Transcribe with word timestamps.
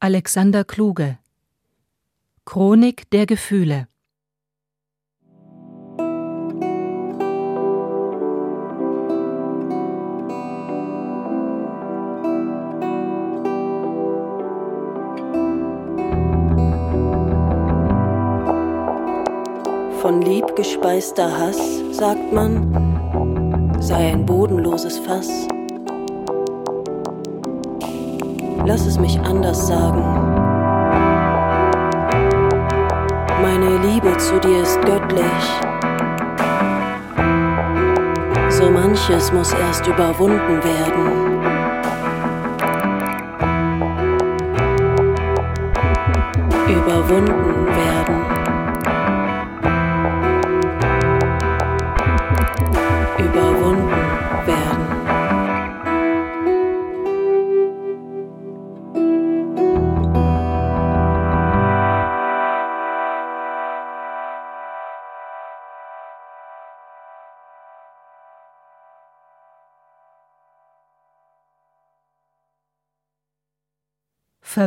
Alexander 0.00 0.62
Kluge 0.62 1.18
Chronik 2.44 3.10
der 3.10 3.26
Gefühle 3.26 3.88
Von 20.00 20.22
lieb 20.22 20.54
gespeister 20.54 21.36
Hass, 21.36 21.58
sagt 21.90 22.32
man, 22.32 22.70
sei 23.80 24.12
ein 24.12 24.24
bodenloses 24.24 24.96
Fass. 25.00 25.48
Lass 28.68 28.84
es 28.84 28.98
mich 28.98 29.18
anders 29.20 29.66
sagen. 29.66 30.02
Meine 33.40 33.78
Liebe 33.78 34.14
zu 34.18 34.38
dir 34.40 34.60
ist 34.60 34.78
göttlich. 34.82 35.24
So 38.50 38.70
manches 38.70 39.32
muss 39.32 39.54
erst 39.54 39.86
überwunden 39.86 40.62
werden. 40.62 41.40
Überwunden 46.68 47.57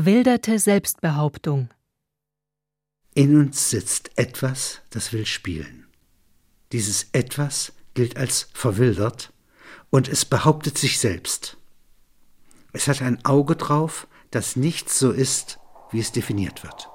Verwilderte 0.01 0.57
Selbstbehauptung 0.57 1.69
In 3.13 3.39
uns 3.39 3.69
sitzt 3.69 4.17
etwas, 4.17 4.81
das 4.89 5.13
will 5.13 5.27
spielen. 5.27 5.85
Dieses 6.71 7.09
etwas 7.11 7.73
gilt 7.93 8.17
als 8.17 8.49
verwildert 8.51 9.31
und 9.91 10.07
es 10.07 10.25
behauptet 10.25 10.79
sich 10.79 10.97
selbst. 10.97 11.57
Es 12.73 12.87
hat 12.87 13.03
ein 13.03 13.23
Auge 13.25 13.55
drauf, 13.55 14.07
dass 14.31 14.55
nichts 14.55 14.97
so 14.97 15.11
ist, 15.11 15.59
wie 15.91 15.99
es 15.99 16.11
definiert 16.11 16.63
wird. 16.63 16.89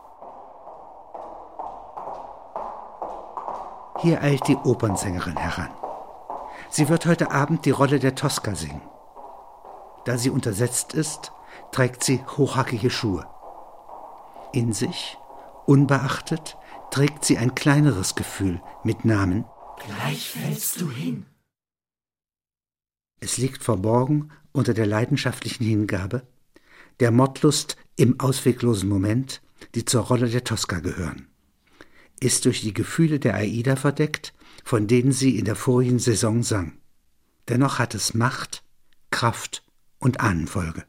Hier 4.02 4.20
eilt 4.20 4.48
die 4.48 4.56
Opernsängerin 4.56 5.36
heran. 5.36 5.70
Sie 6.70 6.88
wird 6.88 7.06
heute 7.06 7.30
Abend 7.30 7.66
die 7.66 7.70
Rolle 7.70 8.00
der 8.00 8.16
Tosca 8.16 8.56
singen. 8.56 8.82
Da 10.06 10.18
sie 10.18 10.30
untersetzt 10.30 10.92
ist, 10.92 11.30
trägt 11.72 12.04
sie 12.04 12.20
hochhackige 12.36 12.90
Schuhe. 12.90 13.26
In 14.52 14.72
sich, 14.72 15.16
unbeachtet, 15.66 16.56
trägt 16.90 17.24
sie 17.24 17.38
ein 17.38 17.54
kleineres 17.54 18.14
Gefühl 18.14 18.60
mit 18.84 19.04
Namen 19.04 19.44
Gleich 19.78 20.30
fällst 20.30 20.80
du 20.80 20.90
hin. 20.90 21.26
Es 23.20 23.38
liegt 23.38 23.62
verborgen 23.62 24.32
unter 24.52 24.74
der 24.74 24.86
leidenschaftlichen 24.86 25.64
Hingabe, 25.64 26.26
der 27.00 27.10
Mordlust 27.10 27.76
im 27.96 28.20
ausweglosen 28.20 28.88
Moment, 28.88 29.42
die 29.74 29.84
zur 29.84 30.02
Rolle 30.02 30.28
der 30.28 30.44
Tosca 30.44 30.80
gehören, 30.80 31.28
ist 32.20 32.44
durch 32.44 32.62
die 32.62 32.74
Gefühle 32.74 33.18
der 33.18 33.34
Aida 33.34 33.76
verdeckt, 33.76 34.34
von 34.64 34.86
denen 34.86 35.12
sie 35.12 35.38
in 35.38 35.44
der 35.44 35.56
vorigen 35.56 35.98
Saison 35.98 36.42
sang. 36.42 36.80
Dennoch 37.48 37.78
hat 37.78 37.94
es 37.94 38.14
Macht, 38.14 38.64
Kraft 39.10 39.62
und 39.98 40.20
Ahnenfolge. 40.20 40.84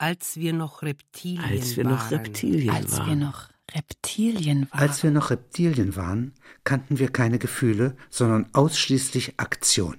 Als 0.00 0.38
wir 0.38 0.54
noch 0.54 0.80
Reptilien 0.80 1.44
Als 1.44 1.76
wir 1.76 1.84
waren. 1.84 1.92
noch 1.92 2.10
Reptilien 2.10 2.74
Als 2.74 2.96
waren. 2.96 3.06
wir 3.06 3.16
noch 3.16 3.48
Reptilien 3.74 4.66
waren. 4.70 4.80
Als 4.80 5.02
wir 5.02 5.10
noch 5.10 5.28
Reptilien 5.28 5.94
waren, 5.94 6.32
kannten 6.64 6.98
wir 6.98 7.12
keine 7.12 7.38
Gefühle, 7.38 7.98
sondern 8.08 8.48
ausschließlich 8.54 9.38
Aktion. 9.38 9.98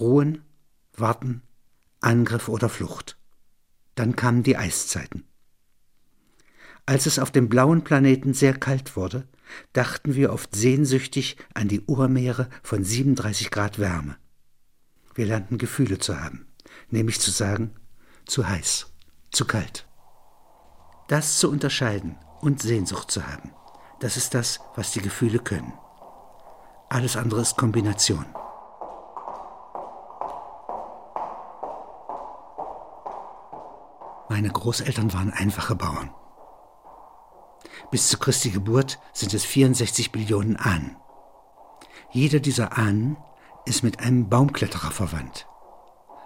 Ruhen, 0.00 0.42
Warten, 0.96 1.42
Angriff 2.00 2.48
oder 2.48 2.70
Flucht. 2.70 3.18
Dann 3.94 4.16
kamen 4.16 4.42
die 4.42 4.56
Eiszeiten. 4.56 5.24
Als 6.86 7.04
es 7.04 7.18
auf 7.18 7.30
dem 7.30 7.50
blauen 7.50 7.84
Planeten 7.84 8.32
sehr 8.32 8.54
kalt 8.56 8.96
wurde, 8.96 9.28
dachten 9.74 10.14
wir 10.14 10.32
oft 10.32 10.56
sehnsüchtig 10.56 11.36
an 11.52 11.68
die 11.68 11.82
Urmeere 11.82 12.48
von 12.62 12.84
37 12.84 13.50
Grad 13.50 13.78
Wärme. 13.78 14.16
Wir 15.14 15.26
lernten 15.26 15.58
Gefühle 15.58 15.98
zu 15.98 16.18
haben, 16.18 16.46
nämlich 16.88 17.20
zu 17.20 17.30
sagen, 17.30 17.74
zu 18.28 18.46
heiß, 18.46 18.86
zu 19.32 19.44
kalt. 19.44 19.86
Das 21.08 21.38
zu 21.38 21.50
unterscheiden 21.50 22.16
und 22.40 22.62
Sehnsucht 22.62 23.10
zu 23.10 23.26
haben, 23.26 23.52
das 24.00 24.16
ist 24.16 24.34
das, 24.34 24.60
was 24.76 24.92
die 24.92 25.00
Gefühle 25.00 25.38
können. 25.38 25.72
Alles 26.88 27.16
andere 27.16 27.40
ist 27.40 27.56
Kombination. 27.56 28.24
Meine 34.28 34.50
Großeltern 34.50 35.12
waren 35.12 35.32
einfache 35.32 35.74
Bauern. 35.74 36.10
Bis 37.90 38.08
zu 38.08 38.18
Christi 38.18 38.50
Geburt 38.50 39.00
sind 39.12 39.32
es 39.34 39.44
64 39.44 40.12
Billionen 40.12 40.56
Ahnen. 40.56 40.96
Jeder 42.10 42.38
dieser 42.38 42.76
Ahnen 42.76 43.16
ist 43.64 43.82
mit 43.82 44.00
einem 44.00 44.28
Baumkletterer 44.28 44.90
verwandt, 44.90 45.46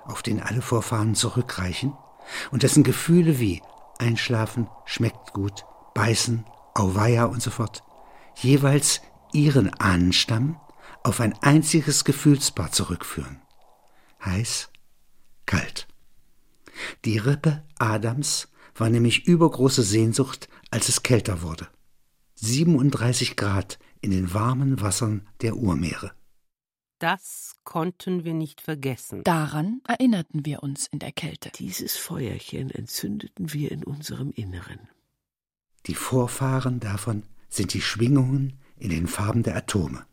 auf 0.05 0.23
den 0.23 0.41
alle 0.41 0.63
Vorfahren 0.63 1.15
zurückreichen 1.15 1.97
und 2.51 2.63
dessen 2.63 2.83
Gefühle 2.83 3.39
wie 3.39 3.63
Einschlafen, 3.99 4.69
schmeckt 4.85 5.33
gut, 5.33 5.65
beißen, 5.95 6.45
auweia 6.75 7.25
und 7.27 7.43
so 7.43 7.51
fort, 7.51 7.83
jeweils 8.37 9.01
ihren 9.33 9.73
Ahnenstamm 9.75 10.59
auf 11.05 11.21
ein 11.21 11.35
einziges 11.43 12.05
Gefühlspaar 12.05 12.73
zurückführen. 12.73 13.41
Heiß, 14.25 14.71
kalt. 15.47 15.89
Die 17.05 17.19
Rippe 17.19 17.63
Adams 17.79 18.49
war 18.75 18.89
nämlich 18.89 19.27
übergroße 19.27 19.83
Sehnsucht, 19.83 20.49
als 20.71 20.89
es 20.89 21.03
kälter 21.03 21.43
wurde. 21.43 21.69
37 22.37 23.37
Grad 23.37 23.79
in 24.01 24.11
den 24.11 24.35
warmen 24.35 24.81
Wassern 24.81 25.29
der 25.43 25.57
Urmeere. 25.57 26.13
Das 27.03 27.57
konnten 27.65 28.25
wir 28.25 28.33
nicht 28.33 28.61
vergessen. 28.61 29.25
Daran 29.25 29.81
erinnerten 29.89 30.47
wir 30.47 30.63
uns 30.63 30.87
in 30.87 31.01
der 31.01 31.11
Kälte. 31.11 31.51
Dieses 31.59 31.97
Feuerchen 31.97 32.71
entzündeten 32.71 33.53
wir 33.53 33.73
in 33.73 33.83
unserem 33.83 34.31
Inneren. 34.31 34.79
Die 35.87 35.97
Vorfahren 35.97 36.79
davon 36.79 37.25
sind 37.49 37.75
die 37.75 37.81
Schwingungen 37.81 38.61
in 38.79 38.91
den 38.91 39.09
Farben 39.09 39.43
der 39.43 39.57
Atome. 39.57 40.07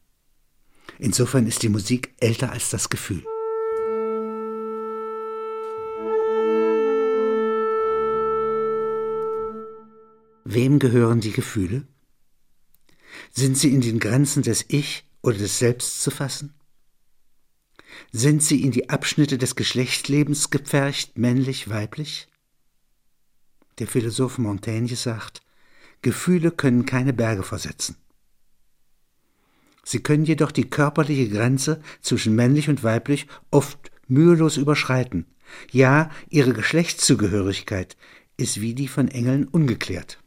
Insofern 0.98 1.46
ist 1.46 1.62
die 1.62 1.70
Musik 1.70 2.16
älter 2.18 2.52
als 2.52 2.72
das 2.72 2.90
Gefühl. 2.90 3.24
Wem 10.44 10.80
gehören 10.80 11.22
die 11.22 11.34
Gefühle? 11.34 11.86
Sind 13.30 13.60
sie 13.60 13.72
in 13.72 13.82
den 13.82 14.00
Grenzen 14.00 14.42
des 14.42 14.66
Ich 14.70 15.06
oder 15.22 15.38
des 15.38 15.60
Selbst 15.60 16.02
zu 16.02 16.10
fassen? 16.10 16.56
Sind 18.12 18.44
sie 18.44 18.64
in 18.64 18.72
die 18.72 18.90
Abschnitte 18.90 19.38
des 19.38 19.56
Geschlechtslebens 19.56 20.50
gepfercht, 20.50 21.18
männlich, 21.18 21.70
weiblich? 21.70 22.28
Der 23.80 23.88
Philosoph 23.88 24.38
Montaigne 24.38 24.96
sagt, 24.96 25.42
Gefühle 26.02 26.52
können 26.52 26.86
keine 26.86 27.14
Berge 27.14 27.44
versetzen. 27.44 27.96
Sie 29.84 30.02
können 30.02 30.26
jedoch 30.26 30.52
die 30.52 30.70
körperliche 30.70 31.30
Grenze 31.30 31.82
zwischen 32.02 32.36
männlich 32.36 32.70
und 32.70 32.84
weiblich 32.84 33.28
oft 33.50 33.92
mühelos 34.08 34.58
überschreiten. 34.58 35.26
Ja, 35.72 36.12
ihre 36.30 36.54
Geschlechtszugehörigkeit 36.54 37.98
ist 38.38 38.62
wie 38.62 38.74
die 38.74 38.88
von 38.88 39.08
Engeln 39.08 39.48
ungeklärt. 39.48 40.20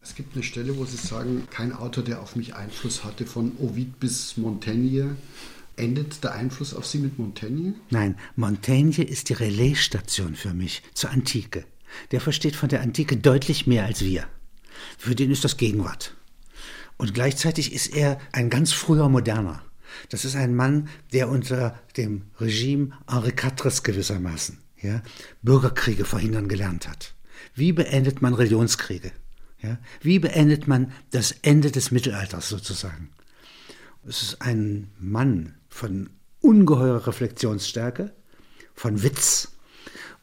Es 0.00 0.16
gibt 0.16 0.34
eine 0.34 0.42
Stelle, 0.42 0.76
wo 0.76 0.84
Sie 0.84 0.96
sagen, 0.96 1.46
kein 1.50 1.72
Autor, 1.72 2.02
der 2.02 2.20
auf 2.20 2.34
mich 2.34 2.54
Einfluss 2.54 3.04
hatte, 3.04 3.24
von 3.24 3.52
Ovid 3.58 4.00
bis 4.00 4.36
Montaigne. 4.36 5.16
Endet 5.76 6.22
der 6.22 6.32
Einfluss 6.32 6.74
auf 6.74 6.86
Sie 6.86 6.98
mit 6.98 7.18
Montaigne? 7.18 7.74
Nein, 7.90 8.16
Montaigne 8.36 9.04
ist 9.04 9.28
die 9.28 9.34
Relaisstation 9.34 10.34
für 10.34 10.54
mich 10.54 10.82
zur 10.94 11.10
Antike. 11.10 11.64
Der 12.10 12.20
versteht 12.20 12.56
von 12.56 12.68
der 12.68 12.82
Antike 12.82 13.16
deutlich 13.16 13.66
mehr 13.66 13.84
als 13.84 14.02
wir. 14.02 14.26
Für 14.98 15.14
den 15.14 15.30
ist 15.30 15.44
das 15.44 15.56
Gegenwart. 15.56 16.14
Und 16.96 17.14
gleichzeitig 17.14 17.72
ist 17.72 17.94
er 17.94 18.18
ein 18.32 18.50
ganz 18.50 18.72
früher 18.72 19.08
Moderner. 19.08 19.62
Das 20.08 20.24
ist 20.24 20.36
ein 20.36 20.54
Mann, 20.54 20.88
der 21.12 21.28
unter 21.28 21.78
dem 21.96 22.22
Regime 22.40 22.92
Henri 23.08 23.32
IVs 23.32 23.82
gewissermaßen 23.82 24.58
ja, 24.80 25.02
Bürgerkriege 25.42 26.04
verhindern 26.04 26.48
gelernt 26.48 26.88
hat. 26.88 27.14
Wie 27.54 27.72
beendet 27.72 28.22
man 28.22 28.34
Religionskriege? 28.34 29.12
Ja? 29.60 29.78
Wie 30.00 30.18
beendet 30.18 30.66
man 30.66 30.92
das 31.10 31.32
Ende 31.42 31.70
des 31.70 31.90
Mittelalters 31.90 32.48
sozusagen? 32.48 33.10
Es 34.06 34.22
ist 34.22 34.42
ein 34.42 34.88
Mann 34.98 35.54
von 35.72 36.10
ungeheurer 36.40 37.06
Reflexionsstärke, 37.06 38.12
von 38.74 39.02
Witz. 39.02 39.56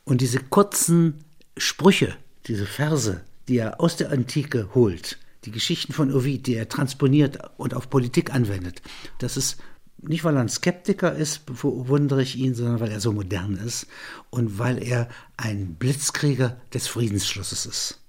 Und 0.04 0.22
diese 0.22 0.40
kurzen 0.40 1.25
Sprüche, 1.57 2.16
diese 2.46 2.66
Verse, 2.66 3.22
die 3.48 3.57
er 3.57 3.81
aus 3.81 3.98
der 3.98 4.12
Antike 4.12 4.69
holt, 4.75 5.18
die 5.46 5.51
Geschichten 5.51 5.92
von 5.92 6.13
Ovid, 6.13 6.46
die 6.46 6.56
er 6.56 6.69
transponiert 6.69 7.40
und 7.57 7.74
auf 7.74 7.90
Politik 7.90 8.34
anwendet, 8.34 8.81
das 9.18 9.38
ist 9.38 9.57
nicht, 9.98 10.24
weil 10.24 10.36
er 10.36 10.42
ein 10.42 10.50
Skeptiker 10.50 11.13
ist, 11.13 11.46
bewundere 11.46 12.22
ich 12.22 12.38
ihn, 12.38 12.54
sondern 12.56 12.80
weil 12.80 12.92
er 12.92 13.01
so 13.01 13.12
modern 13.12 13.57
ist 13.57 13.88
und 14.30 14.60
weil 14.60 14.81
er 14.81 15.10
ein 15.36 15.75
Blitzkrieger 15.75 16.62
des 16.74 16.88
Friedensschlusses 16.88 17.66
ist. 17.66 18.00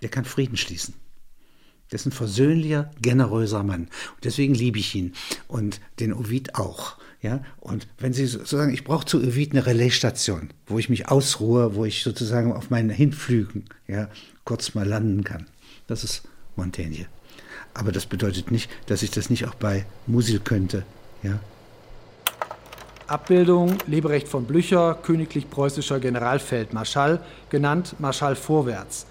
Der 0.00 0.08
kann 0.08 0.24
Frieden 0.24 0.56
schließen. 0.56 0.94
Der 1.90 1.96
ist 1.96 2.06
ein 2.06 2.12
versöhnlicher, 2.12 2.90
generöser 3.00 3.62
Mann. 3.62 3.82
Und 3.82 4.24
deswegen 4.24 4.54
liebe 4.54 4.78
ich 4.78 4.94
ihn. 4.94 5.12
Und 5.46 5.80
den 6.00 6.12
Ovid 6.12 6.54
auch. 6.54 6.96
Ja, 7.20 7.42
und 7.58 7.88
wenn 7.98 8.12
Sie 8.12 8.26
so 8.26 8.44
sagen, 8.44 8.72
ich 8.72 8.84
brauche 8.84 9.04
zu 9.04 9.18
Ovid 9.18 9.50
eine 9.50 9.66
Relaisstation, 9.66 10.50
wo 10.68 10.78
ich 10.78 10.88
mich 10.88 11.08
ausruhe, 11.08 11.74
wo 11.74 11.84
ich 11.84 12.04
sozusagen 12.04 12.52
auf 12.52 12.70
meinen 12.70 12.90
Hinflügen, 12.90 13.64
ja, 13.88 14.08
kurz 14.44 14.74
mal 14.74 14.86
landen 14.86 15.24
kann. 15.24 15.46
Das 15.88 16.04
ist 16.04 16.22
Montaigne. 16.54 17.06
Aber 17.74 17.90
das 17.90 18.06
bedeutet 18.06 18.52
nicht, 18.52 18.70
dass 18.86 19.02
ich 19.02 19.10
das 19.10 19.30
nicht 19.30 19.46
auch 19.46 19.54
bei 19.54 19.84
Musil 20.06 20.38
könnte, 20.38 20.84
ja. 21.24 21.40
Abbildung 23.08 23.78
Leberecht 23.86 24.28
von 24.28 24.44
Blücher, 24.44 24.94
königlich 25.02 25.50
preußischer 25.50 25.98
Generalfeldmarschall, 25.98 27.20
genannt 27.50 27.96
Marschall 27.98 28.36
vorwärts 28.36 29.06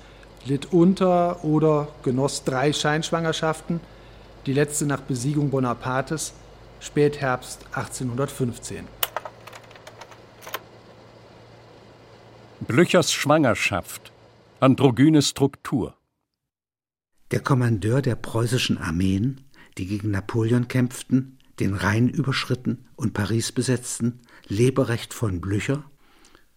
litt 0.48 0.72
unter 0.72 1.44
oder 1.44 1.90
genoss 2.04 2.44
drei 2.44 2.72
Scheinschwangerschaften, 2.72 3.80
die 4.46 4.54
letzte 4.54 4.86
nach 4.86 5.02
Besiegung 5.02 5.50
Bonapartes, 5.50 6.34
Spätherbst 6.80 7.66
1815. 7.74 8.88
Blüchers 12.62 13.12
Schwangerschaft, 13.12 14.12
androgyne 14.60 15.22
Struktur. 15.22 15.96
Der 17.32 17.42
Kommandeur 17.42 18.02
der 18.02 18.16
preußischen 18.16 18.78
Armeen, 18.78 19.42
die 19.78 19.86
gegen 19.86 20.12
Napoleon 20.12 20.68
kämpften, 20.68 21.40
den 21.60 21.74
Rhein 21.74 22.08
überschritten 22.08 22.88
und 22.96 23.14
Paris 23.14 23.52
besetzten, 23.52 24.22
Leberecht 24.48 25.14
von 25.14 25.42
Blücher, 25.42 25.84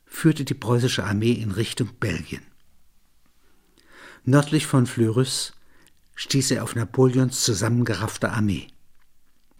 führte 0.04 0.44
die 0.44 0.54
preußische 0.54 1.04
Armee 1.04 1.32
in 1.32 1.50
Richtung 1.50 1.88
Belgien. 1.98 2.49
Nördlich 4.24 4.66
von 4.66 4.86
Fleurus 4.86 5.52
stieß 6.14 6.50
er 6.50 6.62
auf 6.62 6.74
Napoleons 6.74 7.42
zusammengeraffte 7.42 8.30
Armee. 8.30 8.68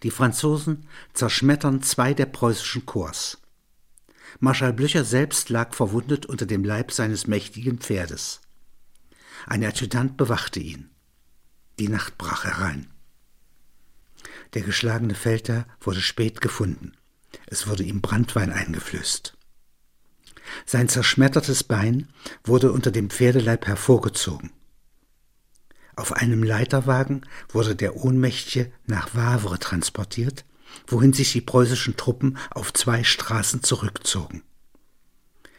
Die 0.03 0.11
Franzosen 0.11 0.87
zerschmettern 1.13 1.81
zwei 1.81 2.13
der 2.13 2.27
preußischen 2.27 2.85
Korps. 2.85 3.39
Marschall 4.39 4.73
Blücher 4.73 5.03
selbst 5.03 5.49
lag 5.49 5.73
verwundet 5.73 6.25
unter 6.25 6.45
dem 6.45 6.63
Leib 6.63 6.91
seines 6.91 7.27
mächtigen 7.27 7.79
Pferdes. 7.79 8.41
Ein 9.47 9.63
Adjutant 9.63 10.17
bewachte 10.17 10.59
ihn. 10.59 10.89
Die 11.79 11.89
Nacht 11.89 12.17
brach 12.17 12.43
herein. 12.43 12.87
Der 14.53 14.61
geschlagene 14.61 15.15
Feldherr 15.15 15.65
wurde 15.79 16.01
spät 16.01 16.41
gefunden. 16.41 16.93
Es 17.47 17.67
wurde 17.67 17.83
ihm 17.83 18.01
Brandwein 18.01 18.51
eingeflößt. 18.51 19.35
Sein 20.65 20.89
zerschmettertes 20.89 21.63
Bein 21.63 22.09
wurde 22.43 22.71
unter 22.71 22.91
dem 22.91 23.09
Pferdeleib 23.09 23.67
hervorgezogen. 23.67 24.51
Auf 25.95 26.13
einem 26.13 26.43
Leiterwagen 26.43 27.21
wurde 27.49 27.75
der 27.75 27.95
Ohnmächtige 27.95 28.71
nach 28.85 29.13
Wavre 29.13 29.59
transportiert, 29.59 30.45
wohin 30.87 31.13
sich 31.13 31.33
die 31.33 31.41
preußischen 31.41 31.97
Truppen 31.97 32.37
auf 32.49 32.73
zwei 32.73 33.03
Straßen 33.03 33.61
zurückzogen. 33.61 34.43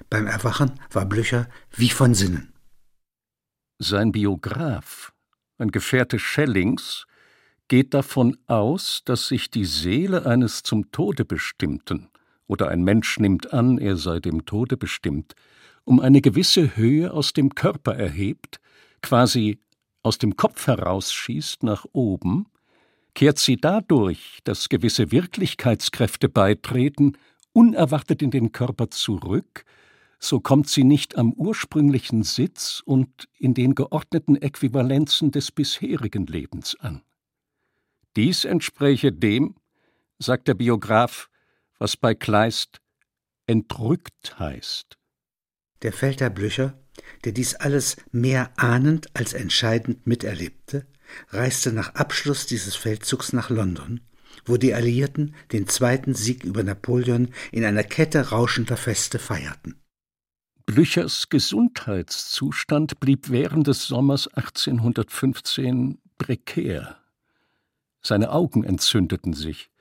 Beim 0.09 0.27
Erwachen 0.27 0.81
war 0.91 1.07
Blücher 1.07 1.49
wie 1.71 1.91
von 1.91 2.15
Sinnen. 2.15 2.53
Sein 3.79 4.13
Biograf, 4.13 5.13
ein 5.59 5.71
Gefährte 5.71 6.19
Schellings, 6.19 7.07
geht 7.69 7.95
davon 7.95 8.37
aus, 8.47 9.03
dass 9.05 9.29
sich 9.29 9.51
die 9.51 9.65
Seele 9.65 10.27
eines 10.27 10.63
zum 10.63 10.93
Tode 10.93 11.25
bestimmten, 11.25 12.09
oder 12.53 12.69
ein 12.69 12.83
Mensch 12.85 13.19
nimmt 13.19 13.55
an, 13.55 13.79
er 13.79 13.97
sei 13.97 14.21
dem 14.21 14.45
Tode 14.45 14.77
bestimmt, 14.77 15.35
um 15.85 16.01
eine 16.01 16.21
gewisse 16.21 16.77
Höhe 16.77 17.11
aus 17.11 17.33
dem 17.33 17.55
Körper 17.55 17.97
erhebt, 17.97 18.61
quasi 19.01 19.59
aus 20.03 20.19
dem 20.19 20.37
Kopf 20.37 20.67
herausschießt 20.67 21.63
nach 21.63 21.87
oben, 21.93 22.45
kehrt 23.15 23.39
sie 23.39 23.57
dadurch, 23.57 24.41
dass 24.45 24.69
gewisse 24.69 25.11
Wirklichkeitskräfte 25.11 26.29
beitreten, 26.29 27.17
unerwartet 27.55 28.21
in 28.21 28.31
den 28.31 28.53
Körper 28.53 28.91
zurück, 28.91 29.65
so 30.19 30.39
kommt 30.39 30.69
sie 30.69 30.85
nicht 30.85 31.17
am 31.17 31.33
ursprünglichen 31.33 32.23
Sitz 32.23 32.83
und 32.85 33.31
in 33.39 33.55
den 33.55 33.75
geordneten 33.75 34.37
Äquivalenzen 34.37 35.31
des 35.31 35.51
bisherigen 35.51 36.27
Lebens 36.27 36.79
an. 36.79 37.01
Dies 38.15 38.45
entspräche 38.45 39.11
dem, 39.11 39.55
sagt 40.19 40.49
der 40.49 40.55
Biograf, 40.55 41.31
was 41.83 41.97
bei 41.97 42.15
Kleist 42.15 42.81
entrückt 43.47 44.39
heißt. 44.39 44.97
Der 45.83 45.93
Feldherr 45.93 46.31
Blücher 46.31 46.79
der 47.25 47.33
dies 47.33 47.55
alles 47.55 47.97
mehr 48.13 48.51
ahnend 48.57 49.09
als 49.15 49.33
entscheidend 49.33 50.07
miterlebte, 50.07 50.87
reiste 51.31 51.73
nach 51.73 51.95
Abschluss 51.95 52.47
dieses 52.47 52.77
Feldzugs 52.77 53.33
nach 53.33 53.51
London, 53.51 54.01
wo 54.45 54.59
die 54.59 54.75
Alliierten 54.75 55.35
den 55.51 55.67
zweiten 55.67 56.15
Sieg 56.15 56.45
über 56.45 56.63
Napoleon 56.63 57.33
in 57.51 57.65
einer 57.65 57.83
Kette 57.83 58.29
rauschender 58.29 58.77
Feste 58.77 59.19
feierten. 59.19 59.81
Blüchers 60.67 61.31
Gesundheitszustand 61.31 63.01
blieb 63.01 63.31
während 63.31 63.67
des 63.67 63.87
Sommers 63.87 64.29
1815 64.29 65.99
prekär. 66.19 66.99
Seine 68.03 68.31
Augen 68.31 68.63
entzündeten 68.63 69.33
sich. 69.33 69.72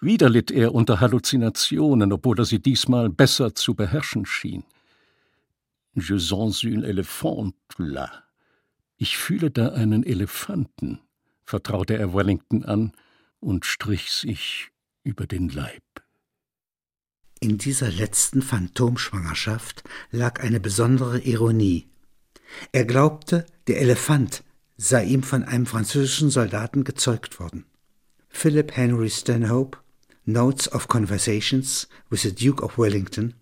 Wieder 0.00 0.28
litt 0.28 0.50
er 0.50 0.74
unter 0.74 1.00
Halluzinationen, 1.00 2.12
obwohl 2.12 2.38
er 2.38 2.44
sie 2.44 2.60
diesmal 2.60 3.08
besser 3.08 3.54
zu 3.54 3.74
beherrschen 3.74 4.26
schien. 4.26 4.64
Je 5.94 6.18
sens 6.18 6.62
une 6.62 6.84
éléphante 6.84 7.54
là. 7.78 8.10
Ich 8.98 9.16
fühle 9.16 9.50
da 9.50 9.70
einen 9.70 10.04
Elefanten, 10.04 11.00
vertraute 11.44 11.96
er 11.96 12.12
Wellington 12.12 12.64
an 12.64 12.92
und 13.40 13.64
strich 13.64 14.12
sich 14.12 14.70
über 15.04 15.26
den 15.26 15.48
Leib. 15.48 15.82
In 17.40 17.58
dieser 17.58 17.90
letzten 17.90 18.42
Phantomschwangerschaft 18.42 19.84
lag 20.10 20.40
eine 20.40 20.60
besondere 20.60 21.20
Ironie. 21.20 21.86
Er 22.72 22.84
glaubte, 22.84 23.46
der 23.66 23.80
Elefant 23.80 24.42
sei 24.76 25.04
ihm 25.04 25.22
von 25.22 25.44
einem 25.44 25.66
französischen 25.66 26.30
Soldaten 26.30 26.84
gezeugt 26.84 27.40
worden. 27.40 27.64
Philip 28.28 28.76
Henry 28.76 29.10
Stanhope, 29.10 29.78
Notes 30.28 30.66
of 30.72 30.88
Conversations 30.88 31.86
with 32.10 32.22
the 32.22 32.34
Duke 32.34 32.60
of 32.60 32.78
Wellington, 32.78 33.34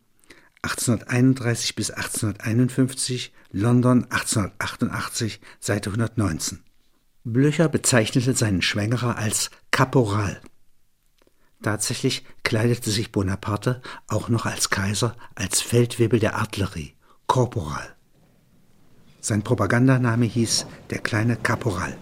1831 0.61 1.75
bis 1.75 1.91
1851, 1.91 3.33
London 3.53 4.05
1888, 4.11 5.41
Seite 5.61 5.89
119. 5.89 6.63
Blücher 7.25 7.71
bezeichnete 7.71 8.35
seinen 8.35 8.61
Schwängerer 8.61 9.17
als 9.17 9.51
Kaporal. 9.71 10.43
Tatsächlich 11.63 12.23
kleidete 12.43 12.91
sich 12.91 13.11
Bonaparte 13.13 13.81
auch 14.07 14.29
noch 14.29 14.45
als 14.45 14.69
Kaiser 14.69 15.17
als 15.35 15.63
Feldwebel 15.63 16.21
der 16.21 16.37
Artillerie, 16.37 16.93
Korporal. 17.27 17.97
Sein 19.23 19.41
Propagandaname 19.43 20.27
hieß 20.27 20.67
der 20.91 20.99
kleine 20.99 21.37
Kaporal. 21.37 21.97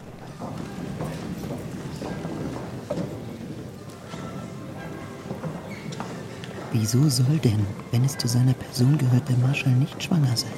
Wieso 6.73 7.09
soll 7.11 7.39
denn, 7.45 7.67
wenn 7.91 8.05
es 8.05 8.17
zu 8.17 8.27
seiner 8.27 8.55
Person 8.55 8.97
gehört, 8.97 9.29
der 9.29 9.37
Marschall 9.37 9.73
nicht 9.73 10.03
schwanger 10.03 10.35
sein? 10.35 10.51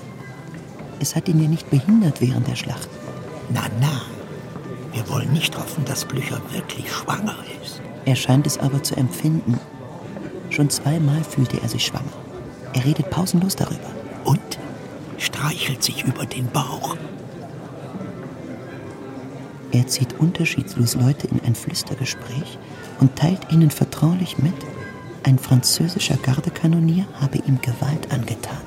Es 1.01 1.17
hat 1.17 1.29
ihn 1.29 1.43
ja 1.43 1.49
nicht 1.49 1.69
behindert 1.71 2.21
während 2.21 2.47
der 2.47 2.55
Schlacht. 2.55 2.89
Na, 3.51 3.63
na. 3.81 4.03
Wir 4.93 5.09
wollen 5.09 5.33
nicht 5.33 5.57
hoffen, 5.59 5.85
dass 5.85 6.05
Blücher 6.05 6.41
wirklich 6.53 6.91
schwanger 6.91 7.35
ist. 7.61 7.81
Er 8.05 8.15
scheint 8.15 8.47
es 8.47 8.59
aber 8.59 8.81
zu 8.83 8.95
empfinden. 8.97 9.59
Schon 10.51 10.71
zweimal 10.71 11.25
fühlte 11.25 11.61
er 11.61 11.69
sich 11.69 11.85
schwanger. 11.85 12.05
Er 12.75 12.85
redet 12.85 13.11
pausenlos 13.11 13.57
darüber. 13.57 13.91
Und 14.25 14.59
streichelt 15.19 15.83
sich 15.83 16.05
über 16.05 16.27
den 16.27 16.47
Bauch. 16.47 16.97
Er 19.73 19.89
zieht 19.89 20.21
unterschiedslos 20.21 20.95
Leute 20.95 21.27
in 21.27 21.41
ein 21.45 21.57
Flüstergespräch 21.57 22.59
und 23.01 23.17
teilt 23.17 23.51
ihnen 23.51 23.71
vertraulich 23.71 24.39
mit, 24.39 24.55
ein 25.25 25.39
französischer 25.39 26.17
Gardekanonier 26.17 27.07
habe 27.21 27.39
ihm 27.39 27.61
Gewalt 27.61 28.13
angetan. 28.13 28.61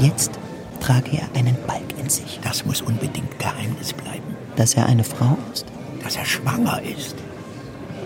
Jetzt 0.00 0.32
trage 0.80 1.18
er 1.18 1.28
einen 1.38 1.56
Balg 1.66 1.84
in 1.98 2.08
sich. 2.08 2.40
Das 2.42 2.64
muss 2.64 2.80
unbedingt 2.80 3.38
Geheimnis 3.38 3.92
bleiben. 3.92 4.36
Dass 4.56 4.74
er 4.74 4.86
eine 4.86 5.04
Frau 5.04 5.36
ist? 5.52 5.66
Dass 6.02 6.16
er 6.16 6.24
schwanger 6.24 6.82
ist. 6.82 7.16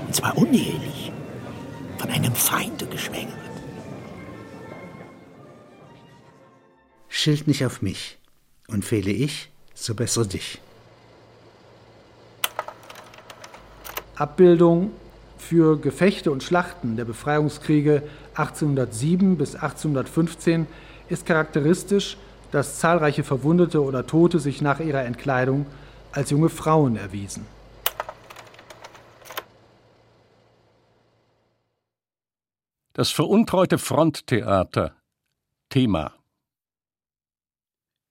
Und 0.06 0.14
zwar 0.14 0.37
unehelich. 0.37 1.12
Von 1.99 2.11
einem 2.11 2.35
Feinde 2.35 2.87
geschwängert. 2.87 3.33
Schild 7.09 7.47
nicht 7.47 7.64
auf 7.64 7.80
mich. 7.80 8.18
Und 8.66 8.85
fehle 8.85 9.11
ich, 9.11 9.50
so 9.75 9.94
bessere 9.94 10.26
dich. 10.26 10.61
Abbildung 14.16 14.90
für 15.44 15.78
Gefechte 15.78 16.32
und 16.32 16.42
Schlachten 16.42 16.96
der 16.96 17.04
Befreiungskriege 17.04 18.02
1807 18.34 19.36
bis 19.36 19.54
1815 19.54 20.66
ist 21.08 21.26
charakteristisch, 21.26 22.16
dass 22.50 22.78
zahlreiche 22.78 23.24
Verwundete 23.24 23.82
oder 23.82 24.06
Tote 24.06 24.38
sich 24.38 24.62
nach 24.62 24.80
ihrer 24.80 25.04
Entkleidung 25.04 25.66
als 26.12 26.30
junge 26.30 26.48
Frauen 26.48 26.96
erwiesen. 26.96 27.46
Das 32.94 33.10
veruntreute 33.10 33.78
Fronttheater. 33.78 34.96
Thema. 35.68 36.14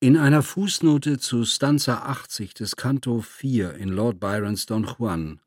In 0.01 0.17
einer 0.17 0.43
Fußnote 0.43 1.17
zu 1.17 1.45
Stanza 1.45 1.99
80 1.99 2.53
des 2.53 2.75
Canto 2.75 3.21
4 3.21 3.75
in 3.75 3.89
Lord 3.89 4.19
Byrons 4.19 4.65
Don 4.65 4.83
Juan 4.83 5.39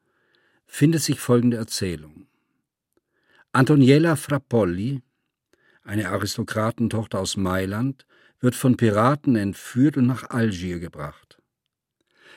findet 0.67 1.03
sich 1.03 1.21
folgende 1.21 1.57
Erzählung. 1.57 2.27
Antoniella 3.53 4.17
Frappolli, 4.17 5.03
eine 5.83 6.11
Aristokratentochter 6.11 7.19
aus 7.21 7.37
Mailand, 7.37 8.07
wird 8.41 8.55
von 8.55 8.77
Piraten 8.77 9.37
entführt 9.37 9.97
und 9.97 10.07
nach 10.07 10.31
Algier 10.31 10.79
gebracht. 10.79 11.41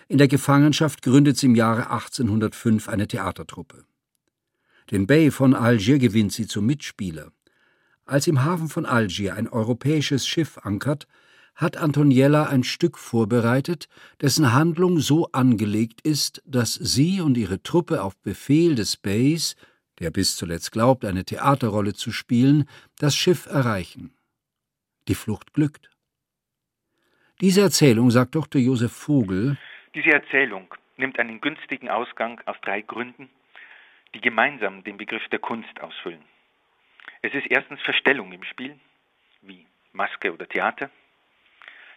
In 0.07 0.17
der 0.17 0.27
Gefangenschaft 0.27 1.01
gründet 1.01 1.37
sie 1.37 1.47
im 1.47 1.55
Jahre 1.55 1.89
1805 1.89 2.87
eine 2.87 3.07
Theatertruppe. 3.07 3.85
Den 4.91 5.05
Bey 5.05 5.29
von 5.29 5.53
Algier 5.53 5.99
gewinnt 5.99 6.33
sie 6.33 6.47
zum 6.47 6.65
Mitspieler. 6.65 7.31
Als 8.05 8.25
im 8.25 8.43
Hafen 8.43 8.69
von 8.69 8.85
Algier 8.87 9.35
ein 9.35 9.47
europäisches 9.47 10.25
Schiff 10.25 10.57
ankert, 10.57 11.07
hat 11.59 11.75
Antoniella 11.75 12.47
ein 12.47 12.63
Stück 12.63 12.97
vorbereitet, 12.97 13.89
dessen 14.21 14.53
Handlung 14.53 14.99
so 14.99 15.29
angelegt 15.33 15.99
ist, 16.01 16.41
dass 16.45 16.73
sie 16.73 17.19
und 17.19 17.37
ihre 17.37 17.61
Truppe 17.61 18.01
auf 18.01 18.17
Befehl 18.23 18.75
des 18.75 18.95
Beys, 18.95 19.57
der 19.99 20.09
bis 20.09 20.37
zuletzt 20.37 20.71
glaubt, 20.71 21.03
eine 21.03 21.25
Theaterrolle 21.25 21.93
zu 21.93 22.11
spielen, 22.11 22.67
das 22.97 23.15
Schiff 23.15 23.45
erreichen. 23.45 24.13
Die 25.09 25.15
Flucht 25.15 25.53
glückt. 25.53 25.89
Diese 27.41 27.61
Erzählung, 27.61 28.09
sagt 28.09 28.35
Dr. 28.35 28.61
Josef 28.61 28.93
Vogel, 28.93 29.57
diese 29.95 30.11
Erzählung 30.11 30.73
nimmt 30.97 31.19
einen 31.19 31.41
günstigen 31.41 31.89
Ausgang 31.89 32.39
aus 32.45 32.55
drei 32.61 32.81
Gründen, 32.81 33.29
die 34.13 34.21
gemeinsam 34.21 34.83
den 34.83 34.97
Begriff 34.97 35.27
der 35.29 35.39
Kunst 35.39 35.81
ausfüllen. 35.81 36.23
Es 37.21 37.33
ist 37.33 37.47
erstens 37.49 37.81
Verstellung 37.81 38.31
im 38.31 38.43
Spiel, 38.43 38.79
wie 39.41 39.65
Maske 39.91 40.31
oder 40.33 40.47
Theater. 40.47 40.89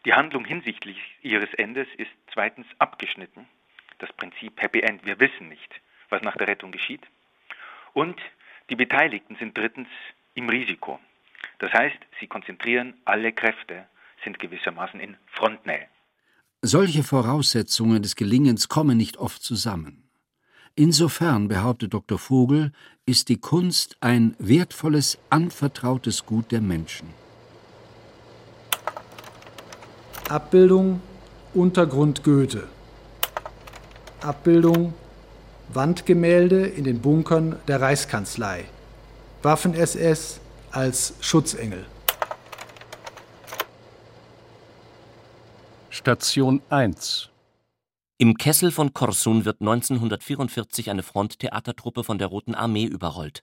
Die 0.04 0.14
Handlung 0.14 0.44
hinsichtlich 0.44 0.98
ihres 1.22 1.52
Endes 1.54 1.86
ist 1.96 2.10
zweitens 2.32 2.66
abgeschnitten, 2.78 3.46
das 3.98 4.12
Prinzip 4.12 4.60
Happy 4.60 4.80
End. 4.80 5.06
Wir 5.06 5.20
wissen 5.20 5.48
nicht, 5.48 5.80
was 6.08 6.22
nach 6.22 6.36
der 6.36 6.48
Rettung 6.48 6.72
geschieht. 6.72 7.02
Und 7.92 8.20
die 8.68 8.76
Beteiligten 8.76 9.36
sind 9.36 9.56
drittens 9.56 9.88
im 10.34 10.48
Risiko. 10.48 10.98
Das 11.58 11.72
heißt, 11.72 11.98
sie 12.18 12.26
konzentrieren 12.26 12.94
alle 13.04 13.32
Kräfte, 13.32 13.86
sind 14.24 14.38
gewissermaßen 14.38 14.98
in 14.98 15.16
Frontnähe. 15.26 15.86
Solche 16.62 17.02
Voraussetzungen 17.02 18.02
des 18.02 18.16
Gelingens 18.16 18.68
kommen 18.68 18.96
nicht 18.96 19.16
oft 19.18 19.42
zusammen. 19.42 20.08
Insofern, 20.74 21.48
behauptet 21.48 21.92
Dr. 21.92 22.18
Vogel, 22.18 22.72
ist 23.04 23.28
die 23.28 23.38
Kunst 23.38 23.96
ein 24.00 24.34
wertvolles, 24.38 25.18
anvertrautes 25.28 26.24
Gut 26.24 26.50
der 26.50 26.60
Menschen. 26.60 27.21
Abbildung 30.28 31.02
Untergrund 31.52 32.22
Goethe. 32.24 32.66
Abbildung 34.22 34.94
Wandgemälde 35.68 36.66
in 36.66 36.84
den 36.84 37.00
Bunkern 37.00 37.56
der 37.68 37.80
Reichskanzlei. 37.80 38.64
Waffen-SS 39.42 40.40
als 40.70 41.14
Schutzengel. 41.20 41.84
Station 45.90 46.62
1 46.70 47.28
Im 48.18 48.36
Kessel 48.36 48.70
von 48.70 48.94
Korsun 48.94 49.44
wird 49.44 49.60
1944 49.60 50.88
eine 50.88 51.02
Fronttheatertruppe 51.02 52.04
von 52.04 52.18
der 52.18 52.28
Roten 52.28 52.54
Armee 52.54 52.84
überrollt. 52.86 53.42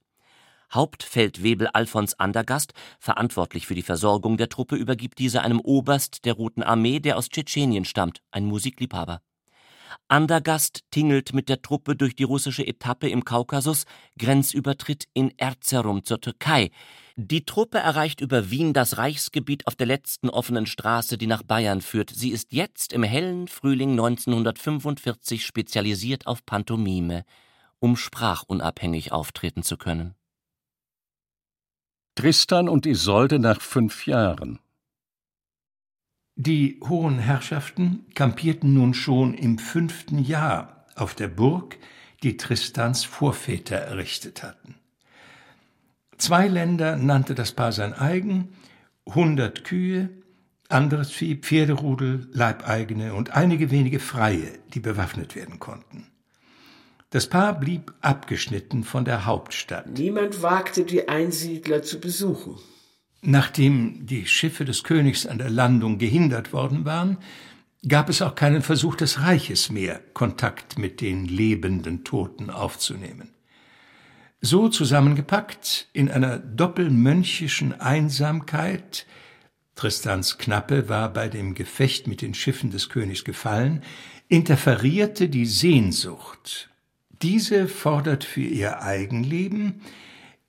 Hauptfeldwebel 0.74 1.68
Alfons 1.68 2.20
Andergast, 2.20 2.74
verantwortlich 3.00 3.68
für 3.68 3.76
die 3.76 3.82
Versorgung 3.82 4.38
der 4.38 4.50
Truppe, 4.50 4.76
übergibt 4.76 5.20
diese 5.20 5.42
einem 5.42 5.60
Oberst 5.60 6.26
der 6.26 6.34
Roten 6.34 6.64
Armee, 6.64 7.00
der 7.00 7.18
aus 7.18 7.30
Tschetschenien 7.30 7.86
stammt, 7.86 8.22
ein 8.32 8.46
Musikliebhaber. 8.46 9.22
Andergast 10.08 10.82
tingelt 10.92 11.34
mit 11.34 11.50
der 11.50 11.62
Truppe 11.62 11.96
durch 11.96 12.16
die 12.16 12.24
russische 12.24 12.66
Etappe 12.66 13.10
im 13.10 13.26
Kaukasus, 13.26 13.86
Grenzübertritt 14.18 15.06
in 15.14 15.38
Erzurum 15.38 16.04
zur 16.04 16.22
Türkei. 16.22 16.72
Die 17.16 17.46
Truppe 17.46 17.80
erreicht 17.80 18.22
über 18.22 18.50
Wien 18.50 18.74
das 18.74 18.98
Reichsgebiet 18.98 19.68
auf 19.68 19.76
der 19.76 19.88
letzten 19.88 20.30
offenen 20.30 20.66
Straße, 20.66 21.18
die 21.18 21.28
nach 21.28 21.44
Bayern 21.44 21.82
führt. 21.82 22.12
Sie 22.12 22.30
ist 22.30 22.54
jetzt 22.54 22.94
im 22.94 23.04
hellen 23.04 23.48
Frühling 23.48 23.92
1945 23.92 25.46
spezialisiert 25.46 26.28
auf 26.28 26.46
Pantomime, 26.46 27.26
um 27.80 27.96
sprachunabhängig 27.96 29.12
auftreten 29.12 29.64
zu 29.64 29.78
können. 29.78 30.16
Tristan 32.20 32.68
und 32.68 32.86
Isolde 32.86 33.40
nach 33.40 33.62
fünf 33.62 34.06
Jahren. 34.06 34.60
Die 36.36 36.78
hohen 36.84 37.18
Herrschaften 37.18 38.08
kampierten 38.14 38.74
nun 38.74 38.94
schon 38.94 39.34
im 39.34 39.58
fünften 39.58 40.20
Jahr 40.20 40.86
auf 40.98 41.16
der 41.16 41.30
Burg, 41.30 41.78
die 42.22 42.36
Tristans 42.36 43.06
Vorväter 43.06 43.78
errichtet 43.78 44.44
hatten. 44.44 44.76
Zwei 46.18 46.50
Länder 46.50 46.98
nannte 46.98 47.36
das 47.36 47.54
Paar 47.54 47.72
sein 47.72 47.94
eigen, 47.94 48.50
hundert 49.06 49.64
Kühe, 49.64 50.10
anderes 50.68 51.12
Vieh, 51.12 51.38
Pferderudel, 51.38 52.28
Leibeigene 52.34 53.14
und 53.14 53.30
einige 53.30 53.72
wenige 53.72 54.02
Freie, 54.02 54.60
die 54.74 54.82
bewaffnet 54.82 55.38
werden 55.38 55.60
konnten. 55.60 56.09
Das 57.12 57.26
Paar 57.26 57.60
blieb 57.60 57.92
abgeschnitten 58.02 58.84
von 58.84 59.04
der 59.04 59.26
Hauptstadt. 59.26 59.98
Niemand 59.98 60.44
wagte, 60.44 60.84
die 60.84 61.10
Einsiedler 61.10 61.82
zu 61.82 62.00
besuchen. 62.00 62.58
Nachdem 63.22 64.06
die 64.06 64.28
Schiffe 64.28 64.64
des 64.64 64.84
Königs 64.84 65.26
an 65.26 65.40
der 65.40 65.50
Landung 65.50 65.98
gehindert 65.98 66.54
worden 66.54 66.86
waren, 66.86 67.18
gab 67.88 68.10
es 68.10 68.22
auch 68.22 68.36
keinen 68.36 68.62
Versuch 68.62 68.96
des 68.96 69.22
Reiches 69.22 69.72
mehr, 69.72 70.00
Kontakt 70.14 70.78
mit 70.78 71.02
den 71.02 71.26
lebenden 71.26 72.04
Toten 72.04 72.52
aufzunehmen. 72.52 73.32
So 74.40 74.70
zusammengepackt 74.70 75.88
in 75.92 76.10
einer 76.10 76.38
doppelmönchischen 76.38 77.80
Einsamkeit, 77.82 79.06
Tristans 79.76 80.38
Knappe 80.38 80.90
war 80.90 81.12
bei 81.12 81.28
dem 81.28 81.56
Gefecht 81.56 82.08
mit 82.08 82.22
den 82.22 82.34
Schiffen 82.34 82.70
des 82.70 82.90
Königs 82.90 83.24
gefallen, 83.24 83.82
interferierte 84.28 85.28
die 85.28 85.46
Sehnsucht 85.46 86.70
diese 87.22 87.68
fordert 87.68 88.24
für 88.24 88.42
ihr 88.42 88.82
Eigenleben, 88.82 89.82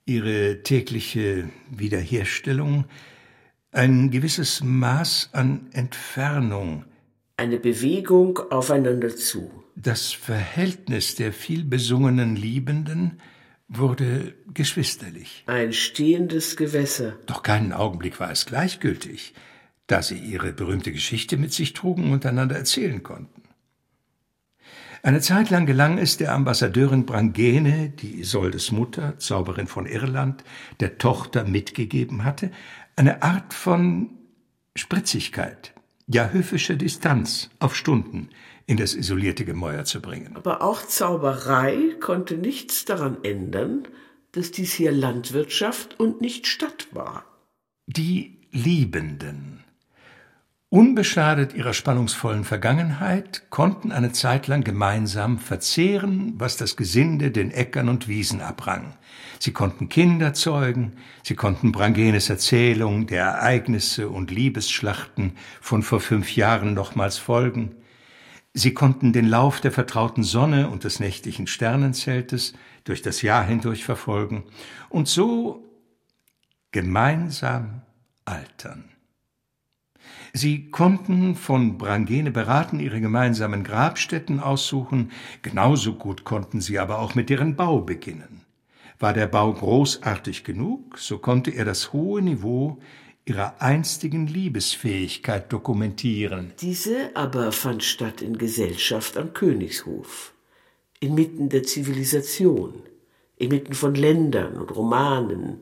ihre 0.05 0.63
tägliche 0.63 1.49
Wiederherstellung, 1.69 2.85
ein 3.71 4.11
gewisses 4.11 4.61
Maß 4.63 5.29
an 5.33 5.67
Entfernung. 5.71 6.85
Eine 7.37 7.57
Bewegung 7.57 8.39
aufeinander 8.51 9.15
zu. 9.15 9.51
Das 9.75 10.11
Verhältnis 10.11 11.15
der 11.15 11.31
vielbesungenen 11.31 12.35
Liebenden 12.35 13.21
wurde 13.67 14.35
geschwisterlich. 14.53 15.43
Ein 15.47 15.71
stehendes 15.71 16.57
Gewässer. 16.57 17.17
Doch 17.25 17.41
keinen 17.41 17.71
Augenblick 17.71 18.19
war 18.19 18.31
es 18.31 18.45
gleichgültig, 18.45 19.33
da 19.87 20.01
sie 20.01 20.17
ihre 20.17 20.51
berühmte 20.51 20.91
Geschichte 20.91 21.37
mit 21.37 21.53
sich 21.53 21.73
trugen 21.73 22.11
und 22.11 22.25
einander 22.25 22.57
erzählen 22.57 23.01
konnten. 23.01 23.41
Eine 25.03 25.19
Zeit 25.19 25.49
lang 25.49 25.65
gelang 25.65 25.97
es 25.97 26.17
der 26.17 26.33
Ambassadeurin 26.33 27.07
Brangene, 27.07 27.89
die 27.89 28.19
Isoldes 28.19 28.71
Mutter, 28.71 29.17
Zauberin 29.17 29.65
von 29.65 29.87
Irland, 29.87 30.43
der 30.79 30.99
Tochter 30.99 31.43
mitgegeben 31.43 32.23
hatte, 32.23 32.51
eine 32.95 33.23
Art 33.23 33.55
von 33.55 34.11
Spritzigkeit, 34.75 35.73
ja 36.05 36.29
höfischer 36.29 36.75
Distanz 36.75 37.49
auf 37.59 37.75
Stunden 37.75 38.29
in 38.67 38.77
das 38.77 38.93
isolierte 38.93 39.43
Gemäuer 39.43 39.85
zu 39.85 40.01
bringen. 40.01 40.35
Aber 40.35 40.61
auch 40.61 40.85
Zauberei 40.85 41.95
konnte 41.99 42.37
nichts 42.37 42.85
daran 42.85 43.17
ändern, 43.23 43.87
dass 44.33 44.51
dies 44.51 44.71
hier 44.71 44.91
Landwirtschaft 44.91 45.99
und 45.99 46.21
nicht 46.21 46.45
Stadt 46.45 46.89
war. 46.91 47.25
Die 47.87 48.39
Liebenden 48.51 49.63
Unbeschadet 50.73 51.53
ihrer 51.53 51.73
spannungsvollen 51.73 52.45
Vergangenheit 52.45 53.43
konnten 53.49 53.91
eine 53.91 54.13
Zeit 54.13 54.47
lang 54.47 54.63
gemeinsam 54.63 55.37
verzehren, 55.37 56.35
was 56.37 56.55
das 56.55 56.77
Gesinde 56.77 57.29
den 57.29 57.51
Äckern 57.51 57.89
und 57.89 58.07
Wiesen 58.07 58.39
abrang. 58.39 58.93
Sie 59.37 59.51
konnten 59.51 59.89
Kinder 59.89 60.33
zeugen, 60.33 60.93
sie 61.23 61.35
konnten 61.35 61.73
Brangenes 61.73 62.29
Erzählung 62.29 63.05
der 63.05 63.25
Ereignisse 63.25 64.07
und 64.07 64.31
Liebesschlachten 64.31 65.33
von 65.59 65.83
vor 65.83 65.99
fünf 65.99 66.37
Jahren 66.37 66.73
nochmals 66.73 67.17
folgen, 67.17 67.75
sie 68.53 68.73
konnten 68.73 69.11
den 69.11 69.27
Lauf 69.27 69.59
der 69.59 69.73
vertrauten 69.73 70.23
Sonne 70.23 70.69
und 70.69 70.85
des 70.85 71.01
nächtlichen 71.01 71.47
Sternenzeltes 71.47 72.53
durch 72.85 73.01
das 73.01 73.21
Jahr 73.21 73.43
hindurch 73.43 73.83
verfolgen 73.83 74.45
und 74.87 75.09
so 75.09 75.65
gemeinsam 76.71 77.81
altern. 78.23 78.85
Sie 80.33 80.69
konnten 80.71 81.35
von 81.35 81.77
Brangene 81.77 82.31
beraten 82.31 82.79
ihre 82.79 83.01
gemeinsamen 83.01 83.63
Grabstätten 83.63 84.39
aussuchen, 84.39 85.11
genauso 85.41 85.93
gut 85.93 86.23
konnten 86.23 86.61
sie 86.61 86.79
aber 86.79 86.99
auch 86.99 87.15
mit 87.15 87.29
deren 87.29 87.55
Bau 87.55 87.81
beginnen. 87.81 88.41
War 88.97 89.13
der 89.13 89.27
Bau 89.27 89.51
großartig 89.51 90.43
genug, 90.43 90.97
so 90.97 91.17
konnte 91.17 91.51
er 91.51 91.65
das 91.65 91.91
hohe 91.91 92.21
Niveau 92.21 92.79
ihrer 93.25 93.61
einstigen 93.61 94.27
Liebesfähigkeit 94.27 95.51
dokumentieren. 95.51 96.53
Diese 96.61 97.15
aber 97.15 97.51
fand 97.51 97.83
statt 97.83 98.21
in 98.21 98.37
Gesellschaft 98.37 99.17
am 99.17 99.33
Königshof, 99.33 100.33
inmitten 100.99 101.49
der 101.49 101.63
Zivilisation, 101.63 102.83
inmitten 103.37 103.73
von 103.73 103.95
Ländern 103.95 104.55
und 104.55 104.75
Romanen 104.75 105.61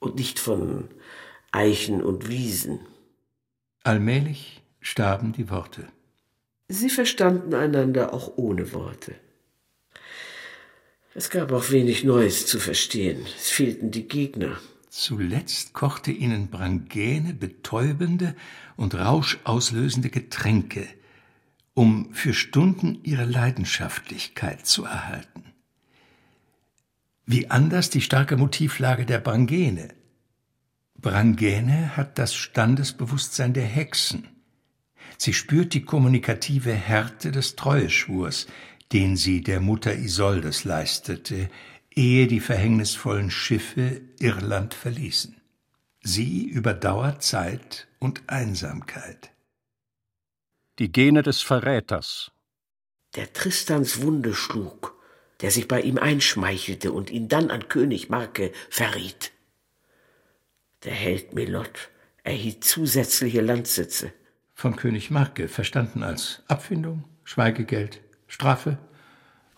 und 0.00 0.16
nicht 0.16 0.38
von 0.38 0.88
Eichen 1.50 2.02
und 2.02 2.28
Wiesen. 2.28 2.80
Allmählich 3.84 4.62
starben 4.80 5.32
die 5.32 5.50
Worte. 5.50 5.88
Sie 6.68 6.88
verstanden 6.88 7.54
einander 7.54 8.14
auch 8.14 8.36
ohne 8.36 8.72
Worte. 8.72 9.14
Es 11.14 11.28
gab 11.30 11.52
auch 11.52 11.70
wenig 11.70 12.04
Neues 12.04 12.46
zu 12.46 12.58
verstehen. 12.58 13.26
Es 13.36 13.50
fehlten 13.50 13.90
die 13.90 14.08
Gegner. 14.08 14.56
Zuletzt 14.88 15.72
kochte 15.72 16.10
ihnen 16.10 16.48
Brangäne 16.48 17.34
betäubende 17.34 18.34
und 18.76 18.94
rauschauslösende 18.94 20.10
Getränke, 20.10 20.86
um 21.74 22.14
für 22.14 22.34
Stunden 22.34 23.00
ihre 23.02 23.24
Leidenschaftlichkeit 23.24 24.66
zu 24.66 24.84
erhalten. 24.84 25.44
Wie 27.26 27.50
anders 27.50 27.90
die 27.90 28.00
starke 28.00 28.36
Motivlage 28.36 29.06
der 29.06 29.18
Brangäne. 29.18 29.88
Brangäne 31.02 31.96
hat 31.96 32.18
das 32.18 32.32
Standesbewusstsein 32.32 33.52
der 33.52 33.64
Hexen. 33.64 34.28
Sie 35.18 35.34
spürt 35.34 35.74
die 35.74 35.84
kommunikative 35.84 36.72
Härte 36.72 37.32
des 37.32 37.56
Treueschwurs, 37.56 38.46
den 38.92 39.16
sie 39.16 39.42
der 39.42 39.60
Mutter 39.60 39.94
Isoldes 39.94 40.64
leistete, 40.64 41.50
ehe 41.94 42.26
die 42.28 42.40
verhängnisvollen 42.40 43.30
Schiffe 43.30 44.00
Irland 44.20 44.74
verließen. 44.74 45.36
Sie 46.02 46.44
überdauert 46.44 47.22
Zeit 47.22 47.88
und 47.98 48.22
Einsamkeit. 48.28 49.30
Die 50.78 50.90
Gene 50.90 51.22
des 51.22 51.42
Verräters. 51.42 52.30
Der 53.16 53.32
Tristans 53.32 54.02
Wunde 54.02 54.34
schlug, 54.34 54.94
der 55.40 55.50
sich 55.50 55.68
bei 55.68 55.80
ihm 55.80 55.98
einschmeichelte 55.98 56.92
und 56.92 57.10
ihn 57.10 57.28
dann 57.28 57.50
an 57.50 57.68
König 57.68 58.08
Marke 58.08 58.52
verriet. 58.70 59.31
Der 60.84 60.94
Held 60.94 61.32
Melot 61.32 61.90
erhielt 62.24 62.64
zusätzliche 62.64 63.40
Landsitze. 63.40 64.12
Von 64.52 64.74
König 64.74 65.12
Marke 65.12 65.46
verstanden 65.46 66.02
als 66.02 66.42
Abfindung, 66.48 67.04
Schweigegeld, 67.22 68.00
Strafe 68.26 68.78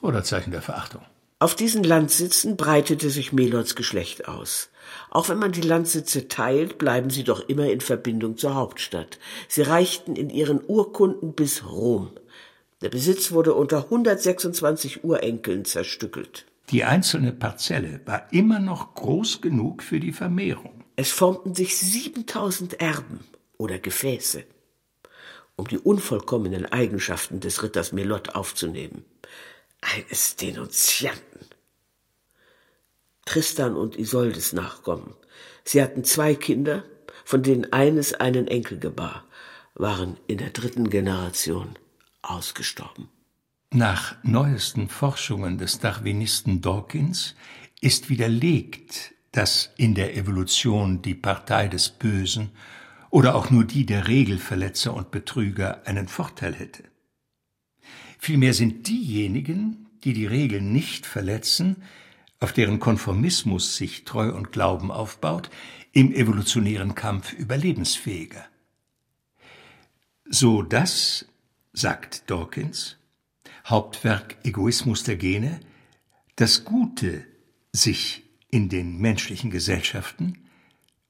oder 0.02 0.22
Zeichen 0.22 0.50
der 0.50 0.60
Verachtung. 0.60 1.00
Auf 1.38 1.56
diesen 1.56 1.82
Landsitzen 1.82 2.56
breitete 2.56 3.08
sich 3.08 3.32
Melots 3.32 3.74
Geschlecht 3.74 4.28
aus. 4.28 4.70
Auch 5.10 5.30
wenn 5.30 5.38
man 5.38 5.52
die 5.52 5.62
Landsitze 5.62 6.28
teilt, 6.28 6.76
bleiben 6.76 7.08
sie 7.08 7.24
doch 7.24 7.48
immer 7.48 7.70
in 7.70 7.80
Verbindung 7.80 8.36
zur 8.36 8.54
Hauptstadt. 8.54 9.18
Sie 9.48 9.62
reichten 9.62 10.16
in 10.16 10.28
ihren 10.28 10.60
Urkunden 10.66 11.32
bis 11.32 11.64
Rom. 11.66 12.10
Der 12.82 12.90
Besitz 12.90 13.32
wurde 13.32 13.54
unter 13.54 13.84
126 13.84 15.04
Urenkeln 15.04 15.64
zerstückelt. 15.64 16.44
Die 16.70 16.84
einzelne 16.84 17.32
Parzelle 17.32 18.00
war 18.04 18.30
immer 18.30 18.58
noch 18.58 18.94
groß 18.94 19.40
genug 19.40 19.82
für 19.82 20.00
die 20.00 20.12
Vermehrung. 20.12 20.83
Es 20.96 21.10
formten 21.10 21.54
sich 21.54 21.76
7000 21.76 22.80
Erben 22.80 23.20
oder 23.58 23.78
Gefäße, 23.78 24.44
um 25.56 25.66
die 25.66 25.78
unvollkommenen 25.78 26.66
Eigenschaften 26.66 27.40
des 27.40 27.62
Ritters 27.62 27.92
Melot 27.92 28.34
aufzunehmen. 28.34 29.04
Eines 29.80 30.36
Denunzianten. 30.36 31.46
Tristan 33.24 33.74
und 33.74 33.96
Isoldes 33.96 34.52
Nachkommen. 34.52 35.14
Sie 35.64 35.82
hatten 35.82 36.04
zwei 36.04 36.34
Kinder, 36.34 36.84
von 37.24 37.42
denen 37.42 37.72
eines 37.72 38.14
einen 38.14 38.46
Enkel 38.46 38.78
gebar, 38.78 39.24
waren 39.74 40.18
in 40.26 40.38
der 40.38 40.50
dritten 40.50 40.90
Generation 40.90 41.76
ausgestorben. 42.22 43.08
Nach 43.70 44.16
neuesten 44.22 44.88
Forschungen 44.88 45.58
des 45.58 45.80
Darwinisten 45.80 46.60
Dawkins 46.60 47.34
ist 47.80 48.08
widerlegt, 48.08 49.13
dass 49.34 49.72
in 49.76 49.96
der 49.96 50.16
Evolution 50.16 51.02
die 51.02 51.16
Partei 51.16 51.66
des 51.66 51.88
Bösen 51.90 52.52
oder 53.10 53.34
auch 53.34 53.50
nur 53.50 53.64
die 53.64 53.84
der 53.84 54.06
Regelverletzer 54.06 54.94
und 54.94 55.10
Betrüger 55.10 55.84
einen 55.86 56.06
Vorteil 56.06 56.54
hätte. 56.54 56.84
Vielmehr 58.20 58.54
sind 58.54 58.86
diejenigen, 58.86 59.88
die 60.04 60.12
die 60.12 60.26
Regeln 60.26 60.72
nicht 60.72 61.04
verletzen, 61.04 61.82
auf 62.38 62.52
deren 62.52 62.78
Konformismus 62.78 63.76
sich 63.76 64.04
Treu 64.04 64.32
und 64.32 64.52
Glauben 64.52 64.92
aufbaut, 64.92 65.50
im 65.92 66.12
evolutionären 66.12 66.94
Kampf 66.94 67.32
überlebensfähiger. 67.32 68.44
So 70.26 70.62
dass, 70.62 71.26
sagt 71.72 72.30
Dawkins, 72.30 72.98
Hauptwerk 73.66 74.36
Egoismus 74.44 75.02
der 75.02 75.16
Gene, 75.16 75.58
das 76.36 76.64
Gute 76.64 77.24
sich 77.72 78.23
in 78.54 78.68
den 78.68 78.98
menschlichen 78.98 79.50
Gesellschaften 79.50 80.48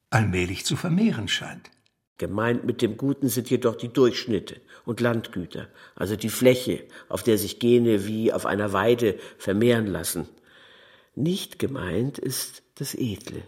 allmählich 0.09 0.65
zu 0.65 0.77
vermehren 0.77 1.29
scheint. 1.29 1.71
Gemeint 2.17 2.65
mit 2.65 2.81
dem 2.81 2.97
Guten 2.97 3.29
sind 3.29 3.51
jedoch 3.51 3.77
die 3.77 3.93
Durchschnitte 3.93 4.63
und 4.87 5.01
Landgüter, 5.01 5.69
also 5.95 6.17
die 6.17 6.31
Fläche, 6.31 6.85
auf 7.11 7.23
der 7.23 7.37
sich 7.37 7.59
Gene 7.59 8.07
wie 8.07 8.33
auf 8.33 8.47
einer 8.47 8.73
Weide 8.73 9.19
vermehren 9.37 9.87
lassen. 9.87 10.27
Nicht 11.17 11.59
gemeint 11.59 12.19
ist 12.19 12.63
das 12.77 12.95
Edle, 12.95 13.43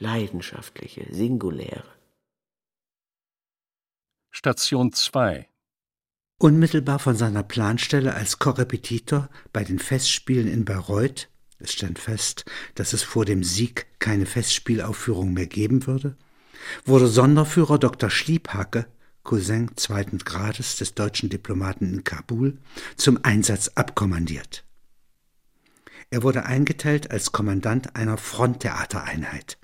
Leidenschaftliche, 0.00 1.06
Singuläre. 1.08 1.84
Station 4.32 4.92
2 4.92 5.48
Unmittelbar 6.40 6.98
von 6.98 7.14
seiner 7.14 7.44
Planstelle 7.44 8.14
als 8.14 8.40
Korrepetitor 8.40 9.30
bei 9.52 9.62
den 9.62 9.78
Festspielen 9.78 10.48
in 10.48 10.64
Bayreuth 10.64 11.28
es 11.58 11.72
stand 11.72 11.98
fest, 11.98 12.44
dass 12.74 12.92
es 12.92 13.02
vor 13.02 13.24
dem 13.24 13.42
Sieg 13.42 13.86
keine 13.98 14.26
Festspielaufführung 14.26 15.32
mehr 15.32 15.46
geben 15.46 15.86
würde, 15.86 16.16
wurde 16.84 17.08
Sonderführer 17.08 17.78
Dr. 17.78 18.10
Schliephacke, 18.10 18.86
Cousin 19.24 19.70
zweiten 19.76 20.18
Grades 20.18 20.76
des 20.76 20.94
deutschen 20.94 21.28
Diplomaten 21.28 21.92
in 21.92 22.04
Kabul, 22.04 22.58
zum 22.96 23.22
Einsatz 23.24 23.68
abkommandiert. 23.74 24.64
Er 26.10 26.22
wurde 26.22 26.46
eingeteilt 26.46 27.10
als 27.10 27.32
Kommandant 27.32 27.94
einer 27.96 28.16
Fronttheatereinheit. 28.16 29.58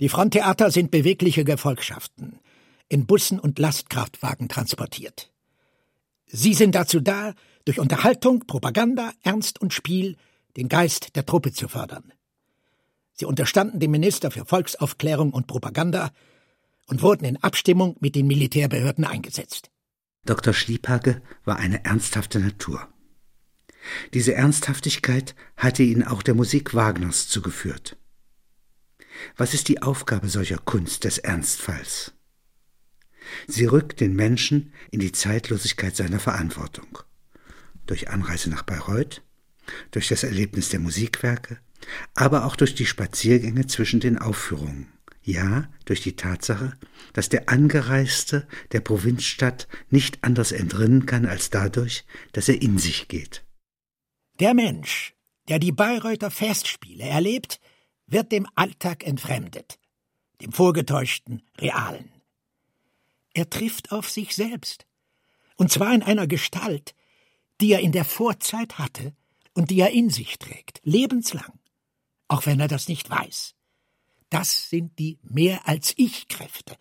Die 0.00 0.10
Fronttheater 0.10 0.70
sind 0.70 0.90
bewegliche 0.90 1.44
Gefolgschaften, 1.44 2.38
in 2.88 3.06
Bussen 3.06 3.40
und 3.40 3.58
Lastkraftwagen 3.58 4.48
transportiert. 4.48 5.32
Sie 6.26 6.52
sind 6.52 6.74
dazu 6.74 7.00
da, 7.00 7.34
durch 7.64 7.80
Unterhaltung, 7.80 8.46
Propaganda, 8.46 9.12
Ernst 9.22 9.60
und 9.60 9.72
Spiel 9.72 10.16
den 10.56 10.68
Geist 10.68 11.16
der 11.16 11.26
Truppe 11.26 11.52
zu 11.52 11.68
fördern. 11.68 12.12
Sie 13.12 13.24
unterstanden 13.24 13.80
dem 13.80 13.90
Minister 13.90 14.30
für 14.30 14.44
Volksaufklärung 14.44 15.32
und 15.32 15.46
Propaganda 15.46 16.10
und 16.86 17.02
wurden 17.02 17.24
in 17.24 17.42
Abstimmung 17.42 17.96
mit 18.00 18.14
den 18.14 18.26
Militärbehörden 18.26 19.04
eingesetzt. 19.04 19.70
Dr. 20.24 20.52
Schliephake 20.52 21.22
war 21.44 21.56
eine 21.56 21.84
ernsthafte 21.84 22.40
Natur. 22.40 22.88
Diese 24.14 24.34
Ernsthaftigkeit 24.34 25.34
hatte 25.56 25.82
ihn 25.82 26.02
auch 26.02 26.22
der 26.22 26.34
Musik 26.34 26.74
Wagners 26.74 27.28
zugeführt. 27.28 27.96
Was 29.36 29.54
ist 29.54 29.68
die 29.68 29.82
Aufgabe 29.82 30.28
solcher 30.28 30.58
Kunst 30.58 31.04
des 31.04 31.18
Ernstfalls? 31.18 32.12
Sie 33.46 33.64
rückt 33.64 34.00
den 34.00 34.14
Menschen 34.14 34.72
in 34.90 35.00
die 35.00 35.12
Zeitlosigkeit 35.12 35.96
seiner 35.96 36.20
Verantwortung. 36.20 36.98
Durch 37.86 38.08
Anreise 38.10 38.50
nach 38.50 38.62
Bayreuth, 38.62 39.22
durch 39.90 40.08
das 40.08 40.22
Erlebnis 40.22 40.68
der 40.68 40.80
Musikwerke, 40.80 41.58
aber 42.14 42.44
auch 42.46 42.56
durch 42.56 42.74
die 42.74 42.86
Spaziergänge 42.86 43.66
zwischen 43.66 44.00
den 44.00 44.18
Aufführungen, 44.18 44.92
Ja, 45.22 45.68
durch 45.84 46.02
die 46.02 46.14
Tatsache, 46.14 46.76
dass 47.12 47.28
der 47.28 47.48
Angereiste 47.48 48.46
der 48.72 48.80
Provinzstadt 48.80 49.66
nicht 49.90 50.22
anders 50.22 50.52
entrinnen 50.52 51.04
kann 51.06 51.26
als 51.26 51.50
dadurch, 51.50 52.04
dass 52.32 52.48
er 52.48 52.62
in 52.62 52.78
sich 52.78 53.08
geht. 53.08 53.44
Der 54.38 54.54
Mensch, 54.54 55.14
der 55.48 55.58
die 55.58 55.72
Bayreuther 55.72 56.30
Festspiele 56.30 57.04
erlebt, 57.04 57.60
wird 58.06 58.30
dem 58.30 58.46
Alltag 58.54 59.04
entfremdet, 59.04 59.78
dem 60.40 60.52
vorgetäuschten, 60.52 61.42
realen. 61.58 62.12
Er 63.34 63.50
trifft 63.50 63.92
auf 63.92 64.08
sich 64.08 64.34
selbst, 64.34 64.86
und 65.56 65.70
zwar 65.70 65.92
in 65.94 66.02
einer 66.02 66.26
Gestalt, 66.26 66.94
die 67.60 67.72
er 67.72 67.80
in 67.80 67.92
der 67.92 68.04
Vorzeit 68.04 68.78
hatte 68.78 69.14
und 69.56 69.70
die 69.70 69.80
er 69.80 69.90
in 69.90 70.10
sich 70.10 70.38
trägt, 70.38 70.80
lebenslang, 70.84 71.58
auch 72.28 72.46
wenn 72.46 72.60
er 72.60 72.68
das 72.68 72.88
nicht 72.88 73.08
weiß. 73.08 73.54
Das 74.28 74.68
sind 74.68 74.98
die 74.98 75.18
mehr 75.22 75.66
als 75.66 75.94
Ich-Kräfte. 75.96 76.76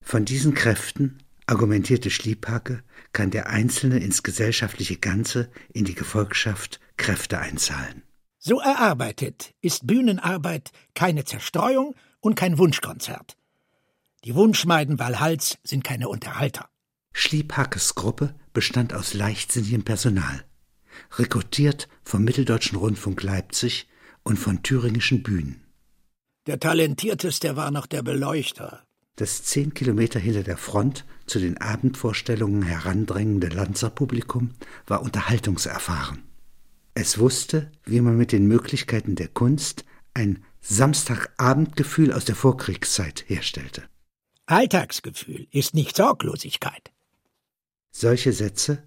Von 0.00 0.24
diesen 0.24 0.54
Kräften, 0.54 1.18
argumentierte 1.46 2.10
Schliephacke, 2.10 2.84
kann 3.12 3.30
der 3.30 3.48
Einzelne 3.48 3.98
ins 3.98 4.22
gesellschaftliche 4.22 4.96
Ganze, 4.96 5.50
in 5.72 5.84
die 5.84 5.94
Gefolgschaft 5.94 6.78
Kräfte 6.96 7.38
einzahlen. 7.40 8.02
So 8.38 8.60
erarbeitet 8.60 9.54
ist 9.60 9.86
Bühnenarbeit 9.86 10.70
keine 10.94 11.24
Zerstreuung 11.24 11.96
und 12.20 12.36
kein 12.36 12.58
Wunschkonzert. 12.58 13.36
Die 14.24 14.34
Wunschmeiden 14.34 14.98
Walhals 14.98 15.58
sind 15.64 15.82
keine 15.82 16.08
Unterhalter. 16.08 16.68
Schliephackes 17.12 17.94
Gruppe 17.94 18.34
bestand 18.52 18.92
aus 18.92 19.14
leichtsinnigem 19.14 19.84
Personal, 19.84 20.44
rekrutiert 21.16 21.88
vom 22.02 22.24
Mitteldeutschen 22.24 22.78
Rundfunk 22.78 23.22
Leipzig 23.22 23.88
und 24.22 24.38
von 24.38 24.62
thüringischen 24.62 25.22
Bühnen. 25.22 25.62
Der 26.46 26.60
talentierteste 26.60 27.56
war 27.56 27.70
noch 27.70 27.86
der 27.86 28.02
Beleuchter. 28.02 28.84
Das 29.16 29.44
zehn 29.44 29.74
Kilometer 29.74 30.18
hinter 30.18 30.42
der 30.42 30.56
Front 30.56 31.04
zu 31.26 31.38
den 31.38 31.58
Abendvorstellungen 31.58 32.62
herandrängende 32.62 33.48
Lanzerpublikum 33.48 34.50
war 34.86 35.02
unterhaltungserfahren. 35.02 36.22
Es 36.94 37.18
wusste, 37.18 37.70
wie 37.84 38.00
man 38.00 38.16
mit 38.16 38.32
den 38.32 38.46
Möglichkeiten 38.46 39.14
der 39.14 39.28
Kunst 39.28 39.84
ein 40.14 40.44
Samstagabendgefühl 40.60 42.12
aus 42.12 42.24
der 42.24 42.34
Vorkriegszeit 42.34 43.24
herstellte. 43.28 43.84
Alltagsgefühl 44.46 45.46
ist 45.50 45.74
nicht 45.74 45.96
Sorglosigkeit. 45.96 46.92
Solche 47.90 48.32
Sätze, 48.32 48.82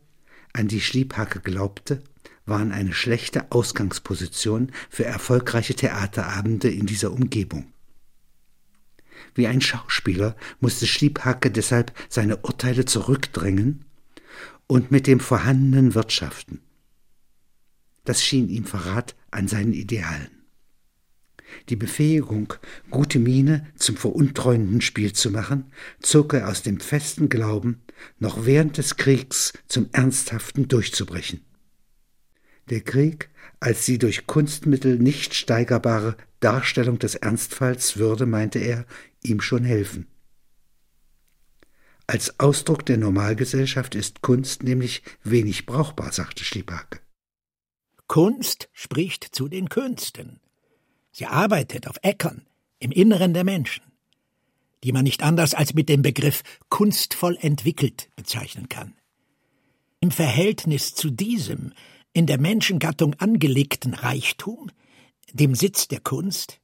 an 0.57 0.67
die 0.67 0.81
Schliebhacke 0.81 1.39
glaubte, 1.39 2.01
waren 2.45 2.71
eine 2.71 2.93
schlechte 2.93 3.51
Ausgangsposition 3.51 4.71
für 4.89 5.05
erfolgreiche 5.05 5.75
Theaterabende 5.75 6.69
in 6.69 6.85
dieser 6.85 7.11
Umgebung. 7.11 7.71
Wie 9.35 9.47
ein 9.47 9.61
Schauspieler 9.61 10.35
musste 10.59 10.87
Schliebhacke 10.87 11.51
deshalb 11.51 11.91
seine 12.09 12.37
Urteile 12.37 12.85
zurückdrängen 12.85 13.85
und 14.65 14.91
mit 14.91 15.07
dem 15.07 15.19
Vorhandenen 15.19 15.95
wirtschaften. 15.95 16.61
Das 18.05 18.23
schien 18.23 18.49
ihm 18.49 18.65
Verrat 18.65 19.15
an 19.31 19.47
seinen 19.47 19.73
Idealen. 19.73 20.36
Die 21.69 21.75
Befähigung, 21.75 22.53
gute 22.89 23.19
Miene 23.19 23.67
zum 23.75 23.97
veruntreuenden 23.97 24.81
Spiel 24.81 25.13
zu 25.13 25.31
machen, 25.31 25.71
zog 26.01 26.33
er 26.33 26.49
aus 26.49 26.61
dem 26.61 26.79
festen 26.79 27.29
Glauben, 27.29 27.81
noch 28.19 28.45
während 28.45 28.77
des 28.77 28.97
Kriegs 28.97 29.53
zum 29.67 29.89
Ernsthaften 29.91 30.67
durchzubrechen. 30.67 31.41
Der 32.69 32.81
Krieg 32.81 33.29
als 33.59 33.85
die 33.85 33.97
durch 33.97 34.27
Kunstmittel 34.27 34.99
nicht 34.99 35.33
steigerbare 35.33 36.15
Darstellung 36.39 36.99
des 36.99 37.15
Ernstfalls 37.15 37.97
würde, 37.97 38.25
meinte 38.25 38.59
er, 38.59 38.85
ihm 39.23 39.41
schon 39.41 39.63
helfen. 39.63 40.07
Als 42.05 42.39
Ausdruck 42.39 42.85
der 42.85 42.97
Normalgesellschaft 42.97 43.95
ist 43.95 44.21
Kunst 44.21 44.63
nämlich 44.63 45.01
wenig 45.23 45.65
brauchbar, 45.65 46.11
sagte 46.11 46.43
Schliephake. 46.43 46.99
Kunst 48.07 48.69
spricht 48.71 49.23
zu 49.35 49.49
den 49.49 49.67
Künsten. 49.67 50.39
Sie 51.17 51.25
arbeitet 51.25 51.87
auf 51.87 51.95
Äckern 52.03 52.45
im 52.77 52.91
Inneren 52.91 53.33
der 53.33 53.43
Menschen, 53.43 53.83
die 54.83 54.91
man 54.91 55.03
nicht 55.03 55.23
anders 55.23 55.55
als 55.55 55.73
mit 55.73 55.89
dem 55.89 56.03
Begriff 56.03 56.43
kunstvoll 56.69 57.39
entwickelt 57.41 58.11
bezeichnen 58.15 58.69
kann. 58.69 58.93
Im 59.99 60.11
Verhältnis 60.11 60.93
zu 60.93 61.09
diesem 61.09 61.73
in 62.13 62.27
der 62.27 62.39
Menschengattung 62.39 63.15
angelegten 63.15 63.95
Reichtum, 63.95 64.69
dem 65.33 65.55
Sitz 65.55 65.87
der 65.87 66.01
Kunst, 66.01 66.59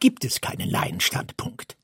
gibt 0.00 0.24
es 0.24 0.40
keinen 0.40 0.68
Laienstandpunkt. 0.68 1.76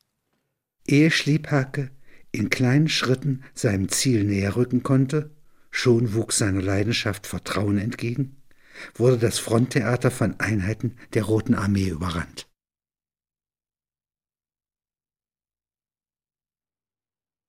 Ehe 0.89 1.13
Schliebhake 1.13 1.93
in 2.33 2.51
kleinen 2.51 2.89
Schritten 2.89 3.45
seinem 3.55 3.89
Ziel 3.89 4.25
näher 4.25 4.57
rücken 4.57 4.83
konnte, 4.83 5.31
schon 5.71 6.13
wuchs 6.15 6.39
seiner 6.39 6.61
Leidenschaft 6.61 7.29
Vertrauen 7.29 7.79
entgegen, 7.79 8.43
wurde 8.95 9.19
das 9.19 9.39
Fronttheater 9.39 10.11
von 10.11 10.39
Einheiten 10.41 10.97
der 11.15 11.25
Roten 11.25 11.55
Armee 11.55 11.89
überrannt. 11.89 12.49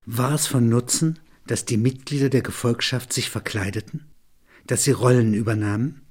War 0.06 0.34
es 0.34 0.46
von 0.48 0.70
Nutzen, 0.70 1.20
dass 1.48 1.66
die 1.66 1.78
Mitglieder 1.78 2.30
der 2.30 2.42
Gefolgschaft 2.42 3.12
sich 3.12 3.30
verkleideten? 3.30 4.12
dass 4.68 4.84
sie 4.84 4.92
Rollen 4.92 5.34
übernahmen. 5.34 6.02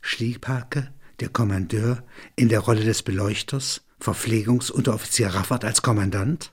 Schliepake, 0.00 0.92
der 1.20 1.28
Kommandeur, 1.28 2.04
in 2.36 2.48
der 2.48 2.60
Rolle 2.60 2.84
des 2.84 3.02
Beleuchters, 3.02 3.82
Verpflegungsunteroffizier 4.00 5.28
Raffert 5.28 5.64
als 5.64 5.82
Kommandant, 5.82 6.52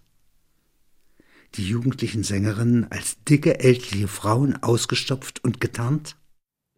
die 1.55 1.67
jugendlichen 1.67 2.23
Sängerinnen 2.23 2.89
als 2.91 3.21
dicke, 3.25 3.59
ältliche 3.59 4.07
Frauen 4.07 4.61
ausgestopft 4.63 5.43
und 5.43 5.59
getarnt? 5.59 6.15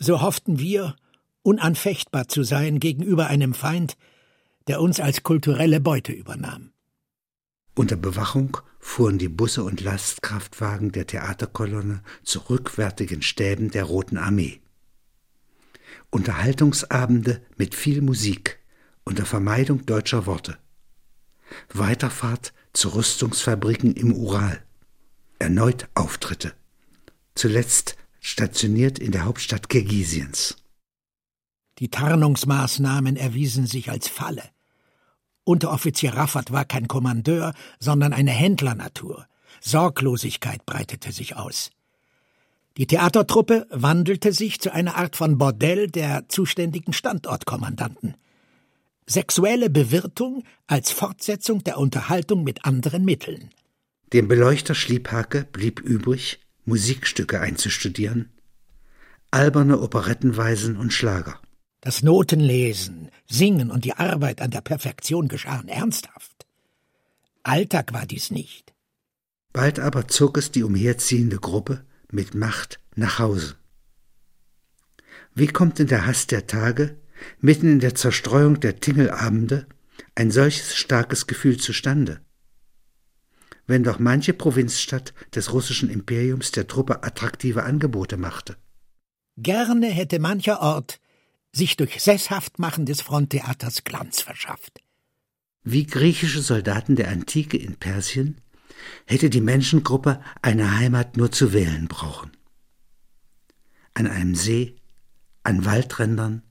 So 0.03 0.19
hofften 0.19 0.59
wir, 0.59 0.97
unanfechtbar 1.43 2.27
zu 2.27 2.43
sein 2.43 2.81
gegenüber 2.81 3.27
einem 3.27 3.53
Feind, 3.53 3.95
der 4.67 4.81
uns 4.81 4.99
als 4.99 5.23
kulturelle 5.23 5.79
Beute 5.79 6.11
übernahm. 6.11 6.73
Unter 7.73 7.95
Bewachung 7.95 8.57
fuhren 8.81 9.17
die 9.17 9.29
Busse 9.29 9.63
und 9.63 9.79
Lastkraftwagen 9.79 10.91
der 10.91 11.07
Theaterkolonne 11.07 12.03
zu 12.21 12.39
rückwärtigen 12.49 13.21
Stäben 13.21 13.71
der 13.71 13.85
Roten 13.85 14.17
Armee. 14.17 14.59
Unterhaltungsabende 16.09 17.41
mit 17.55 17.73
viel 17.73 18.01
Musik 18.01 18.59
unter 19.05 19.25
Vermeidung 19.25 19.85
deutscher 19.85 20.25
Worte. 20.25 20.57
Weiterfahrt 21.73 22.51
zu 22.73 22.89
Rüstungsfabriken 22.89 23.93
im 23.93 24.11
Ural. 24.11 24.61
Erneut 25.39 25.87
Auftritte. 25.95 26.53
Zuletzt 27.35 27.95
stationiert 28.23 28.97
in 28.97 29.12
der 29.12 29.25
Hauptstadt 29.25 29.69
Kirgisiens. 29.69 30.55
Die 31.77 31.89
Tarnungsmaßnahmen 31.89 33.17
erwiesen 33.17 33.67
sich 33.67 33.91
als 33.91 34.07
Falle. 34.07 34.43
Unteroffizier 35.43 36.13
Raffert 36.13 36.51
war 36.51 36.63
kein 36.63 36.88
Kommandeur, 36.88 37.53
sondern 37.79 38.13
eine 38.13 38.31
Händlernatur. 38.31 39.27
Sorglosigkeit 39.59 40.65
breitete 40.65 41.12
sich 41.12 41.36
aus. 41.36 41.69
Die 42.77 42.88
Theatertruppe 42.88 43.67
wandelte 43.69 44.31
sich 44.31 44.59
zu 44.62 44.73
einer 44.73 44.95
Art 44.95 45.15
von 45.15 45.38
Bordell 45.38 45.89
der 45.89 46.27
zuständigen 46.29 46.93
Standortkommandanten. 46.93 48.15
Sexuelle 49.05 49.69
Bewirtung 49.69 50.43
als 50.65 50.91
Fortsetzung 50.91 51.63
der 51.63 51.77
Unterhaltung 51.77 52.43
mit 52.43 52.63
anderen 52.63 53.03
Mitteln. 53.03 53.49
Dem 54.13 54.27
Beleuchter 54.29 54.75
Schliebhake 54.75 55.45
blieb 55.51 55.81
übrig, 55.81 56.39
Musikstücke 56.65 57.39
einzustudieren, 57.39 58.32
alberne 59.32 59.80
Operettenweisen 59.80 60.78
und 60.78 60.93
Schlager. 60.93 61.39
Das 61.82 62.04
Notenlesen, 62.04 63.10
Singen 63.28 63.69
und 63.71 63.84
die 63.84 63.93
Arbeit 63.93 64.41
an 64.41 64.52
der 64.52 64.62
Perfektion 64.62 65.28
geschahen 65.28 65.67
ernsthaft. 65.67 66.45
Alltag 67.43 67.91
war 67.93 68.06
dies 68.06 68.32
nicht. 68.32 68.73
Bald 69.52 69.80
aber 69.80 70.08
zog 70.08 70.38
es 70.38 70.52
die 70.52 70.63
umherziehende 70.63 71.38
Gruppe 71.38 71.84
mit 72.10 72.36
Macht 72.36 72.80
nach 72.95 73.19
Hause. 73.19 73.56
Wie 75.36 75.47
kommt 75.47 75.80
in 75.80 75.88
der 75.88 76.06
Hass 76.06 76.28
der 76.28 76.47
Tage, 76.47 76.97
mitten 77.39 77.67
in 77.67 77.80
der 77.80 77.95
Zerstreuung 77.95 78.60
der 78.60 78.80
Tingelabende, 78.80 79.67
ein 80.15 80.32
solches 80.32 80.76
starkes 80.76 81.28
Gefühl 81.28 81.58
zustande? 81.58 82.21
Wenn 83.65 83.84
doch 83.84 83.99
manche 83.99 84.34
Provinzstadt 84.34 85.13
des 85.34 85.54
russischen 85.54 85.89
Imperiums 85.89 86.52
der 86.52 86.67
Truppe 86.67 87.04
attraktive 87.04 87.63
Angebote 87.63 88.17
machte. 88.17 88.58
Gerne 89.38 89.88
hätte 89.88 90.19
mancher 90.19 90.62
Ort 90.62 90.99
sich 91.52 91.78
durch 91.78 92.02
Sesshaftmachen 92.02 92.86
des 92.86 93.02
Fronttheaters 93.02 93.84
Glanz 93.84 94.21
verschafft. 94.21 94.82
Wie 95.63 95.86
griechische 95.86 96.41
Soldaten 96.41 96.95
der 96.95 97.10
Antike 97.10 97.58
in 97.58 97.76
Persien 97.78 98.41
hätte 99.06 99.30
die 99.30 99.41
Menschengruppe 99.41 100.21
eine 100.41 100.78
Heimat 100.78 101.15
nur 101.15 101.32
zu 101.32 101.54
wählen 101.54 101.88
brauchen. 101.88 102.32
An 103.93 104.08
einem 104.08 104.36
See, 104.36 104.76
an 105.43 105.63
Waldrändern, 105.63 106.41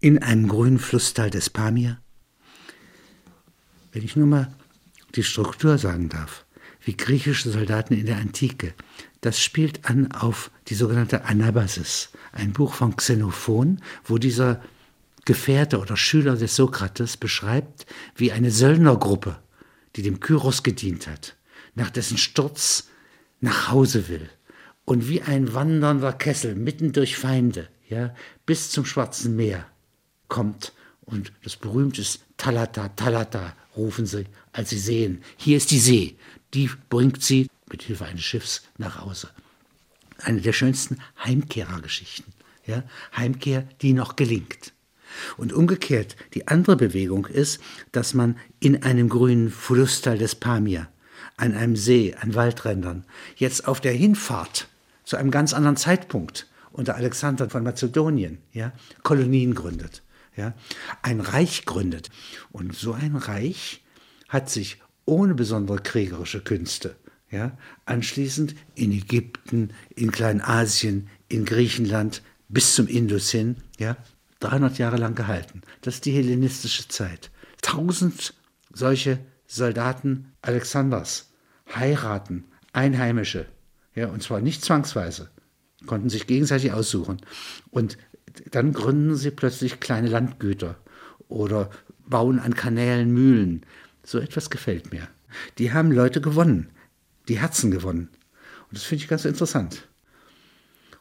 in 0.00 0.22
einem 0.22 0.46
grünen 0.46 0.78
Flusstal 0.78 1.30
des 1.30 1.50
Pamir. 1.50 2.00
Wenn 3.90 4.04
ich 4.04 4.14
nur 4.14 4.26
mal 4.26 4.54
die 5.14 5.22
Struktur 5.22 5.78
sagen 5.78 6.08
darf, 6.08 6.44
wie 6.82 6.96
griechische 6.96 7.50
Soldaten 7.50 7.94
in 7.94 8.06
der 8.06 8.16
Antike, 8.16 8.74
das 9.20 9.40
spielt 9.40 9.84
an 9.84 10.12
auf 10.12 10.50
die 10.68 10.74
sogenannte 10.74 11.24
Anabasis, 11.24 12.10
ein 12.32 12.52
Buch 12.52 12.74
von 12.74 12.96
Xenophon, 12.96 13.80
wo 14.04 14.18
dieser 14.18 14.62
Gefährte 15.24 15.78
oder 15.78 15.96
Schüler 15.96 16.36
des 16.36 16.56
Sokrates 16.56 17.16
beschreibt, 17.16 17.86
wie 18.16 18.32
eine 18.32 18.50
Söldnergruppe, 18.50 19.38
die 19.96 20.02
dem 20.02 20.20
Kyros 20.20 20.62
gedient 20.62 21.06
hat, 21.06 21.36
nach 21.74 21.90
dessen 21.90 22.16
Sturz 22.16 22.88
nach 23.40 23.70
Hause 23.70 24.08
will. 24.08 24.28
Und 24.84 25.08
wie 25.08 25.20
ein 25.20 25.52
wandernder 25.52 26.14
Kessel 26.14 26.54
mitten 26.54 26.92
durch 26.92 27.18
Feinde, 27.18 27.68
ja, 27.88 28.14
bis 28.46 28.70
zum 28.70 28.86
Schwarzen 28.86 29.36
Meer 29.36 29.66
kommt 30.28 30.72
und 31.02 31.32
das 31.42 31.56
berühmte 31.56 32.04
Talata, 32.38 32.88
Talata, 32.90 33.54
rufen 33.76 34.06
sie, 34.06 34.24
als 34.52 34.70
sie 34.70 34.78
sehen, 34.78 35.22
hier 35.36 35.56
ist 35.56 35.70
die 35.70 35.78
See, 35.78 36.16
die 36.54 36.70
bringt 36.88 37.22
sie 37.22 37.48
mit 37.70 37.82
Hilfe 37.82 38.06
eines 38.06 38.22
Schiffs 38.22 38.62
nach 38.78 39.00
Hause. 39.02 39.28
Eine 40.22 40.40
der 40.40 40.52
schönsten 40.52 40.98
Heimkehrergeschichten, 41.22 42.32
ja, 42.64 42.84
Heimkehr, 43.16 43.68
die 43.82 43.92
noch 43.92 44.16
gelingt. 44.16 44.72
Und 45.36 45.52
umgekehrt, 45.52 46.16
die 46.34 46.48
andere 46.48 46.76
Bewegung 46.76 47.26
ist, 47.26 47.60
dass 47.92 48.14
man 48.14 48.36
in 48.60 48.82
einem 48.82 49.08
grünen 49.08 49.50
Flusstal 49.50 50.18
des 50.18 50.34
Pamir, 50.34 50.88
an 51.36 51.54
einem 51.54 51.76
See, 51.76 52.14
an 52.20 52.34
Waldrändern, 52.34 53.04
jetzt 53.36 53.66
auf 53.66 53.80
der 53.80 53.92
Hinfahrt 53.92 54.68
zu 55.04 55.16
einem 55.16 55.30
ganz 55.30 55.52
anderen 55.52 55.76
Zeitpunkt 55.76 56.46
unter 56.72 56.96
Alexander 56.96 57.50
von 57.50 57.64
Mazedonien, 57.64 58.38
ja, 58.52 58.72
Kolonien 59.02 59.54
gründet, 59.54 60.02
ja, 60.38 60.54
ein 61.02 61.20
Reich 61.20 61.66
gründet. 61.66 62.10
Und 62.50 62.74
so 62.74 62.92
ein 62.92 63.16
Reich 63.16 63.84
hat 64.28 64.48
sich 64.48 64.80
ohne 65.04 65.34
besondere 65.34 65.78
kriegerische 65.78 66.40
Künste, 66.40 66.96
ja, 67.30 67.58
anschließend 67.84 68.54
in 68.74 68.92
Ägypten, 68.92 69.72
in 69.96 70.12
Kleinasien, 70.12 71.08
in 71.28 71.44
Griechenland 71.44 72.22
bis 72.48 72.74
zum 72.74 72.86
Indus 72.86 73.30
hin, 73.30 73.56
ja, 73.78 73.96
300 74.40 74.78
Jahre 74.78 74.96
lang 74.96 75.16
gehalten. 75.16 75.62
Das 75.80 75.96
ist 75.96 76.04
die 76.04 76.12
hellenistische 76.12 76.86
Zeit. 76.88 77.30
Tausend 77.60 78.34
solche 78.72 79.18
Soldaten 79.46 80.32
Alexanders 80.40 81.32
heiraten 81.74 82.44
Einheimische, 82.72 83.46
ja, 83.94 84.06
und 84.06 84.22
zwar 84.22 84.40
nicht 84.40 84.64
zwangsweise, 84.64 85.30
konnten 85.86 86.10
sich 86.10 86.26
gegenseitig 86.26 86.72
aussuchen. 86.72 87.20
Und 87.70 87.98
dann 88.50 88.72
gründen 88.72 89.16
sie 89.16 89.30
plötzlich 89.30 89.80
kleine 89.80 90.08
Landgüter 90.08 90.76
oder 91.28 91.70
bauen 92.06 92.38
an 92.38 92.54
Kanälen 92.54 93.12
Mühlen. 93.12 93.64
So 94.02 94.18
etwas 94.18 94.50
gefällt 94.50 94.92
mir. 94.92 95.08
Die 95.58 95.72
haben 95.72 95.92
Leute 95.92 96.20
gewonnen, 96.20 96.70
die 97.28 97.38
Herzen 97.38 97.70
gewonnen. 97.70 98.08
Und 98.68 98.76
das 98.76 98.84
finde 98.84 99.04
ich 99.04 99.10
ganz 99.10 99.24
interessant. 99.24 99.88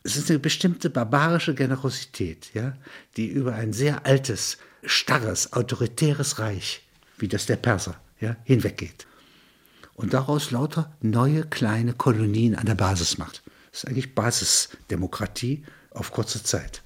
Es 0.03 0.15
ist 0.15 0.29
eine 0.29 0.39
bestimmte 0.39 0.89
barbarische 0.89 1.53
Generosität, 1.53 2.53
ja, 2.53 2.77
die 3.17 3.27
über 3.27 3.55
ein 3.55 3.73
sehr 3.73 4.05
altes, 4.05 4.57
starres, 4.83 5.53
autoritäres 5.53 6.39
Reich, 6.39 6.87
wie 7.17 7.27
das 7.27 7.45
der 7.45 7.57
Perser, 7.57 7.99
ja, 8.19 8.37
hinweggeht. 8.43 9.07
Und 9.95 10.13
daraus 10.13 10.51
lauter 10.51 10.95
neue 11.01 11.43
kleine 11.43 11.93
Kolonien 11.93 12.55
an 12.55 12.67
der 12.67 12.75
Basis 12.75 13.17
macht. 13.17 13.41
Das 13.71 13.83
ist 13.83 13.89
eigentlich 13.89 14.15
Basisdemokratie 14.15 15.63
auf 15.91 16.11
kurze 16.11 16.43
Zeit. 16.43 16.83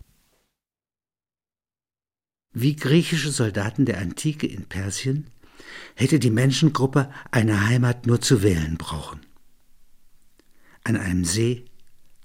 Wie 2.54 2.76
griechische 2.76 3.32
Soldaten 3.32 3.86
der 3.86 4.00
Antike 4.00 4.46
in 4.46 4.66
Persien 4.66 5.28
hätte 5.96 6.20
die 6.20 6.32
Menschengruppe 6.32 7.10
eine 7.32 7.68
Heimat 7.68 8.08
nur 8.08 8.20
zu 8.20 8.44
wählen 8.44 8.78
brauchen. 8.78 9.22
An 10.84 10.98
einem 10.98 11.24
See, 11.24 11.66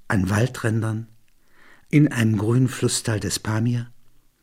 an 0.09 0.29
Waldrändern, 0.29 1.07
in 1.91 2.09
einem 2.09 2.39
grünen 2.39 2.69
Flusstal 2.69 3.21
des 3.21 3.39
Pamir, 3.39 3.91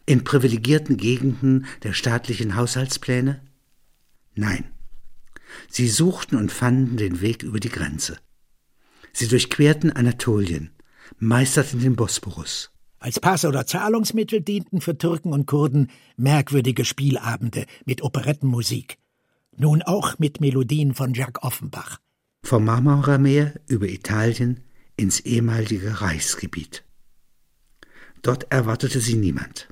in 0.06 0.24
privilegierten 0.24 0.98
Gegenden 0.98 1.66
der 1.84 1.94
staatlichen 1.94 2.56
Haushaltspläne? 2.56 3.42
Nein. 4.36 4.66
Sie 5.70 5.88
suchten 5.88 6.38
und 6.38 6.52
fanden 6.52 6.98
den 6.98 7.22
Weg 7.22 7.44
über 7.44 7.60
die 7.60 7.70
Grenze. 7.70 8.18
Sie 9.12 9.28
durchquerten 9.28 9.92
Anatolien, 9.92 10.72
meisterten 11.20 11.80
den 11.80 11.96
Bosporus. 11.96 12.73
Als 13.04 13.20
Pass 13.20 13.44
oder 13.44 13.66
Zahlungsmittel 13.66 14.40
dienten 14.40 14.80
für 14.80 14.98
Türken 14.98 15.34
und 15.34 15.46
Kurden 15.46 15.92
merkwürdige 16.16 16.86
Spielabende 16.86 17.66
mit 17.84 18.02
Operettenmusik. 18.02 18.98
Nun 19.58 19.82
auch 19.82 20.20
mit 20.20 20.40
Melodien 20.40 20.94
von 20.96 21.14
Jacques 21.14 21.44
Offenbach. 21.44 22.00
Vom 22.46 22.64
Marmarameer 22.64 23.60
über 23.68 23.90
Italien 23.90 24.62
ins 24.96 25.20
ehemalige 25.20 26.00
Reichsgebiet. 26.00 26.86
Dort 28.22 28.50
erwartete 28.54 29.02
sie 29.02 29.16
niemand. 29.16 29.68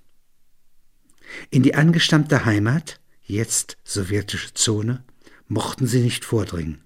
In 1.51 1.63
die 1.63 1.75
angestammte 1.75 2.43
Heimat, 2.43 2.99
jetzt 3.21 3.77
sowjetische 3.85 4.53
Zone, 4.55 5.05
mochten 5.47 5.87
sie 5.87 6.01
nicht 6.01 6.25
vordringen. 6.25 6.83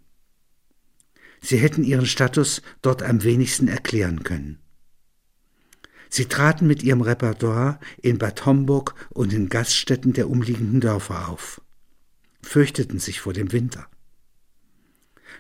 Sie 1.42 1.58
hätten 1.58 1.84
ihren 1.84 2.06
Status 2.06 2.62
dort 2.84 3.02
am 3.02 3.24
wenigsten 3.24 3.68
erklären 3.68 4.22
können. 4.22 4.60
Sie 6.16 6.28
traten 6.28 6.66
mit 6.66 6.82
ihrem 6.82 7.02
Repertoire 7.02 7.78
in 8.02 8.18
Bad 8.20 8.46
Homburg 8.46 8.96
und 9.10 9.34
in 9.34 9.50
Gaststätten 9.50 10.14
der 10.14 10.30
umliegenden 10.30 10.80
Dörfer 10.80 11.28
auf, 11.28 11.62
fürchteten 12.42 13.00
sich 13.00 13.20
vor 13.20 13.34
dem 13.34 13.52
Winter. 13.52 13.90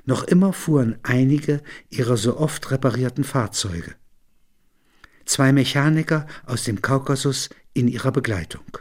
Noch 0.03 0.25
immer 0.25 0.51
fuhren 0.51 0.97
einige 1.01 1.63
ihrer 1.89 2.17
so 2.17 2.37
oft 2.37 2.71
reparierten 2.71 3.23
Fahrzeuge. 3.23 3.95
Zwei 5.23 5.53
Mechaniker 5.53 6.27
aus 6.45 6.65
dem 6.65 6.81
Kaukasus 6.81 7.47
in 7.73 7.87
ihrer 7.87 8.11
Begleitung. 8.11 8.77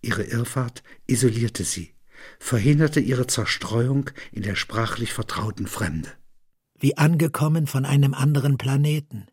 Ihre 0.00 0.24
Irrfahrt 0.24 0.82
isolierte 1.06 1.62
sie, 1.62 1.94
verhinderte 2.40 2.98
ihre 2.98 3.28
Zerstreuung 3.28 4.10
in 4.32 4.42
der 4.42 4.56
sprachlich 4.56 5.12
vertrauten 5.12 5.68
Fremde. 5.68 6.10
Wie 6.80 6.98
angekommen 6.98 7.68
von 7.68 7.84
einem 7.84 8.12
anderen 8.12 8.58
Planeten. 8.58 9.28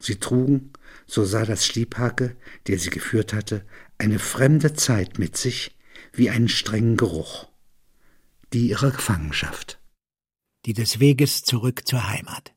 Sie 0.00 0.16
trugen, 0.16 0.72
so 1.06 1.24
sah 1.24 1.44
das 1.44 1.64
Schliebhake, 1.64 2.36
der 2.66 2.78
sie 2.78 2.90
geführt 2.90 3.32
hatte, 3.32 3.64
eine 3.98 4.18
fremde 4.18 4.74
Zeit 4.74 5.18
mit 5.18 5.36
sich 5.36 5.76
wie 6.12 6.30
einen 6.30 6.48
strengen 6.48 6.96
Geruch 6.96 7.50
die 8.52 8.68
ihrer 8.68 8.90
Gefangenschaft. 8.90 9.80
Die 10.66 10.72
des 10.72 11.00
Weges 11.00 11.42
zurück 11.42 11.86
zur 11.86 12.08
Heimat. 12.08 12.54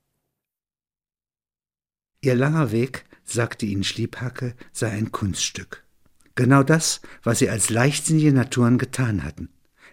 Ihr 2.21 2.35
langer 2.35 2.71
Weg, 2.71 3.05
sagte 3.23 3.65
ihnen 3.65 3.83
Schliebhacke, 3.83 4.55
sei 4.71 4.91
ein 4.91 5.11
Kunststück. 5.11 5.85
Genau 6.35 6.63
das, 6.63 7.01
was 7.21 7.39
sie 7.39 7.49
als 7.49 7.69
leichtsinnige 7.69 8.33
Naturen 8.33 8.77
getan 8.77 9.23
hatten, 9.23 9.49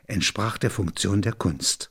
entsprach 0.07 0.59
der 0.59 0.71
Funktion 0.71 1.23
der 1.23 1.35
Kunst. 1.35 1.90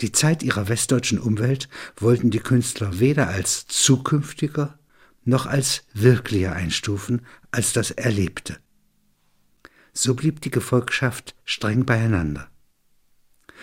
Die 0.00 0.12
Zeit 0.12 0.42
ihrer 0.42 0.68
westdeutschen 0.68 1.18
Umwelt 1.18 1.68
wollten 1.96 2.30
die 2.30 2.40
Künstler 2.40 3.00
weder 3.00 3.28
als 3.28 3.66
zukünftiger 3.66 4.78
noch 5.24 5.46
als 5.46 5.84
wirklicher 5.92 6.52
einstufen 6.52 7.26
als 7.50 7.72
das 7.72 7.90
Erlebte. 7.90 8.58
So 9.92 10.14
blieb 10.14 10.40
die 10.40 10.50
Gefolgschaft 10.50 11.34
streng 11.44 11.84
beieinander. 11.84 12.48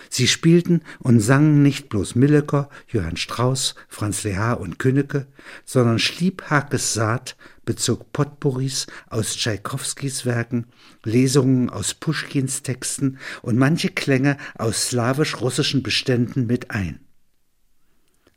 Sie 0.09 0.27
spielten 0.27 0.81
und 0.99 1.19
sangen 1.19 1.61
nicht 1.61 1.89
bloß 1.89 2.15
Millecker, 2.15 2.69
Johann 2.87 3.17
Strauß, 3.17 3.75
Franz 3.87 4.23
Lehar 4.23 4.59
und 4.59 4.79
Künnecke, 4.79 5.27
sondern 5.65 5.99
Schliebhakes 5.99 6.93
Saat 6.93 7.35
bezog 7.65 8.11
Potpourris 8.13 8.87
aus 9.09 9.35
Tschaikowskis 9.35 10.25
Werken, 10.25 10.67
Lesungen 11.03 11.69
aus 11.69 11.93
Puschkins 11.93 12.63
Texten 12.63 13.17
und 13.41 13.57
manche 13.57 13.89
Klänge 13.89 14.37
aus 14.55 14.89
slawisch-russischen 14.89 15.83
Beständen 15.83 16.47
mit 16.47 16.71
ein. 16.71 16.99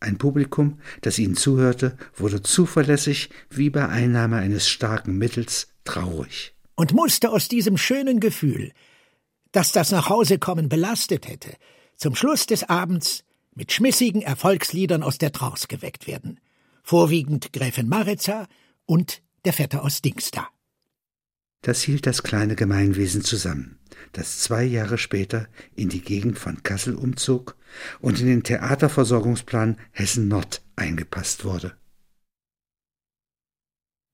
Ein 0.00 0.16
Publikum, 0.16 0.78
das 1.00 1.18
ihnen 1.18 1.34
zuhörte, 1.34 1.96
wurde 2.14 2.42
zuverlässig 2.42 3.30
wie 3.50 3.68
bei 3.68 3.88
Einnahme 3.88 4.36
eines 4.36 4.68
starken 4.68 5.18
Mittels 5.18 5.68
traurig. 5.84 6.54
Und 6.76 6.92
musste 6.92 7.30
aus 7.30 7.48
diesem 7.48 7.76
schönen 7.76 8.20
Gefühl, 8.20 8.72
dass 9.58 9.72
das 9.72 9.90
Nachhausekommen 9.90 10.68
belastet 10.68 11.26
hätte, 11.26 11.56
zum 11.96 12.14
Schluss 12.14 12.46
des 12.46 12.62
Abends 12.68 13.24
mit 13.56 13.72
schmissigen 13.72 14.22
Erfolgsliedern 14.22 15.02
aus 15.02 15.18
der 15.18 15.32
Trance 15.32 15.66
geweckt 15.66 16.06
werden. 16.06 16.38
Vorwiegend 16.84 17.52
Gräfin 17.52 17.88
Maritza 17.88 18.46
und 18.86 19.20
der 19.44 19.52
Vetter 19.52 19.82
aus 19.82 20.00
Dingster. 20.00 20.46
Das 21.62 21.82
hielt 21.82 22.06
das 22.06 22.22
kleine 22.22 22.54
Gemeinwesen 22.54 23.22
zusammen, 23.22 23.80
das 24.12 24.38
zwei 24.38 24.62
Jahre 24.62 24.96
später 24.96 25.48
in 25.74 25.88
die 25.88 26.02
Gegend 26.02 26.38
von 26.38 26.62
Kassel 26.62 26.94
umzog 26.94 27.56
und 28.00 28.20
in 28.20 28.28
den 28.28 28.44
Theaterversorgungsplan 28.44 29.76
Hessen 29.90 30.28
Nord 30.28 30.62
eingepasst 30.76 31.44
wurde. 31.44 31.76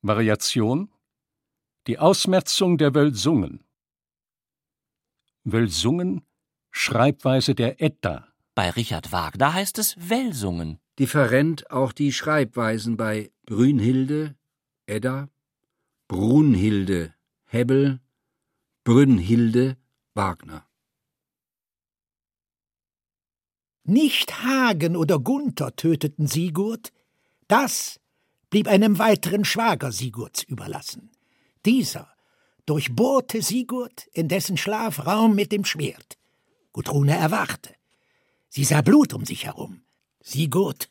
Variation 0.00 0.88
Die 1.86 1.98
Ausmerzung 1.98 2.78
der 2.78 2.94
Wölsungen 2.94 3.63
Welsungen, 5.44 6.22
Schreibweise 6.70 7.54
der 7.54 7.80
Edda. 7.80 8.26
Bei 8.54 8.70
Richard 8.70 9.12
Wagner 9.12 9.52
heißt 9.52 9.78
es 9.78 9.96
Welsungen. 10.08 10.78
Different 10.98 11.70
auch 11.70 11.92
die 11.92 12.12
Schreibweisen 12.12 12.96
bei 12.96 13.30
Brünnhilde, 13.46 14.36
Edda, 14.86 15.28
Brunhilde, 16.08 17.14
Hebbel, 17.44 18.00
Brünnhilde, 18.84 19.76
Wagner. 20.14 20.66
Nicht 23.84 24.42
Hagen 24.42 24.96
oder 24.96 25.18
Gunther 25.18 25.76
töteten 25.76 26.26
Sigurd, 26.26 26.90
das 27.48 28.00
blieb 28.48 28.66
einem 28.66 28.98
weiteren 28.98 29.44
Schwager 29.44 29.92
Sigurds 29.92 30.42
überlassen. 30.42 31.10
Dieser 31.66 32.13
durchbohrte 32.66 33.42
Sigurd 33.42 34.08
in 34.12 34.28
dessen 34.28 34.56
Schlafraum 34.56 35.34
mit 35.34 35.52
dem 35.52 35.64
Schwert. 35.64 36.16
Gudrune 36.72 37.16
erwachte. 37.16 37.74
Sie 38.48 38.64
sah 38.64 38.82
Blut 38.82 39.14
um 39.14 39.24
sich 39.24 39.44
herum. 39.46 39.82
Sigurd, 40.20 40.90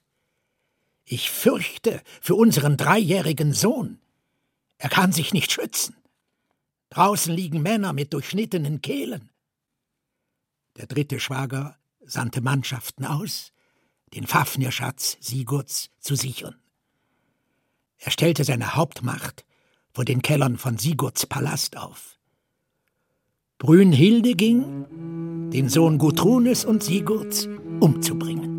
ich 1.06 1.30
fürchte 1.30 2.02
für 2.22 2.36
unseren 2.36 2.78
dreijährigen 2.78 3.54
Sohn. 3.54 4.00
Er 4.78 4.90
kann 4.90 5.12
sich 5.12 5.34
nicht 5.34 5.52
schützen. 5.52 5.96
Draußen 6.90 7.34
liegen 7.34 7.62
Männer 7.62 7.94
mit 7.94 8.14
durchschnittenen 8.14 8.82
Kehlen. 8.82 9.30
Der 10.78 10.88
dritte 10.88 11.20
Schwager 11.20 11.78
sandte 12.02 12.42
Mannschaften 12.42 13.06
aus, 13.06 13.52
den 14.14 14.28
Fafnirschatz 14.28 15.18
Sigurds 15.20 15.90
zu 16.00 16.16
sichern. 16.16 16.56
Er 17.98 18.12
stellte 18.12 18.44
seine 18.44 18.76
Hauptmacht 18.76 19.46
vor 19.94 20.06
den 20.06 20.22
Kellern 20.22 20.58
von 20.58 20.78
Sigurds 20.78 21.26
Palast 21.26 21.78
auf. 21.78 22.18
Brünnhilde 23.60 24.34
ging, 24.34 25.50
den 25.52 25.70
Sohn 25.70 25.98
Gutrunes 25.98 26.66
und 26.66 26.84
Sigurds 26.84 27.48
umzubringen. 27.80 28.53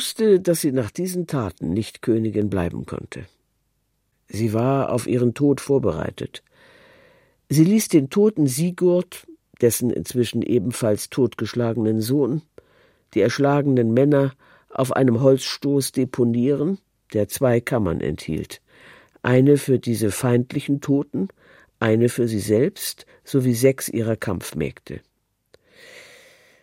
Wusste, 0.00 0.40
dass 0.40 0.62
sie 0.62 0.72
nach 0.72 0.90
diesen 0.90 1.26
Taten 1.26 1.74
nicht 1.74 2.00
Königin 2.00 2.48
bleiben 2.48 2.86
konnte. 2.86 3.26
Sie 4.28 4.54
war 4.54 4.92
auf 4.92 5.06
ihren 5.06 5.34
Tod 5.34 5.60
vorbereitet. 5.60 6.42
Sie 7.50 7.64
ließ 7.64 7.88
den 7.88 8.08
toten 8.08 8.46
Sigurd, 8.46 9.26
dessen 9.60 9.90
inzwischen 9.90 10.40
ebenfalls 10.40 11.10
totgeschlagenen 11.10 12.00
Sohn, 12.00 12.40
die 13.12 13.20
erschlagenen 13.20 13.92
Männer 13.92 14.32
auf 14.70 14.92
einem 14.92 15.20
Holzstoß 15.20 15.92
deponieren, 15.92 16.78
der 17.12 17.28
zwei 17.28 17.60
Kammern 17.60 18.00
enthielt, 18.00 18.62
eine 19.20 19.58
für 19.58 19.78
diese 19.78 20.10
feindlichen 20.10 20.80
Toten, 20.80 21.28
eine 21.78 22.08
für 22.08 22.26
sie 22.26 22.40
selbst 22.40 23.04
sowie 23.22 23.52
sechs 23.52 23.90
ihrer 23.90 24.16
Kampfmägde. 24.16 25.02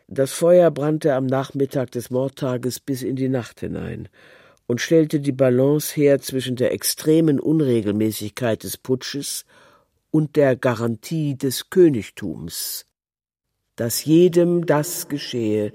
Das 0.07 0.31
Feuer 0.31 0.71
brannte 0.71 1.15
am 1.15 1.25
Nachmittag 1.25 1.91
des 1.91 2.09
Mordtages 2.09 2.79
bis 2.79 3.01
in 3.01 3.17
die 3.17 3.27
Nacht 3.27 3.59
hinein 3.59 4.07
und 4.65 4.79
stellte 4.79 5.19
die 5.19 5.33
Balance 5.33 5.93
her 5.95 6.21
zwischen 6.21 6.55
der 6.55 6.71
extremen 6.71 7.39
Unregelmäßigkeit 7.41 8.63
des 8.63 8.77
Putsches 8.77 9.45
und 10.09 10.37
der 10.37 10.55
Garantie 10.55 11.35
des 11.37 11.69
Königtums, 11.69 12.85
dass 13.75 14.05
jedem 14.05 14.65
das 14.65 15.09
geschehe, 15.09 15.73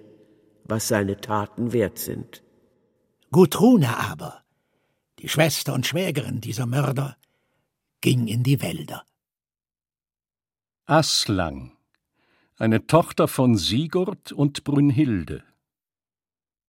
was 0.64 0.88
seine 0.88 1.20
Taten 1.20 1.74
wert 1.74 1.98
sind. 1.98 2.42
Gudrune 3.30 3.98
aber, 3.98 4.42
die 5.18 5.28
Schwester 5.28 5.74
und 5.74 5.86
Schwägerin 5.86 6.40
dieser 6.40 6.66
Mörder, 6.66 7.16
ging 8.00 8.26
in 8.28 8.42
die 8.42 8.62
Wälder. 8.62 9.04
Aslang 10.86 11.76
eine 12.58 12.86
Tochter 12.86 13.28
von 13.28 13.56
Sigurd 13.56 14.32
und 14.32 14.64
Brünnhilde. 14.64 15.42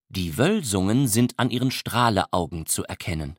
Die 0.10 0.38
Wölsungen 0.38 1.08
sind 1.08 1.40
an 1.40 1.50
ihren 1.50 1.72
Strahleaugen 1.72 2.66
zu 2.66 2.84
erkennen. 2.84 3.38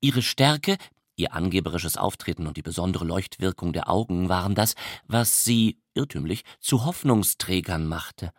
Ihre 0.00 0.22
Stärke, 0.22 0.78
ihr 1.16 1.34
angeberisches 1.34 1.96
Auftreten 1.96 2.46
und 2.46 2.56
die 2.56 2.62
besondere 2.62 3.04
Leuchtwirkung 3.04 3.72
der 3.72 3.90
Augen 3.90 4.28
waren 4.28 4.54
das, 4.54 4.74
was 5.06 5.44
sie, 5.44 5.78
irrtümlich, 5.94 6.44
zu 6.60 6.84
Hoffnungsträgern 6.84 7.86
machte. 7.86 8.32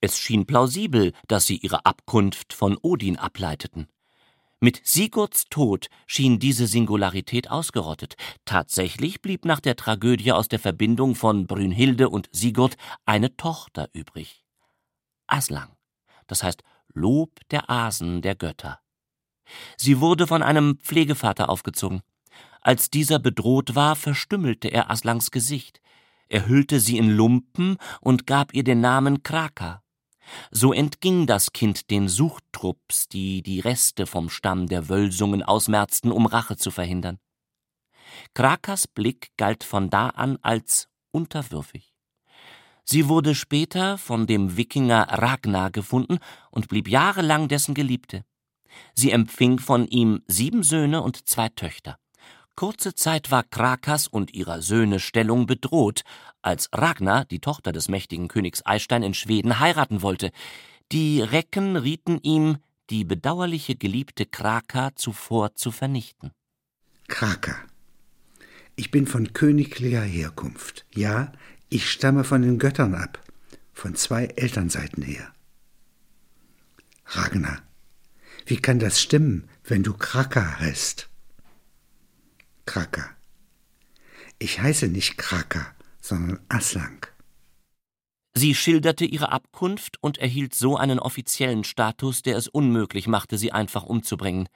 Es 0.00 0.18
schien 0.18 0.46
plausibel, 0.46 1.12
dass 1.28 1.46
sie 1.46 1.56
ihre 1.56 1.84
Abkunft 1.84 2.52
von 2.52 2.78
Odin 2.80 3.16
ableiteten. 3.16 3.88
Mit 4.58 4.80
Sigurds 4.84 5.44
Tod 5.50 5.88
schien 6.06 6.38
diese 6.38 6.66
Singularität 6.66 7.50
ausgerottet. 7.50 8.16
Tatsächlich 8.46 9.20
blieb 9.20 9.44
nach 9.44 9.60
der 9.60 9.76
Tragödie 9.76 10.32
aus 10.32 10.48
der 10.48 10.58
Verbindung 10.58 11.14
von 11.14 11.46
Brünnhilde 11.46 12.08
und 12.08 12.28
Sigurd 12.32 12.76
eine 13.04 13.36
Tochter 13.36 13.90
übrig. 13.92 14.44
Aslang, 15.26 15.76
das 16.26 16.42
heißt 16.42 16.62
Lob 16.94 17.32
der 17.50 17.68
Asen 17.68 18.22
der 18.22 18.34
Götter. 18.34 18.80
Sie 19.76 20.00
wurde 20.00 20.26
von 20.26 20.42
einem 20.42 20.78
Pflegevater 20.78 21.50
aufgezogen. 21.50 22.00
Als 22.62 22.90
dieser 22.90 23.18
bedroht 23.18 23.74
war, 23.74 23.94
verstümmelte 23.94 24.68
er 24.68 24.90
Aslangs 24.90 25.30
Gesicht. 25.30 25.80
Er 26.28 26.48
hüllte 26.48 26.80
sie 26.80 26.96
in 26.96 27.10
Lumpen 27.10 27.76
und 28.00 28.26
gab 28.26 28.54
ihr 28.54 28.64
den 28.64 28.80
Namen 28.80 29.22
Kraka. 29.22 29.82
So 30.50 30.72
entging 30.72 31.26
das 31.26 31.52
Kind 31.52 31.90
den 31.90 32.08
Suchtrupps, 32.08 33.08
die 33.08 33.42
die 33.42 33.60
Reste 33.60 34.06
vom 34.06 34.30
Stamm 34.30 34.66
der 34.66 34.88
Wölsungen 34.88 35.42
ausmerzten, 35.42 36.12
um 36.12 36.26
Rache 36.26 36.56
zu 36.56 36.70
verhindern. 36.70 37.18
Krakas 38.34 38.86
Blick 38.86 39.30
galt 39.36 39.64
von 39.64 39.90
da 39.90 40.08
an 40.10 40.38
als 40.42 40.88
unterwürfig. 41.10 41.92
Sie 42.84 43.08
wurde 43.08 43.34
später 43.34 43.98
von 43.98 44.26
dem 44.26 44.56
Wikinger 44.56 45.08
Ragnar 45.10 45.70
gefunden 45.70 46.18
und 46.50 46.68
blieb 46.68 46.88
jahrelang 46.88 47.48
dessen 47.48 47.74
Geliebte. 47.74 48.24
Sie 48.94 49.10
empfing 49.10 49.58
von 49.58 49.88
ihm 49.88 50.22
sieben 50.28 50.62
Söhne 50.62 51.02
und 51.02 51.28
zwei 51.28 51.48
Töchter. 51.48 51.98
Kurze 52.54 52.94
Zeit 52.94 53.30
war 53.30 53.42
Krakas 53.42 54.06
und 54.08 54.32
ihrer 54.32 54.62
Söhne 54.62 54.98
Stellung 54.98 55.46
bedroht, 55.46 56.04
als 56.46 56.68
Ragnar, 56.72 57.24
die 57.24 57.40
Tochter 57.40 57.72
des 57.72 57.88
mächtigen 57.88 58.28
Königs 58.28 58.62
Eystein 58.64 59.02
in 59.02 59.14
Schweden, 59.14 59.58
heiraten 59.58 60.00
wollte. 60.00 60.30
Die 60.92 61.20
Recken 61.20 61.76
rieten 61.76 62.20
ihm, 62.22 62.58
die 62.88 63.04
bedauerliche 63.04 63.74
geliebte 63.74 64.26
Kraka 64.26 64.94
zuvor 64.94 65.56
zu 65.56 65.72
vernichten. 65.72 66.30
Kraka. 67.08 67.56
Ich 68.76 68.90
bin 68.90 69.06
von 69.06 69.32
königlicher 69.32 70.02
Herkunft. 70.02 70.86
Ja, 70.94 71.32
ich 71.68 71.90
stamme 71.90 72.22
von 72.22 72.42
den 72.42 72.58
Göttern 72.58 72.94
ab, 72.94 73.20
von 73.72 73.96
zwei 73.96 74.26
Elternseiten 74.26 75.02
her. 75.02 75.32
Ragnar, 77.06 77.62
wie 78.44 78.58
kann 78.58 78.78
das 78.78 79.00
stimmen, 79.00 79.48
wenn 79.64 79.82
du 79.82 79.94
Kraka 79.94 80.60
heißt? 80.60 81.08
Kraka. 82.66 83.10
Ich 84.38 84.60
heiße 84.60 84.88
nicht 84.88 85.16
Kraka, 85.16 85.74
sondern 86.06 86.40
Aslang. 86.48 87.06
Sie 88.34 88.54
schilderte 88.54 89.06
ihre 89.06 89.32
Abkunft 89.32 89.96
und 90.02 90.18
erhielt 90.18 90.54
so 90.54 90.76
einen 90.76 90.98
offiziellen 90.98 91.64
Status, 91.64 92.22
der 92.22 92.36
es 92.36 92.48
unmöglich 92.48 93.08
machte, 93.08 93.38
sie 93.38 93.50
einfach 93.50 93.84
umzubringen. 93.84 94.48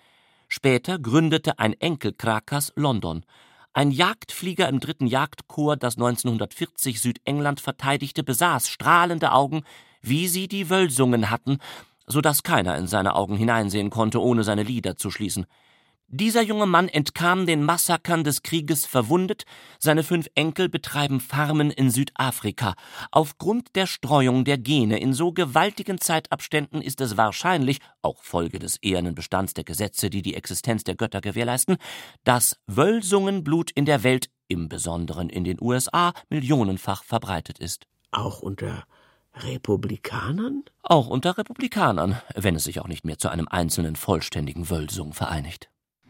Später 0.48 0.98
gründete 0.98 1.58
ein 1.58 1.72
Enkel 1.74 2.12
Krakas 2.12 2.72
London. 2.76 3.24
Ein 3.72 3.90
Jagdflieger 3.90 4.68
im 4.68 4.80
dritten 4.80 5.06
Jagdkorps, 5.06 5.78
das 5.80 5.96
1940 5.96 7.00
Südengland 7.00 7.60
verteidigte, 7.60 8.22
besaß 8.22 8.68
strahlende 8.68 9.32
Augen, 9.32 9.62
wie 10.02 10.28
sie 10.28 10.48
die 10.48 10.68
Wölsungen 10.68 11.30
hatten, 11.30 11.58
so 12.06 12.20
dass 12.20 12.42
keiner 12.42 12.76
in 12.76 12.86
seine 12.86 13.14
Augen 13.14 13.36
hineinsehen 13.36 13.88
konnte, 13.90 14.20
ohne 14.20 14.42
seine 14.44 14.64
Lider 14.64 14.96
zu 14.96 15.10
schließen. 15.10 15.46
Dieser 16.12 16.42
junge 16.42 16.66
Mann 16.66 16.88
entkam 16.88 17.46
den 17.46 17.62
Massakern 17.62 18.24
des 18.24 18.42
Krieges 18.42 18.84
verwundet, 18.84 19.44
seine 19.78 20.02
fünf 20.02 20.26
Enkel 20.34 20.68
betreiben 20.68 21.20
Farmen 21.20 21.70
in 21.70 21.88
Südafrika. 21.88 22.74
Aufgrund 23.12 23.76
der 23.76 23.86
Streuung 23.86 24.44
der 24.44 24.58
Gene 24.58 24.98
in 24.98 25.14
so 25.14 25.30
gewaltigen 25.30 26.00
Zeitabständen 26.00 26.82
ist 26.82 27.00
es 27.00 27.16
wahrscheinlich, 27.16 27.78
auch 28.02 28.24
Folge 28.24 28.58
des 28.58 28.78
ehernen 28.82 29.14
Bestands 29.14 29.54
der 29.54 29.62
Gesetze, 29.62 30.10
die 30.10 30.22
die 30.22 30.34
Existenz 30.34 30.82
der 30.82 30.96
Götter 30.96 31.20
gewährleisten, 31.20 31.76
dass 32.24 32.56
Wölsungenblut 32.66 33.70
in 33.70 33.84
der 33.84 34.02
Welt, 34.02 34.30
im 34.48 34.68
Besonderen 34.68 35.30
in 35.30 35.44
den 35.44 35.58
USA, 35.60 36.12
millionenfach 36.28 37.04
verbreitet 37.04 37.60
ist. 37.60 37.86
Auch 38.10 38.42
unter 38.42 38.82
Republikanern? 39.32 40.64
Auch 40.82 41.06
unter 41.06 41.38
Republikanern, 41.38 42.20
wenn 42.34 42.56
es 42.56 42.64
sich 42.64 42.80
auch 42.80 42.88
nicht 42.88 43.04
mehr 43.04 43.18
zu 43.18 43.28
einem 43.28 43.46
einzelnen 43.46 43.94
vollständigen 43.94 44.70
Wölsung 44.70 45.12
vereinigt. 45.12 45.69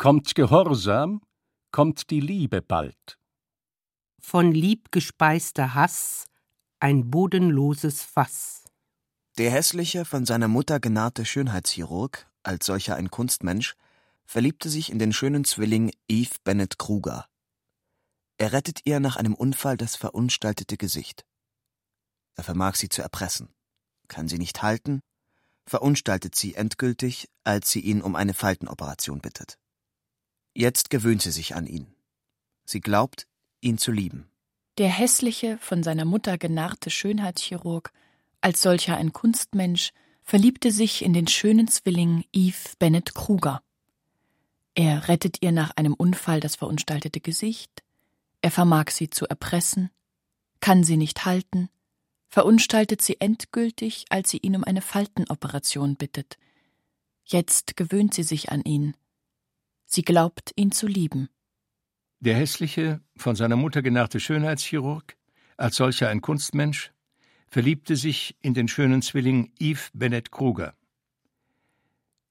Kommt 0.00 0.34
Gehorsam, 0.34 1.20
kommt 1.72 2.08
die 2.08 2.20
Liebe 2.20 2.62
bald. 2.62 3.18
Von 4.18 4.50
Lieb 4.50 4.90
gespeister 4.92 5.74
Hass 5.74 6.24
ein 6.78 7.10
bodenloses 7.10 8.02
Fass. 8.02 8.64
Der 9.36 9.50
hässliche, 9.50 10.06
von 10.06 10.24
seiner 10.24 10.48
Mutter 10.48 10.80
genarrte 10.80 11.26
Schönheitschirurg, 11.26 12.26
als 12.42 12.64
solcher 12.64 12.96
ein 12.96 13.10
Kunstmensch, 13.10 13.76
verliebte 14.24 14.70
sich 14.70 14.90
in 14.90 14.98
den 14.98 15.12
schönen 15.12 15.44
Zwilling 15.44 15.92
Eve 16.08 16.34
Bennett 16.44 16.78
Kruger. 16.78 17.26
Er 18.38 18.52
rettet 18.54 18.80
ihr 18.86 19.00
nach 19.00 19.16
einem 19.16 19.34
Unfall 19.34 19.76
das 19.76 19.96
verunstaltete 19.96 20.78
Gesicht. 20.78 21.26
Er 22.36 22.44
vermag 22.44 22.76
sie 22.76 22.88
zu 22.88 23.02
erpressen, 23.02 23.52
kann 24.08 24.28
sie 24.28 24.38
nicht 24.38 24.62
halten, 24.62 25.00
verunstaltet 25.66 26.34
sie 26.34 26.54
endgültig, 26.54 27.28
als 27.44 27.70
sie 27.70 27.80
ihn 27.80 28.00
um 28.00 28.16
eine 28.16 28.32
Faltenoperation 28.32 29.20
bittet. 29.20 29.59
Jetzt 30.54 30.90
gewöhnt 30.90 31.22
sie 31.22 31.30
sich 31.30 31.54
an 31.54 31.66
ihn. 31.66 31.86
Sie 32.64 32.80
glaubt, 32.80 33.26
ihn 33.60 33.78
zu 33.78 33.92
lieben. 33.92 34.28
Der 34.78 34.88
hässliche, 34.88 35.58
von 35.58 35.82
seiner 35.82 36.04
Mutter 36.04 36.38
genarrte 36.38 36.90
Schönheitschirurg, 36.90 37.92
als 38.40 38.62
solcher 38.62 38.96
ein 38.96 39.12
Kunstmensch, 39.12 39.92
verliebte 40.22 40.70
sich 40.70 41.04
in 41.04 41.12
den 41.12 41.26
schönen 41.26 41.68
Zwilling 41.68 42.24
Eve 42.32 42.70
Bennett 42.78 43.14
Kruger. 43.14 43.62
Er 44.74 45.08
rettet 45.08 45.38
ihr 45.42 45.52
nach 45.52 45.72
einem 45.76 45.94
Unfall 45.94 46.40
das 46.40 46.56
verunstaltete 46.56 47.20
Gesicht, 47.20 47.82
er 48.42 48.50
vermag 48.50 48.90
sie 48.90 49.10
zu 49.10 49.26
erpressen, 49.26 49.90
kann 50.60 50.84
sie 50.84 50.96
nicht 50.96 51.24
halten, 51.24 51.68
verunstaltet 52.28 53.02
sie 53.02 53.20
endgültig, 53.20 54.06
als 54.08 54.30
sie 54.30 54.38
ihn 54.38 54.56
um 54.56 54.64
eine 54.64 54.80
Faltenoperation 54.80 55.96
bittet. 55.96 56.38
Jetzt 57.24 57.76
gewöhnt 57.76 58.14
sie 58.14 58.22
sich 58.22 58.50
an 58.50 58.62
ihn, 58.62 58.96
Sie 59.92 60.02
glaubt, 60.02 60.52
ihn 60.54 60.70
zu 60.70 60.86
lieben. 60.86 61.28
Der 62.20 62.36
hässliche, 62.36 63.00
von 63.16 63.34
seiner 63.34 63.56
Mutter 63.56 63.82
genarrte 63.82 64.20
Schönheitschirurg, 64.20 65.16
als 65.56 65.74
solcher 65.74 66.08
ein 66.08 66.20
Kunstmensch, 66.20 66.92
verliebte 67.48 67.96
sich 67.96 68.36
in 68.40 68.54
den 68.54 68.68
schönen 68.68 69.02
Zwilling 69.02 69.52
Yves 69.58 69.90
Bennett 69.92 70.30
Kruger. 70.30 70.74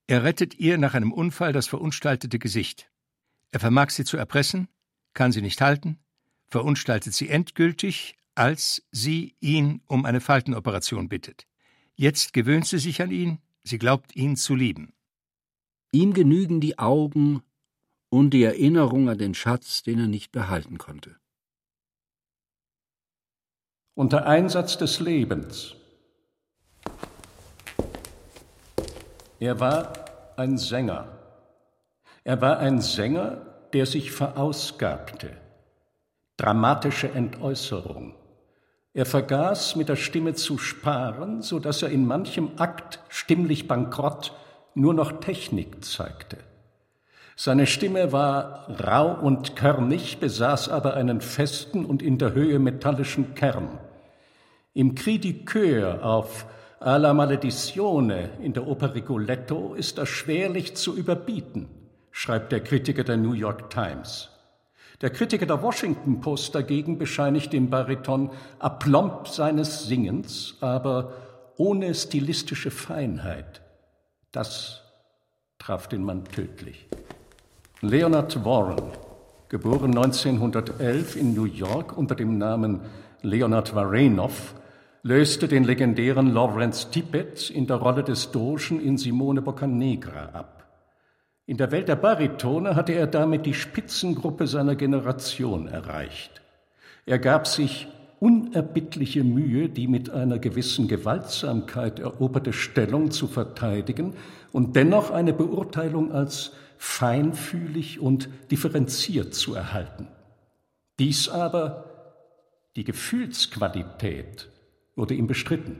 Er 0.06 0.24
rettet 0.24 0.58
ihr 0.58 0.78
nach 0.78 0.94
einem 0.94 1.12
Unfall 1.12 1.52
das 1.52 1.66
verunstaltete 1.66 2.38
Gesicht. 2.38 2.90
Er 3.50 3.60
vermag 3.60 3.90
sie 3.90 4.04
zu 4.04 4.16
erpressen, 4.16 4.68
kann 5.12 5.30
sie 5.30 5.42
nicht 5.42 5.60
halten, 5.60 5.98
verunstaltet 6.46 7.12
sie 7.12 7.28
endgültig, 7.28 8.16
als 8.34 8.82
sie 8.90 9.36
ihn 9.40 9.82
um 9.86 10.06
eine 10.06 10.22
Faltenoperation 10.22 11.10
bittet. 11.10 11.46
Jetzt 11.94 12.32
gewöhnt 12.32 12.66
sie 12.66 12.78
sich 12.78 13.02
an 13.02 13.10
ihn, 13.10 13.38
sie 13.64 13.78
glaubt 13.78 14.16
ihn 14.16 14.36
zu 14.36 14.54
lieben. 14.54 14.94
Ihm 15.92 16.14
genügen 16.14 16.62
die 16.62 16.78
Augen 16.78 17.42
und 18.10 18.30
die 18.30 18.42
Erinnerung 18.42 19.08
an 19.08 19.18
den 19.18 19.34
Schatz, 19.34 19.82
den 19.82 20.00
er 20.00 20.06
nicht 20.08 20.32
behalten 20.32 20.78
konnte. 20.78 21.16
Unter 23.94 24.26
Einsatz 24.26 24.76
des 24.76 25.00
Lebens. 25.00 25.74
Er 29.38 29.58
war 29.60 29.92
ein 30.36 30.58
Sänger. 30.58 31.08
Er 32.24 32.40
war 32.40 32.58
ein 32.58 32.80
Sänger, 32.80 33.46
der 33.72 33.86
sich 33.86 34.12
verausgabte. 34.12 35.36
Dramatische 36.36 37.10
Entäußerung. 37.10 38.14
Er 38.92 39.06
vergaß, 39.06 39.76
mit 39.76 39.88
der 39.88 39.96
Stimme 39.96 40.34
zu 40.34 40.58
sparen, 40.58 41.42
so 41.42 41.58
dass 41.60 41.82
er 41.82 41.90
in 41.90 42.06
manchem 42.06 42.50
Akt 42.58 43.00
stimmlich 43.08 43.68
bankrott 43.68 44.36
nur 44.74 44.94
noch 44.94 45.20
Technik 45.20 45.84
zeigte. 45.84 46.38
Seine 47.42 47.66
Stimme 47.66 48.12
war 48.12 48.68
rau 48.68 49.14
und 49.14 49.56
körnig, 49.56 50.18
besaß 50.18 50.68
aber 50.68 50.92
einen 50.92 51.22
festen 51.22 51.86
und 51.86 52.02
in 52.02 52.18
der 52.18 52.34
Höhe 52.34 52.58
metallischen 52.58 53.34
Kern. 53.34 53.78
Im 54.74 54.94
Cri 54.94 55.18
du 55.18 55.32
Coeur 55.46 56.04
auf 56.04 56.44
Alla 56.80 57.14
Maledizione 57.14 58.28
in 58.42 58.52
der 58.52 58.66
Oper 58.66 58.94
Rigoletto 58.94 59.72
ist 59.72 59.96
er 59.96 60.04
schwerlich 60.04 60.76
zu 60.76 60.94
überbieten, 60.94 61.70
schreibt 62.10 62.52
der 62.52 62.60
Kritiker 62.60 63.04
der 63.04 63.16
New 63.16 63.32
York 63.32 63.70
Times. 63.70 64.28
Der 65.00 65.08
Kritiker 65.08 65.46
der 65.46 65.62
Washington 65.62 66.20
Post 66.20 66.54
dagegen 66.54 66.98
bescheinigt 66.98 67.54
dem 67.54 67.70
Bariton 67.70 68.32
Aplomb 68.58 69.26
seines 69.28 69.84
Singens, 69.86 70.58
aber 70.60 71.14
ohne 71.56 71.94
stilistische 71.94 72.70
Feinheit. 72.70 73.62
Das 74.30 74.82
traf 75.58 75.88
den 75.88 76.04
Mann 76.04 76.26
tödlich. 76.26 76.86
Leonard 77.82 78.44
Warren, 78.44 78.92
geboren 79.48 79.96
1911 79.96 81.16
in 81.16 81.32
New 81.32 81.46
York 81.46 81.96
unter 81.96 82.14
dem 82.14 82.36
Namen 82.36 82.80
Leonard 83.22 83.74
Varenov, 83.74 84.54
löste 85.02 85.48
den 85.48 85.64
legendären 85.64 86.34
Lawrence 86.34 86.90
Tippett 86.90 87.48
in 87.48 87.66
der 87.66 87.76
Rolle 87.76 88.04
des 88.04 88.32
Dogen 88.32 88.80
in 88.80 88.98
Simone 88.98 89.40
Boccanegra 89.40 90.26
ab. 90.34 90.66
In 91.46 91.56
der 91.56 91.72
Welt 91.72 91.88
der 91.88 91.96
Baritone 91.96 92.76
hatte 92.76 92.92
er 92.92 93.06
damit 93.06 93.46
die 93.46 93.54
Spitzengruppe 93.54 94.46
seiner 94.46 94.74
Generation 94.74 95.66
erreicht. 95.66 96.42
Er 97.06 97.18
gab 97.18 97.46
sich 97.46 97.88
unerbittliche 98.18 99.24
Mühe, 99.24 99.70
die 99.70 99.88
mit 99.88 100.10
einer 100.10 100.38
gewissen 100.38 100.86
Gewaltsamkeit 100.86 101.98
eroberte 101.98 102.52
Stellung 102.52 103.10
zu 103.10 103.26
verteidigen 103.26 104.12
und 104.52 104.76
dennoch 104.76 105.10
eine 105.10 105.32
Beurteilung 105.32 106.12
als 106.12 106.52
feinfühlig 106.80 108.00
und 108.00 108.30
differenziert 108.50 109.34
zu 109.34 109.54
erhalten. 109.54 110.08
Dies 110.98 111.28
aber, 111.28 111.84
die 112.74 112.84
Gefühlsqualität, 112.84 114.48
wurde 114.96 115.12
ihm 115.12 115.26
bestritten. 115.26 115.76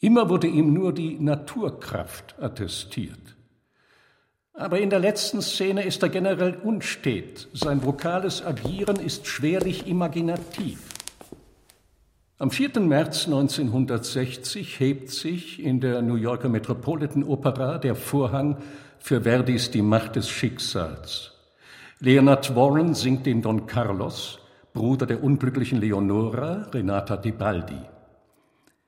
Immer 0.00 0.28
wurde 0.28 0.48
ihm 0.48 0.72
nur 0.72 0.92
die 0.92 1.20
Naturkraft 1.20 2.34
attestiert. 2.40 3.36
Aber 4.54 4.80
in 4.80 4.90
der 4.90 4.98
letzten 4.98 5.40
Szene 5.40 5.84
ist 5.84 6.02
er 6.02 6.08
generell 6.08 6.56
unstet. 6.64 7.46
Sein 7.52 7.84
vokales 7.84 8.44
Agieren 8.44 8.96
ist 8.96 9.28
schwerlich 9.28 9.86
imaginativ. 9.86 10.80
Am 12.38 12.50
4. 12.50 12.80
März 12.80 13.26
1960 13.26 14.80
hebt 14.80 15.10
sich 15.10 15.62
in 15.62 15.80
der 15.80 16.02
New 16.02 16.16
Yorker 16.16 16.48
Metropolitan 16.48 17.22
Opera 17.22 17.78
der 17.78 17.94
Vorhang 17.94 18.56
für 19.00 19.22
Verdis 19.22 19.70
Die 19.70 19.82
Macht 19.82 20.16
des 20.16 20.28
Schicksals. 20.28 21.32
Leonard 22.00 22.54
Warren 22.54 22.94
singt 22.94 23.26
den 23.26 23.42
Don 23.42 23.66
Carlos, 23.66 24.38
Bruder 24.72 25.06
der 25.06 25.22
unglücklichen 25.22 25.80
Leonora, 25.80 26.68
Renata 26.72 27.16
Tibaldi. 27.16 27.80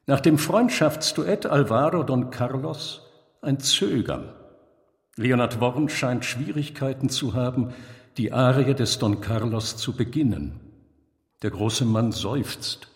Nach 0.06 0.20
dem 0.20 0.38
Freundschaftsduett 0.38 1.46
Alvaro 1.46 2.02
Don 2.02 2.30
Carlos 2.30 3.02
ein 3.42 3.58
Zögern. 3.58 4.32
Leonard 5.16 5.61
Warren 5.61 5.88
scheint 5.88 6.24
Schwierigkeiten 6.24 7.08
zu 7.08 7.34
haben, 7.34 7.72
die 8.16 8.32
Arie 8.32 8.74
des 8.74 8.98
Don 8.98 9.20
Carlos 9.20 9.76
zu 9.76 9.96
beginnen. 9.96 10.61
Der 11.42 11.50
große 11.50 11.84
Mann 11.84 12.12
seufzt. 12.12 12.88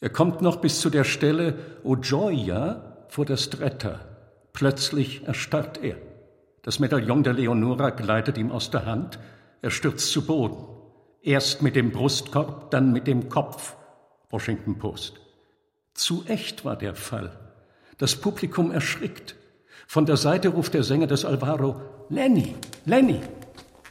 Er 0.00 0.10
kommt 0.10 0.42
noch 0.42 0.56
bis 0.56 0.80
zu 0.80 0.90
der 0.90 1.04
Stelle 1.04 1.58
O 1.84 1.96
Gioia 1.96 3.04
vor 3.08 3.24
der 3.24 3.36
Stretta. 3.36 4.00
Plötzlich 4.52 5.26
erstarrt 5.26 5.82
er. 5.82 5.96
Das 6.68 6.80
Medaillon 6.80 7.22
der 7.22 7.32
Leonora 7.32 7.88
gleitet 7.88 8.36
ihm 8.36 8.52
aus 8.52 8.70
der 8.70 8.84
Hand, 8.84 9.18
er 9.62 9.70
stürzt 9.70 10.12
zu 10.12 10.26
Boden. 10.26 10.66
Erst 11.22 11.62
mit 11.62 11.74
dem 11.74 11.92
Brustkorb, 11.92 12.70
dann 12.70 12.92
mit 12.92 13.06
dem 13.06 13.30
Kopf. 13.30 13.74
Washington 14.28 14.78
Post. 14.78 15.18
Zu 15.94 16.24
echt 16.26 16.66
war 16.66 16.76
der 16.76 16.94
Fall. 16.94 17.32
Das 17.96 18.16
Publikum 18.16 18.70
erschrickt. 18.70 19.34
Von 19.86 20.04
der 20.04 20.18
Seite 20.18 20.50
ruft 20.50 20.74
der 20.74 20.82
Sänger 20.82 21.06
des 21.06 21.24
Alvaro 21.24 21.80
Lenny, 22.10 22.54
Lenny. 22.84 23.20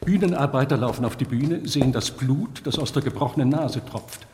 Bühnenarbeiter 0.06 0.78
laufen 0.78 1.04
auf 1.04 1.16
die 1.16 1.26
Bühne, 1.26 1.68
sehen 1.68 1.92
das 1.92 2.12
Blut, 2.12 2.62
das 2.68 2.78
aus 2.78 2.94
der 2.94 3.02
gebrochenen 3.02 3.50
Nase 3.50 3.84
tropft. 3.84 4.28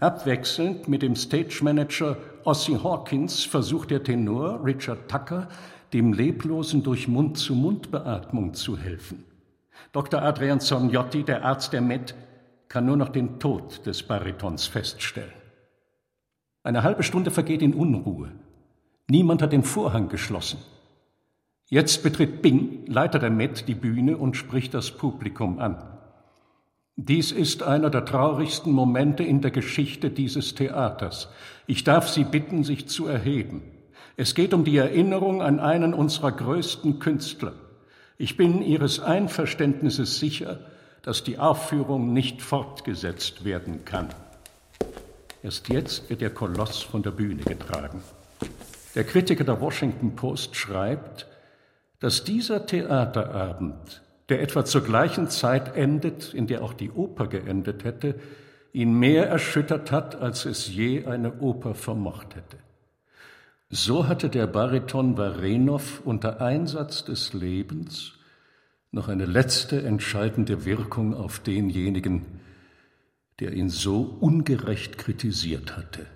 Abwechselnd 0.00 0.88
mit 0.88 1.02
dem 1.02 1.14
Stage 1.14 1.60
Manager 1.62 2.16
Ossie 2.42 2.76
Hawkins 2.82 3.44
versucht 3.44 3.92
der 3.92 4.02
Tenor 4.02 4.64
Richard 4.64 5.08
Tucker, 5.08 5.48
dem 5.94 6.12
Leblosen 6.12 6.82
durch 6.82 7.06
Mund-zu-Mund-Beatmung 7.06 8.52
zu 8.52 8.76
helfen. 8.76 9.24
Dr. 9.92 10.20
Adrian 10.20 10.58
Zorniotti, 10.60 11.22
der 11.22 11.44
Arzt 11.44 11.72
der 11.72 11.80
Met, 11.80 12.16
kann 12.68 12.84
nur 12.84 12.96
noch 12.96 13.10
den 13.10 13.38
Tod 13.38 13.86
des 13.86 14.02
Baritons 14.02 14.66
feststellen. 14.66 15.32
Eine 16.64 16.82
halbe 16.82 17.04
Stunde 17.04 17.30
vergeht 17.30 17.62
in 17.62 17.74
Unruhe. 17.74 18.32
Niemand 19.08 19.40
hat 19.40 19.52
den 19.52 19.62
Vorhang 19.62 20.08
geschlossen. 20.08 20.58
Jetzt 21.68 22.02
betritt 22.02 22.42
Bing, 22.42 22.84
Leiter 22.86 23.20
der 23.20 23.30
Met, 23.30 23.68
die 23.68 23.74
Bühne 23.74 24.16
und 24.16 24.36
spricht 24.36 24.74
das 24.74 24.90
Publikum 24.90 25.60
an. 25.60 25.76
Dies 26.96 27.30
ist 27.30 27.62
einer 27.62 27.90
der 27.90 28.04
traurigsten 28.04 28.72
Momente 28.72 29.22
in 29.22 29.40
der 29.40 29.50
Geschichte 29.52 30.10
dieses 30.10 30.54
Theaters. 30.54 31.28
Ich 31.66 31.84
darf 31.84 32.08
Sie 32.08 32.24
bitten, 32.24 32.64
sich 32.64 32.88
zu 32.88 33.06
erheben. 33.06 33.62
Es 34.16 34.34
geht 34.34 34.54
um 34.54 34.64
die 34.64 34.76
Erinnerung 34.76 35.42
an 35.42 35.58
einen 35.58 35.92
unserer 35.92 36.30
größten 36.30 37.00
Künstler. 37.00 37.52
Ich 38.16 38.36
bin 38.36 38.62
Ihres 38.62 39.00
Einverständnisses 39.00 40.20
sicher, 40.20 40.60
dass 41.02 41.24
die 41.24 41.38
Aufführung 41.38 42.12
nicht 42.12 42.40
fortgesetzt 42.40 43.44
werden 43.44 43.84
kann. 43.84 44.08
Erst 45.42 45.68
jetzt 45.68 46.08
wird 46.08 46.20
der 46.20 46.30
Koloss 46.30 46.80
von 46.80 47.02
der 47.02 47.10
Bühne 47.10 47.42
getragen. 47.42 48.02
Der 48.94 49.04
Kritiker 49.04 49.44
der 49.44 49.60
Washington 49.60 50.14
Post 50.14 50.54
schreibt, 50.54 51.26
dass 51.98 52.22
dieser 52.22 52.66
Theaterabend, 52.66 54.02
der 54.28 54.40
etwa 54.42 54.64
zur 54.64 54.84
gleichen 54.84 55.28
Zeit 55.28 55.76
endet, 55.76 56.32
in 56.32 56.46
der 56.46 56.62
auch 56.62 56.72
die 56.72 56.90
Oper 56.92 57.26
geendet 57.26 57.82
hätte, 57.82 58.14
ihn 58.72 58.94
mehr 58.94 59.28
erschüttert 59.28 59.90
hat, 59.90 60.14
als 60.14 60.44
es 60.44 60.68
je 60.68 61.04
eine 61.04 61.40
Oper 61.40 61.74
vermocht 61.74 62.36
hätte. 62.36 62.63
So 63.76 64.06
hatte 64.06 64.28
der 64.28 64.46
Bariton 64.46 65.18
Varenov 65.18 66.00
unter 66.04 66.40
Einsatz 66.40 67.04
des 67.04 67.32
Lebens 67.32 68.12
noch 68.92 69.08
eine 69.08 69.26
letzte 69.26 69.82
entscheidende 69.82 70.64
Wirkung 70.64 71.12
auf 71.12 71.40
denjenigen, 71.40 72.24
der 73.40 73.52
ihn 73.52 73.70
so 73.70 74.16
ungerecht 74.20 74.96
kritisiert 74.96 75.76
hatte. 75.76 76.06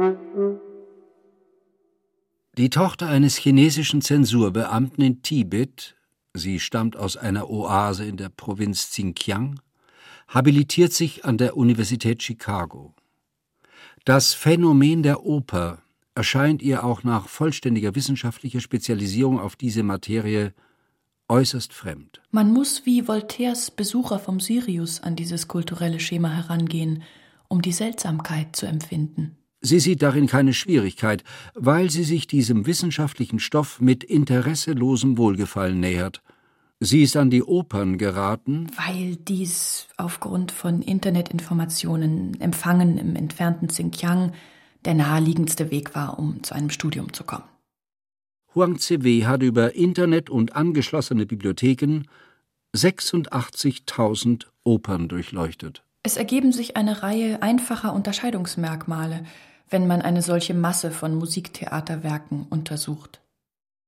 Die 2.58 2.68
Tochter 2.68 3.08
eines 3.08 3.36
chinesischen 3.36 4.02
Zensurbeamten 4.02 5.04
in 5.04 5.22
Tibet, 5.22 5.94
sie 6.34 6.58
stammt 6.58 6.96
aus 6.96 7.16
einer 7.16 7.48
Oase 7.48 8.04
in 8.04 8.16
der 8.16 8.28
Provinz 8.28 8.90
Xinjiang, 8.90 9.60
habilitiert 10.26 10.92
sich 10.92 11.24
an 11.24 11.38
der 11.38 11.56
Universität 11.56 12.22
Chicago. 12.22 12.94
Das 14.04 14.34
Phänomen 14.34 15.04
der 15.04 15.24
Oper 15.24 15.82
erscheint 16.16 16.60
ihr 16.60 16.84
auch 16.84 17.04
nach 17.04 17.28
vollständiger 17.28 17.94
wissenschaftlicher 17.94 18.60
Spezialisierung 18.60 19.38
auf 19.38 19.54
diese 19.54 19.84
Materie 19.84 20.52
äußerst 21.28 21.72
fremd. 21.72 22.20
Man 22.32 22.52
muss 22.52 22.84
wie 22.84 23.06
Voltaires 23.06 23.70
Besucher 23.70 24.18
vom 24.18 24.40
Sirius 24.40 25.00
an 25.00 25.14
dieses 25.14 25.46
kulturelle 25.46 26.00
Schema 26.00 26.30
herangehen, 26.30 27.04
um 27.46 27.62
die 27.62 27.72
Seltsamkeit 27.72 28.56
zu 28.56 28.66
empfinden. 28.66 29.36
Sie 29.60 29.78
sieht 29.78 30.02
darin 30.02 30.26
keine 30.26 30.54
Schwierigkeit, 30.54 31.22
weil 31.54 31.90
sie 31.90 32.04
sich 32.04 32.26
diesem 32.26 32.66
wissenschaftlichen 32.66 33.38
Stoff 33.38 33.80
mit 33.80 34.04
interesselosem 34.04 35.18
Wohlgefallen 35.18 35.80
nähert 35.80 36.22
Sie 36.82 37.02
ist 37.02 37.14
an 37.18 37.28
die 37.28 37.42
Opern 37.42 37.98
geraten. 37.98 38.68
Weil 38.74 39.16
dies 39.16 39.86
aufgrund 39.98 40.50
von 40.50 40.80
Internetinformationen 40.80 42.40
empfangen 42.40 42.96
im 42.96 43.16
entfernten 43.16 43.68
Xinjiang 43.68 44.32
der 44.86 44.94
naheliegendste 44.94 45.70
Weg 45.70 45.94
war, 45.94 46.18
um 46.18 46.42
zu 46.42 46.54
einem 46.54 46.70
Studium 46.70 47.12
zu 47.12 47.24
kommen. 47.24 47.44
Huang 48.54 48.78
Ziwei 48.78 49.26
hat 49.26 49.42
über 49.42 49.74
Internet 49.74 50.30
und 50.30 50.56
angeschlossene 50.56 51.26
Bibliotheken 51.26 52.04
86.000 52.74 54.46
Opern 54.64 55.08
durchleuchtet. 55.08 55.84
Es 56.02 56.16
ergeben 56.16 56.50
sich 56.50 56.78
eine 56.78 57.02
Reihe 57.02 57.42
einfacher 57.42 57.92
Unterscheidungsmerkmale, 57.92 59.24
wenn 59.70 59.86
man 59.86 60.02
eine 60.02 60.22
solche 60.22 60.54
Masse 60.54 60.90
von 60.90 61.14
Musiktheaterwerken 61.14 62.46
untersucht. 62.50 63.20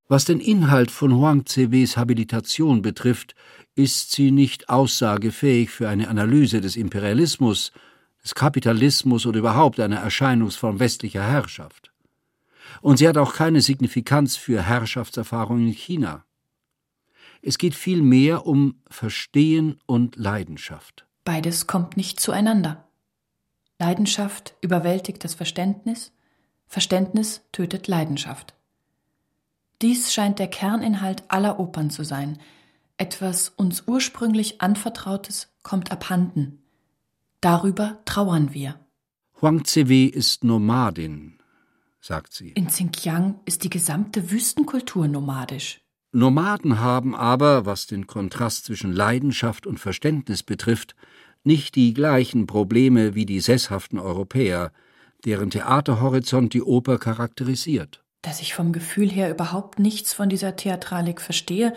Was 0.09 0.25
den 0.25 0.41
Inhalt 0.41 0.91
von 0.91 1.15
Huang 1.15 1.47
Ziweis 1.47 1.97
Habilitation 1.97 2.83
betrifft, 2.83 3.35
ist 3.75 4.13
sie 4.13 4.31
nicht 4.31 4.69
aussagefähig 4.69 5.71
für 5.71 5.89
eine 5.89 6.09
Analyse 6.09 6.61
des 6.61 6.77
Imperialismus, 6.77 7.73
des 8.23 8.35
Kapitalismus 8.35 9.27
oder 9.27 9.39
überhaupt 9.39 9.81
einer 9.81 9.97
Erscheinungsform 9.97 10.79
westlicher 10.81 11.23
Herrschaft. 11.23 11.91
Und 12.81 12.99
sie 12.99 13.09
hat 13.09 13.17
auch 13.17 13.35
keine 13.35 13.61
Signifikanz 13.61 14.37
für 14.37 14.63
Herrschaftserfahrungen 14.63 15.69
in 15.69 15.73
China. 15.73 16.25
Es 17.43 17.59
geht 17.59 17.75
vielmehr 17.75 18.47
um 18.47 18.77
Verstehen 18.89 19.81
und 19.87 20.17
Leidenschaft. 20.17 21.07
Beides 21.25 21.67
kommt 21.67 21.97
nicht 21.97 22.21
zueinander. 22.21 22.87
Leidenschaft 23.83 24.55
überwältigt 24.61 25.25
das 25.25 25.35
Verständnis, 25.35 26.13
Verständnis 26.69 27.41
tötet 27.51 27.89
Leidenschaft. 27.89 28.55
Dies 29.83 30.15
scheint 30.15 30.39
der 30.39 30.47
Kerninhalt 30.47 31.25
aller 31.27 31.59
Opern 31.59 31.91
zu 31.91 32.05
sein. 32.05 32.39
Etwas 32.97 33.49
uns 33.49 33.83
ursprünglich 33.89 34.61
Anvertrautes 34.61 35.53
kommt 35.65 35.91
abhanden. 35.91 36.63
Darüber 37.41 37.99
trauern 38.05 38.55
wir. 38.55 38.79
Huang 39.41 39.65
Ziwei 39.65 40.09
ist 40.09 40.45
Nomadin, 40.45 41.41
sagt 42.01 42.33
sie. 42.35 42.51
In 42.51 42.69
Xinjiang 42.69 43.41
ist 43.47 43.65
die 43.65 43.71
gesamte 43.71 44.31
Wüstenkultur 44.31 45.09
nomadisch. 45.09 45.81
Nomaden 46.13 46.79
haben 46.79 47.17
aber, 47.17 47.67
was 47.67 47.89
den 47.89 48.07
Kontrast 48.07 48.67
zwischen 48.67 48.93
Leidenschaft 48.93 49.67
und 49.67 49.81
Verständnis 49.81 50.45
betrifft, 50.45 50.95
nicht 51.45 51.75
die 51.75 51.95
gleichen 51.95 52.47
Probleme 52.47 53.15
wie 53.15 53.27
die 53.27 53.41
sesshaften 53.41 53.99
Europäer, 53.99 54.73
deren 55.25 55.51
Theaterhorizont 55.51 56.55
die 56.55 56.63
Oper 56.63 56.99
charakterisiert 56.99 58.03
dass 58.23 58.41
ich 58.41 58.55
vom 58.55 58.73
Gefühl 58.73 59.11
her 59.11 59.31
überhaupt 59.31 59.79
nichts 59.81 60.15
von 60.15 60.29
dieser 60.29 60.57
Theatralik 60.57 61.21
verstehe 61.21 61.75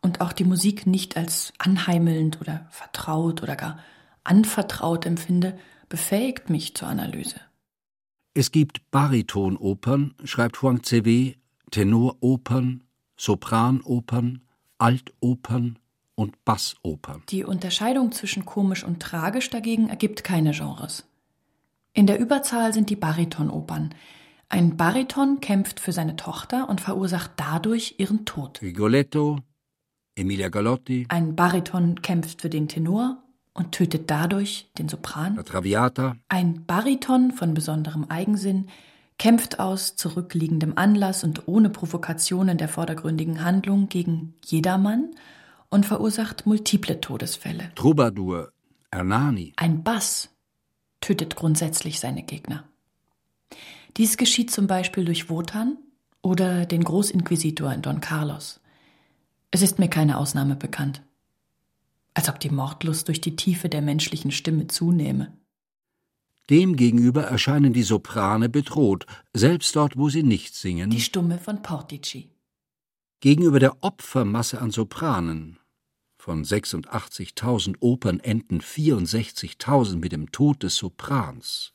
und 0.00 0.20
auch 0.20 0.32
die 0.32 0.44
Musik 0.44 0.86
nicht 0.86 1.16
als 1.16 1.52
anheimelnd 1.58 2.40
oder 2.40 2.68
vertraut 2.70 3.42
oder 3.42 3.56
gar 3.56 3.80
anvertraut 4.22 5.06
empfinde, 5.06 5.58
befähigt 5.88 6.50
mich 6.50 6.74
zur 6.74 6.88
Analyse. 6.88 7.40
Es 8.34 8.52
gibt 8.52 8.90
Baritonopern, 8.90 10.14
schreibt 10.22 10.62
Huang 10.62 10.84
Ziwei, 10.84 11.36
Tenoropern, 11.70 12.84
Sopranopern, 13.16 14.42
Altopern 14.78 15.78
und 16.18 16.44
Bassopern. 16.44 17.22
Die 17.28 17.44
Unterscheidung 17.44 18.10
zwischen 18.10 18.44
komisch 18.44 18.82
und 18.82 19.00
tragisch 19.00 19.50
dagegen 19.50 19.88
ergibt 19.88 20.24
keine 20.24 20.50
Genres. 20.50 21.04
In 21.92 22.08
der 22.08 22.18
Überzahl 22.18 22.72
sind 22.72 22.90
die 22.90 22.96
Baritonopern, 22.96 23.94
ein 24.50 24.76
Bariton 24.78 25.40
kämpft 25.40 25.78
für 25.78 25.92
seine 25.92 26.16
Tochter 26.16 26.70
und 26.70 26.80
verursacht 26.80 27.32
dadurch 27.36 27.96
ihren 27.98 28.24
Tod. 28.24 28.62
Rigoletto, 28.62 29.40
Emilia 30.16 30.48
Galotti. 30.48 31.06
Ein 31.10 31.36
Bariton 31.36 32.00
kämpft 32.00 32.40
für 32.40 32.48
den 32.48 32.66
Tenor 32.66 33.22
und 33.52 33.72
tötet 33.72 34.10
dadurch 34.10 34.70
den 34.78 34.88
Sopran. 34.88 35.36
La 35.36 35.42
Traviata. 35.42 36.16
Ein 36.28 36.64
Bariton 36.64 37.32
von 37.32 37.52
besonderem 37.52 38.06
Eigensinn 38.08 38.68
kämpft 39.18 39.60
aus 39.60 39.96
zurückliegendem 39.96 40.72
Anlass 40.76 41.24
und 41.24 41.46
ohne 41.46 41.68
Provokationen 41.68 42.56
der 42.56 42.68
vordergründigen 42.68 43.44
Handlung 43.44 43.90
gegen 43.90 44.34
jedermann 44.46 45.10
und 45.70 45.86
verursacht 45.86 46.46
multiple 46.46 47.00
Todesfälle. 47.00 47.72
Troubadour, 47.74 48.52
Ernani. 48.90 49.52
Ein 49.56 49.82
Bass 49.82 50.30
tötet 51.00 51.36
grundsätzlich 51.36 52.00
seine 52.00 52.22
Gegner. 52.22 52.64
Dies 53.96 54.16
geschieht 54.16 54.50
zum 54.50 54.66
Beispiel 54.66 55.04
durch 55.04 55.28
Wotan 55.28 55.76
oder 56.22 56.66
den 56.66 56.84
Großinquisitor 56.84 57.72
in 57.72 57.82
Don 57.82 58.00
Carlos. 58.00 58.60
Es 59.50 59.62
ist 59.62 59.78
mir 59.78 59.88
keine 59.88 60.18
Ausnahme 60.18 60.56
bekannt. 60.56 61.02
Als 62.14 62.28
ob 62.28 62.40
die 62.40 62.50
Mordlust 62.50 63.08
durch 63.08 63.20
die 63.20 63.36
Tiefe 63.36 63.68
der 63.68 63.82
menschlichen 63.82 64.30
Stimme 64.30 64.66
zunehme. 64.66 65.32
Demgegenüber 66.50 67.24
erscheinen 67.24 67.72
die 67.72 67.82
Soprane 67.82 68.48
bedroht, 68.48 69.06
selbst 69.34 69.76
dort, 69.76 69.96
wo 69.96 70.08
sie 70.08 70.22
nicht 70.22 70.54
singen. 70.54 70.90
Die 70.90 71.00
Stumme 71.00 71.38
von 71.38 71.62
Portici. 71.62 72.30
Gegenüber 73.20 73.58
der 73.58 73.82
Opfermasse 73.82 74.60
an 74.60 74.70
Sopranen, 74.70 75.57
von 76.28 76.44
86.000 76.44 77.76
Opern 77.80 78.20
enden 78.20 78.60
64.000 78.60 79.96
mit 79.96 80.12
dem 80.12 80.30
Tod 80.30 80.62
des 80.62 80.76
Soprans, 80.76 81.72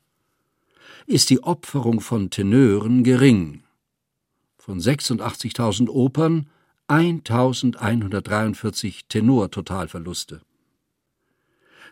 ist 1.07 1.31
die 1.31 1.41
Opferung 1.41 2.01
von 2.01 2.29
Tenören 2.29 3.03
gering. 3.03 3.63
Von 4.55 4.79
86.000 4.79 5.89
Opern 5.89 6.51
1143 6.85 9.07
Tenor-Totalverluste. 9.07 10.43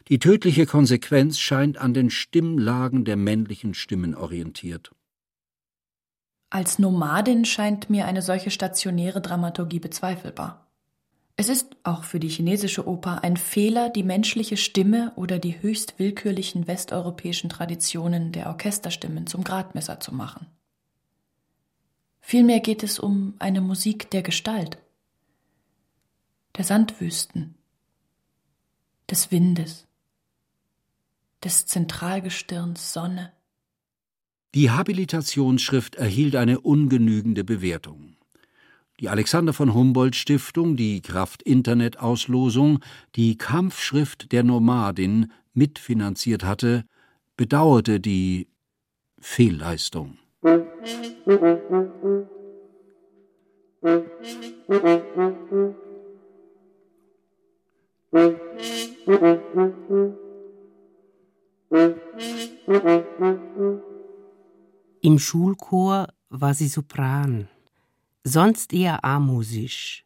Die 0.10 0.20
tödliche 0.20 0.68
Konsequenz 0.68 1.40
scheint 1.40 1.80
an 1.80 1.96
den 1.96 2.12
Stimmlagen 2.12 3.06
der 3.06 3.16
männlichen 3.16 3.74
Stimmen 3.74 4.14
orientiert. 4.14 4.92
Als 6.52 6.78
Nomadin 6.78 7.44
scheint 7.44 7.90
mir 7.90 8.06
eine 8.06 8.22
solche 8.22 8.52
stationäre 8.52 9.20
Dramaturgie 9.20 9.80
bezweifelbar. 9.80 10.61
Es 11.42 11.50
ist 11.50 11.76
auch 11.82 12.04
für 12.04 12.20
die 12.20 12.28
chinesische 12.28 12.88
Oper 12.88 13.24
ein 13.24 13.36
Fehler, 13.36 13.90
die 13.90 14.04
menschliche 14.04 14.58
Stimme 14.58 15.12
oder 15.16 15.40
die 15.40 15.60
höchst 15.60 15.98
willkürlichen 15.98 16.68
westeuropäischen 16.68 17.50
Traditionen 17.50 18.32
der 18.32 18.46
Orchesterstimmen 18.46 19.26
zum 19.26 19.44
Gradmesser 19.44 20.00
zu 20.00 20.14
machen. 20.14 20.46
Vielmehr 22.20 22.60
geht 22.60 22.84
es 22.84 23.00
um 23.00 23.34
eine 23.40 23.60
Musik 23.60 24.12
der 24.12 24.22
Gestalt, 24.22 24.78
der 26.58 26.64
Sandwüsten, 26.64 27.56
des 29.10 29.32
Windes, 29.32 29.88
des 31.44 31.66
Zentralgestirns 31.66 32.94
Sonne. 32.94 33.32
Die 34.54 34.70
Habilitationsschrift 34.70 35.96
erhielt 35.96 36.36
eine 36.36 36.60
ungenügende 36.60 37.44
Bewertung. 37.44 38.16
Die 39.02 39.10
Alexander 39.10 39.52
von 39.52 39.74
Humboldt 39.74 40.16
Stiftung, 40.16 40.78
die 40.78 41.02
Kraft 41.02 41.42
Internet 41.42 41.98
Auslosung, 41.98 42.82
die 43.16 43.36
Kampfschrift 43.36 44.32
der 44.32 44.44
Nomadin 44.44 45.32
mitfinanziert 45.56 46.44
hatte, 46.44 46.86
bedauerte 47.36 48.00
die 48.00 48.48
Fehlleistung. 49.20 50.20
Im 65.02 65.18
Schulchor 65.18 66.08
war 66.30 66.54
sie 66.54 66.68
Sopran, 66.68 67.48
sonst 68.24 68.74
eher 68.74 69.04
amusisch. 69.04 70.06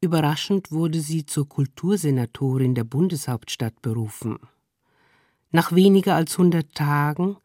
Überraschend 0.00 0.70
wurde 0.70 1.00
sie 1.00 1.24
zur 1.24 1.48
Kultursenatorin 1.48 2.74
der 2.74 2.84
Bundeshauptstadt 2.84 3.80
berufen. 3.80 4.38
Nach 5.50 5.72
weniger 5.72 6.14
als 6.14 6.36
hundert 6.36 6.74
Tagen 6.74 7.36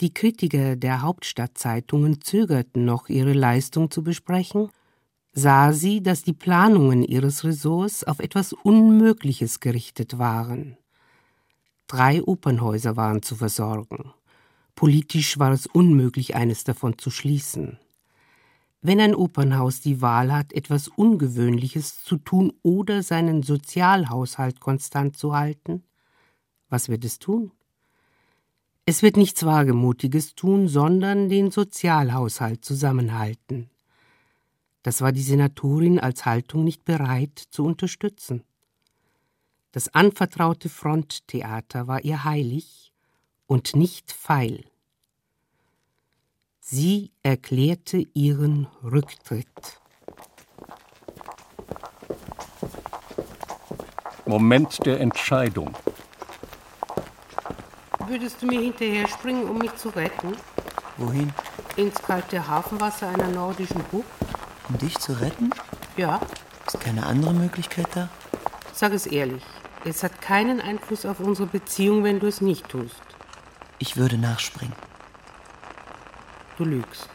die 0.00 0.12
Kritiker 0.12 0.76
der 0.76 1.02
Hauptstadtzeitungen 1.02 2.20
zögerten 2.20 2.84
noch, 2.84 3.08
ihre 3.08 3.32
Leistung 3.32 3.90
zu 3.90 4.02
besprechen, 4.02 4.70
sah 5.32 5.72
sie, 5.72 6.02
dass 6.02 6.22
die 6.22 6.32
Planungen 6.32 7.04
ihres 7.04 7.44
Ressorts 7.44 8.04
auf 8.04 8.18
etwas 8.18 8.52
Unmögliches 8.52 9.60
gerichtet 9.60 10.18
waren. 10.18 10.76
Drei 11.86 12.22
Opernhäuser 12.22 12.96
waren 12.96 13.22
zu 13.22 13.36
versorgen. 13.36 14.12
Politisch 14.74 15.38
war 15.38 15.52
es 15.52 15.66
unmöglich, 15.66 16.34
eines 16.34 16.64
davon 16.64 16.98
zu 16.98 17.10
schließen. 17.10 17.78
Wenn 18.86 19.00
ein 19.00 19.14
Opernhaus 19.14 19.80
die 19.80 20.02
Wahl 20.02 20.30
hat, 20.30 20.52
etwas 20.52 20.88
Ungewöhnliches 20.88 22.04
zu 22.04 22.18
tun 22.18 22.52
oder 22.62 23.02
seinen 23.02 23.42
Sozialhaushalt 23.42 24.60
konstant 24.60 25.16
zu 25.16 25.34
halten, 25.34 25.82
was 26.68 26.90
wird 26.90 27.02
es 27.06 27.18
tun? 27.18 27.50
Es 28.84 29.00
wird 29.00 29.16
nichts 29.16 29.46
Wagemutiges 29.46 30.34
tun, 30.34 30.68
sondern 30.68 31.30
den 31.30 31.50
Sozialhaushalt 31.50 32.62
zusammenhalten. 32.62 33.70
Das 34.82 35.00
war 35.00 35.12
die 35.12 35.22
Senatorin 35.22 35.98
als 35.98 36.26
Haltung 36.26 36.62
nicht 36.62 36.84
bereit 36.84 37.38
zu 37.38 37.64
unterstützen. 37.64 38.44
Das 39.72 39.94
anvertraute 39.94 40.68
Fronttheater 40.68 41.86
war 41.86 42.04
ihr 42.04 42.24
heilig 42.24 42.92
und 43.46 43.76
nicht 43.76 44.12
feil. 44.12 44.62
Sie 46.66 47.12
erklärte 47.22 48.06
ihren 48.14 48.66
Rücktritt. 48.82 49.82
Moment 54.24 54.86
der 54.86 54.98
Entscheidung. 54.98 55.74
Würdest 58.08 58.40
du 58.40 58.46
mir 58.46 58.62
hinterher 58.62 59.06
springen, 59.08 59.46
um 59.46 59.58
mich 59.58 59.74
zu 59.76 59.90
retten? 59.90 60.32
Wohin? 60.96 61.34
Ins 61.76 62.00
kalte 62.00 62.48
Hafenwasser 62.48 63.08
einer 63.10 63.28
nordischen 63.28 63.84
Bucht? 63.90 64.06
Um 64.70 64.78
dich 64.78 64.98
zu 64.98 65.12
retten? 65.20 65.50
Ja. 65.98 66.18
Ist 66.66 66.80
keine 66.80 67.04
andere 67.04 67.34
Möglichkeit 67.34 67.88
da? 67.92 68.08
Sag 68.72 68.94
es 68.94 69.04
ehrlich. 69.04 69.42
Es 69.84 70.02
hat 70.02 70.22
keinen 70.22 70.62
Einfluss 70.62 71.04
auf 71.04 71.20
unsere 71.20 71.46
Beziehung, 71.46 72.04
wenn 72.04 72.20
du 72.20 72.26
es 72.26 72.40
nicht 72.40 72.70
tust. 72.70 73.02
Ich 73.78 73.98
würde 73.98 74.16
nachspringen. 74.16 74.74
Du 76.56 76.64
lügst. 76.64 77.08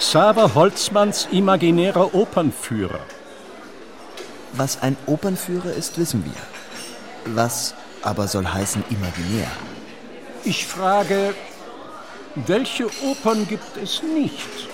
Xaver 0.00 0.54
Holzmanns 0.54 1.28
imaginärer 1.30 2.14
Opernführer. 2.14 3.00
Was 4.52 4.82
ein 4.82 4.96
Opernführer 5.06 5.72
ist, 5.72 5.98
wissen 5.98 6.24
wir. 6.24 7.34
Was 7.34 7.74
aber 8.02 8.26
soll 8.26 8.46
heißen 8.46 8.84
imaginär? 8.90 9.46
Ich 10.44 10.66
frage, 10.66 11.34
welche 12.34 12.86
Opern 13.02 13.46
gibt 13.46 13.76
es 13.76 14.02
nicht? 14.02 14.71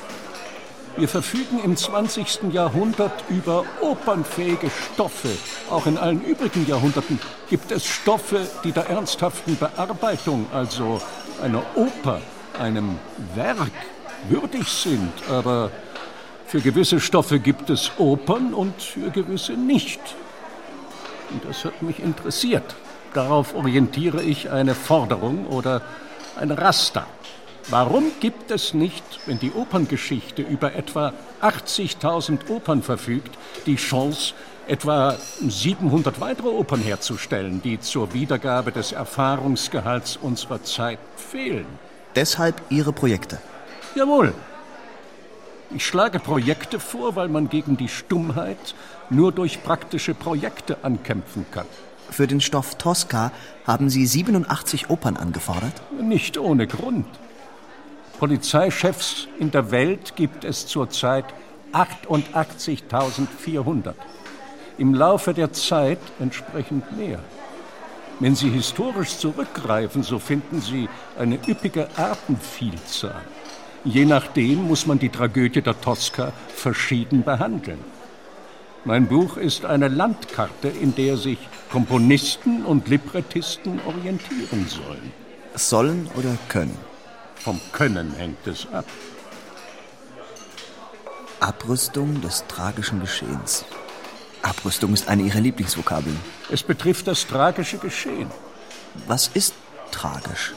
Wir 0.99 1.09
verfügen 1.09 1.61
im 1.63 1.77
20. 1.77 2.53
Jahrhundert 2.53 3.13
über 3.29 3.65
opernfähige 3.81 4.69
Stoffe. 4.69 5.29
Auch 5.71 5.87
in 5.87 5.97
allen 5.97 6.25
übrigen 6.25 6.67
Jahrhunderten 6.67 7.21
gibt 7.49 7.71
es 7.71 7.87
Stoffe, 7.87 8.49
die 8.65 8.73
der 8.73 8.91
ernsthaften 8.91 9.57
Bearbeitung, 9.57 10.47
also 10.53 11.01
einer 11.41 11.63
Oper, 11.77 12.21
einem 12.59 12.99
Werk, 13.37 13.71
würdig 14.29 14.67
sind. 14.67 15.13
Aber 15.31 15.71
für 16.49 16.61
gewisse 16.61 16.99
Stoffe 16.99 17.39
gibt 17.39 17.71
es 17.71 17.93
Opern 17.99 18.53
und 18.53 18.83
für 18.83 19.11
gewisse 19.11 19.53
nicht. 19.53 20.01
Und 21.31 21.45
das 21.45 21.65
hat 21.65 21.81
mich 21.81 22.01
interessiert. 22.01 22.75
Darauf 23.15 23.55
orientiere 23.55 24.21
ich 24.21 24.51
eine 24.51 24.75
Forderung 24.75 25.47
oder 25.47 25.81
ein 26.41 26.51
Raster. 26.51 27.07
Warum 27.71 28.13
gibt 28.21 28.51
es 28.51 28.73
nicht, 28.73 29.05
wenn 29.27 29.39
die 29.39 29.53
Operngeschichte 29.53 30.41
über 30.41 30.75
etwa 30.75 31.13
80.000 31.43 32.49
Opern 32.49 32.83
verfügt, 32.83 33.37
die 33.67 33.77
Chance, 33.77 34.33
etwa 34.67 35.17
700 35.41 36.19
weitere 36.19 36.49
Opern 36.49 36.81
herzustellen, 36.81 37.61
die 37.63 37.79
zur 37.79 38.15
Wiedergabe 38.15 38.73
des 38.73 38.93
Erfahrungsgehalts 38.93 40.17
unserer 40.17 40.63
Zeit 40.63 40.99
fehlen? 41.17 41.67
Deshalb 42.17 42.63
Ihre 42.71 42.95
Projekte. 42.95 43.39
Jawohl. 43.95 44.33
Ich 45.71 45.87
schlage 45.87 46.21
Projekte 46.21 46.81
vor, 46.81 47.17
weil 47.17 47.29
man 47.29 47.51
gegen 47.51 47.77
die 47.77 47.89
Stummheit 47.89 48.75
nur 49.11 49.31
durch 49.31 49.63
praktische 49.63 50.15
Projekte 50.15 50.79
ankämpfen 50.83 51.45
kann. 51.51 51.67
Für 52.11 52.27
den 52.27 52.41
Stoff 52.41 52.77
Tosca 52.77 53.31
haben 53.67 53.91
Sie 53.91 54.07
87 54.07 54.89
Opern 54.89 55.19
angefordert? 55.19 55.75
Nicht 56.01 56.39
ohne 56.39 56.67
Grund. 56.67 57.05
Polizeichefs 58.19 59.29
in 59.39 59.53
der 59.53 59.71
Welt 59.71 60.17
gibt 60.17 60.45
es 60.45 60.67
zurzeit 60.67 61.27
88.400. 61.73 63.95
Im 64.77 64.93
Laufe 64.95 65.33
der 65.35 65.53
Zeit 65.53 66.01
entsprechend 66.19 66.97
mehr. 66.97 67.21
Wenn 68.19 68.35
Sie 68.35 68.51
historisch 68.51 69.19
zurückgreifen, 69.19 70.03
so 70.03 70.19
finden 70.19 70.61
Sie 70.61 70.89
eine 71.17 71.39
üppige 71.47 71.87
Artenvielzahl. 71.97 73.23
Je 73.85 74.05
nachdem 74.05 74.67
muss 74.67 74.87
man 74.87 74.99
die 74.99 75.11
Tragödie 75.11 75.63
der 75.63 75.81
Tosca 75.81 76.33
verschieden 76.49 77.23
behandeln. 77.23 77.79
Mein 78.85 79.07
Buch 79.07 79.37
ist 79.37 79.65
eine 79.65 79.87
Landkarte, 79.87 80.67
in 80.69 80.97
der 80.97 81.17
sich 81.17 81.39
Komponisten 81.71 82.65
und 82.65 82.89
Librettisten 82.89 83.81
orientieren 83.87 84.67
sollen. 84.67 85.13
Sollen 85.55 86.11
oder 86.17 86.37
können? 86.49 86.77
Vom 87.41 87.61
Können 87.73 88.13
hängt 88.15 88.47
es 88.47 88.67
ab. 88.73 88.85
Abrüstung 91.41 92.21
des 92.21 92.45
tragischen 92.49 93.01
Geschehens. 93.01 93.65
Abrüstung 94.43 94.93
ist 94.93 95.09
eine 95.09 95.23
Ihrer 95.23 95.41
Lieblingsvokabeln. 95.41 96.19
Es 96.51 96.63
betrifft 96.63 97.07
das 97.07 97.27
tragische 97.27 97.79
Geschehen. 97.79 98.31
Was 99.07 99.29
ist 99.29 99.55
tragisch? 99.91 100.55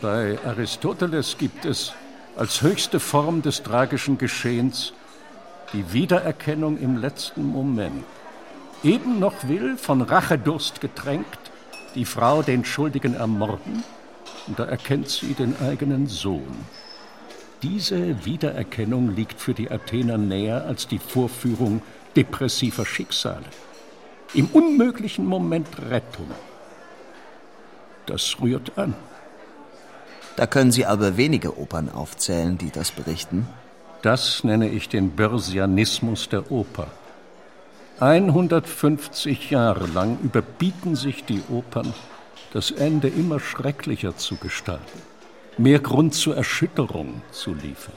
Bei 0.00 0.38
Aristoteles 0.44 1.36
gibt 1.38 1.64
es 1.64 1.92
als 2.36 2.62
höchste 2.62 3.00
Form 3.00 3.42
des 3.42 3.62
tragischen 3.62 4.18
Geschehens 4.18 4.92
Die 5.72 5.92
Wiedererkennung 5.92 6.78
im 6.78 6.96
letzten 6.96 7.44
Moment. 7.44 8.04
Eben 8.84 9.18
noch 9.18 9.48
will, 9.48 9.76
von 9.76 10.00
Rachedurst 10.02 10.80
getränkt, 10.80 11.50
die 11.94 12.04
Frau 12.04 12.42
den 12.42 12.64
Schuldigen 12.64 13.14
ermorden, 13.14 13.82
da 14.56 14.64
erkennt 14.64 15.08
sie 15.08 15.34
den 15.34 15.56
eigenen 15.60 16.06
Sohn. 16.06 16.64
Diese 17.62 18.24
Wiedererkennung 18.24 19.14
liegt 19.14 19.40
für 19.40 19.54
die 19.54 19.70
Athener 19.70 20.16
näher 20.16 20.64
als 20.64 20.86
die 20.86 20.98
Vorführung 20.98 21.82
depressiver 22.14 22.86
Schicksale. 22.86 23.46
Im 24.34 24.46
unmöglichen 24.46 25.26
Moment 25.26 25.68
Rettung. 25.90 26.30
Das 28.06 28.36
rührt 28.40 28.78
an. 28.78 28.94
Da 30.36 30.46
können 30.46 30.70
Sie 30.70 30.86
aber 30.86 31.16
wenige 31.16 31.58
Opern 31.58 31.90
aufzählen, 31.90 32.58
die 32.58 32.70
das 32.70 32.92
berichten. 32.92 33.48
Das 34.02 34.44
nenne 34.44 34.68
ich 34.68 34.88
den 34.88 35.10
Börsianismus 35.16 36.28
der 36.28 36.52
Oper. 36.52 36.86
150 37.98 39.50
Jahre 39.50 39.86
lang 39.88 40.18
überbieten 40.22 40.94
sich 40.94 41.24
die 41.24 41.42
Opern, 41.50 41.92
das 42.52 42.70
Ende 42.70 43.08
immer 43.08 43.40
schrecklicher 43.40 44.16
zu 44.16 44.36
gestalten, 44.36 45.02
mehr 45.58 45.80
Grund 45.80 46.14
zur 46.14 46.36
Erschütterung 46.36 47.22
zu 47.30 47.54
liefern. 47.54 47.94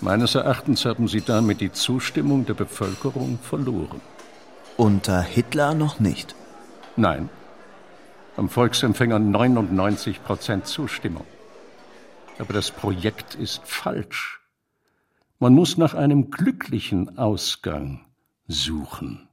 Meines 0.00 0.34
Erachtens 0.34 0.84
haben 0.84 1.08
sie 1.08 1.20
damit 1.20 1.60
die 1.60 1.72
Zustimmung 1.72 2.46
der 2.46 2.54
Bevölkerung 2.54 3.38
verloren. 3.40 4.00
Unter 4.76 5.22
Hitler 5.22 5.74
noch 5.74 6.00
nicht? 6.00 6.34
Nein. 6.96 7.30
Am 8.36 8.48
Volksempfänger 8.48 9.18
99 9.18 10.22
Prozent 10.24 10.66
Zustimmung. 10.66 11.26
Aber 12.38 12.52
das 12.52 12.70
Projekt 12.72 13.36
ist 13.36 13.62
falsch. 13.64 14.40
Man 15.38 15.54
muss 15.54 15.76
nach 15.78 15.94
einem 15.94 16.30
glücklichen 16.30 17.16
Ausgang 17.18 18.04
suchen. 18.48 19.28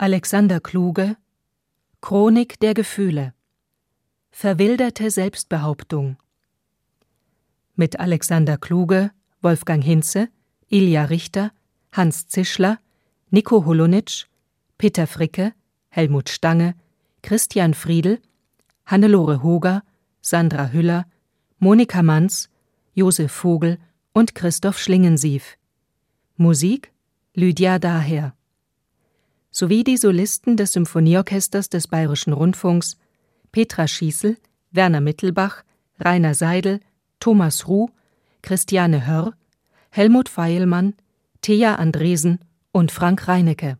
Alexander 0.00 0.60
Kluge 0.60 1.16
Chronik 2.00 2.60
der 2.60 2.72
Gefühle 2.72 3.34
Verwilderte 4.30 5.10
Selbstbehauptung 5.10 6.16
mit 7.74 7.98
Alexander 7.98 8.58
Kluge, 8.58 9.10
Wolfgang 9.42 9.82
Hinze, 9.82 10.28
Ilja 10.68 11.06
Richter, 11.06 11.50
Hans 11.90 12.28
Zischler, 12.28 12.78
Nico 13.30 13.64
Holonitsch, 13.66 14.26
Peter 14.78 15.08
Fricke, 15.08 15.52
Helmut 15.88 16.28
Stange, 16.28 16.76
Christian 17.22 17.74
Friedel, 17.74 18.20
Hannelore 18.86 19.42
Hoger, 19.42 19.82
Sandra 20.20 20.68
Hüller, 20.68 21.06
Monika 21.58 22.04
Manz, 22.04 22.48
Josef 22.94 23.32
Vogel 23.32 23.78
und 24.12 24.36
Christoph 24.36 24.78
Schlingensief. 24.78 25.58
Musik 26.36 26.92
Lydia 27.34 27.80
Daher. 27.80 28.37
Sowie 29.58 29.82
die 29.82 29.96
Solisten 29.96 30.56
des 30.56 30.74
Symphonieorchesters 30.74 31.68
des 31.68 31.88
Bayerischen 31.88 32.32
Rundfunks 32.32 32.96
Petra 33.50 33.88
Schießel, 33.88 34.36
Werner 34.70 35.00
Mittelbach, 35.00 35.64
Rainer 35.98 36.34
Seidel, 36.34 36.78
Thomas 37.18 37.66
Ruh, 37.66 37.90
Christiane 38.40 39.04
Hörr, 39.04 39.34
Helmut 39.90 40.28
Feilmann, 40.28 40.94
Thea 41.42 41.74
Andresen 41.74 42.38
und 42.70 42.92
Frank 42.92 43.26
Reinecke. 43.26 43.78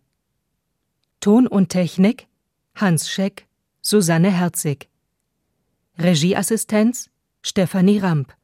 Ton 1.20 1.47
und 1.47 1.68
Technik 1.68 2.26
Hans 2.74 3.09
Scheck, 3.09 3.47
Susanne 3.81 4.33
Herzig. 4.33 4.89
Regieassistenz 5.97 7.09
Stefanie 7.41 8.01
Ramp. 8.01 8.35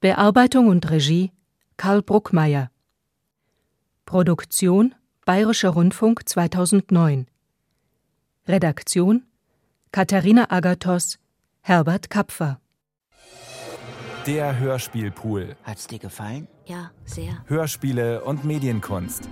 Bearbeitung 0.00 0.66
und 0.66 0.90
Regie 0.90 1.30
Karl 1.76 2.02
Bruckmeier. 2.02 2.72
Produktion 4.04 4.96
Bayerischer 5.32 5.70
Rundfunk 5.70 6.28
2009. 6.28 7.26
Redaktion 8.46 9.22
Katharina 9.90 10.50
Agathos, 10.50 11.18
Herbert 11.62 12.10
Kapfer. 12.10 12.60
Der 14.26 14.58
Hörspielpool. 14.58 15.56
Hat's 15.64 15.86
dir 15.86 15.98
gefallen? 15.98 16.48
Ja, 16.66 16.90
sehr. 17.06 17.42
Hörspiele 17.46 18.22
und 18.22 18.44
Medienkunst. 18.44 19.26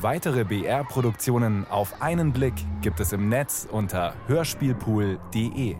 Weitere 0.00 0.42
BR-Produktionen 0.42 1.64
auf 1.68 2.02
einen 2.02 2.32
Blick 2.32 2.54
gibt 2.80 2.98
es 2.98 3.12
im 3.12 3.28
Netz 3.28 3.68
unter 3.70 4.14
hörspielpool.de. 4.26 5.76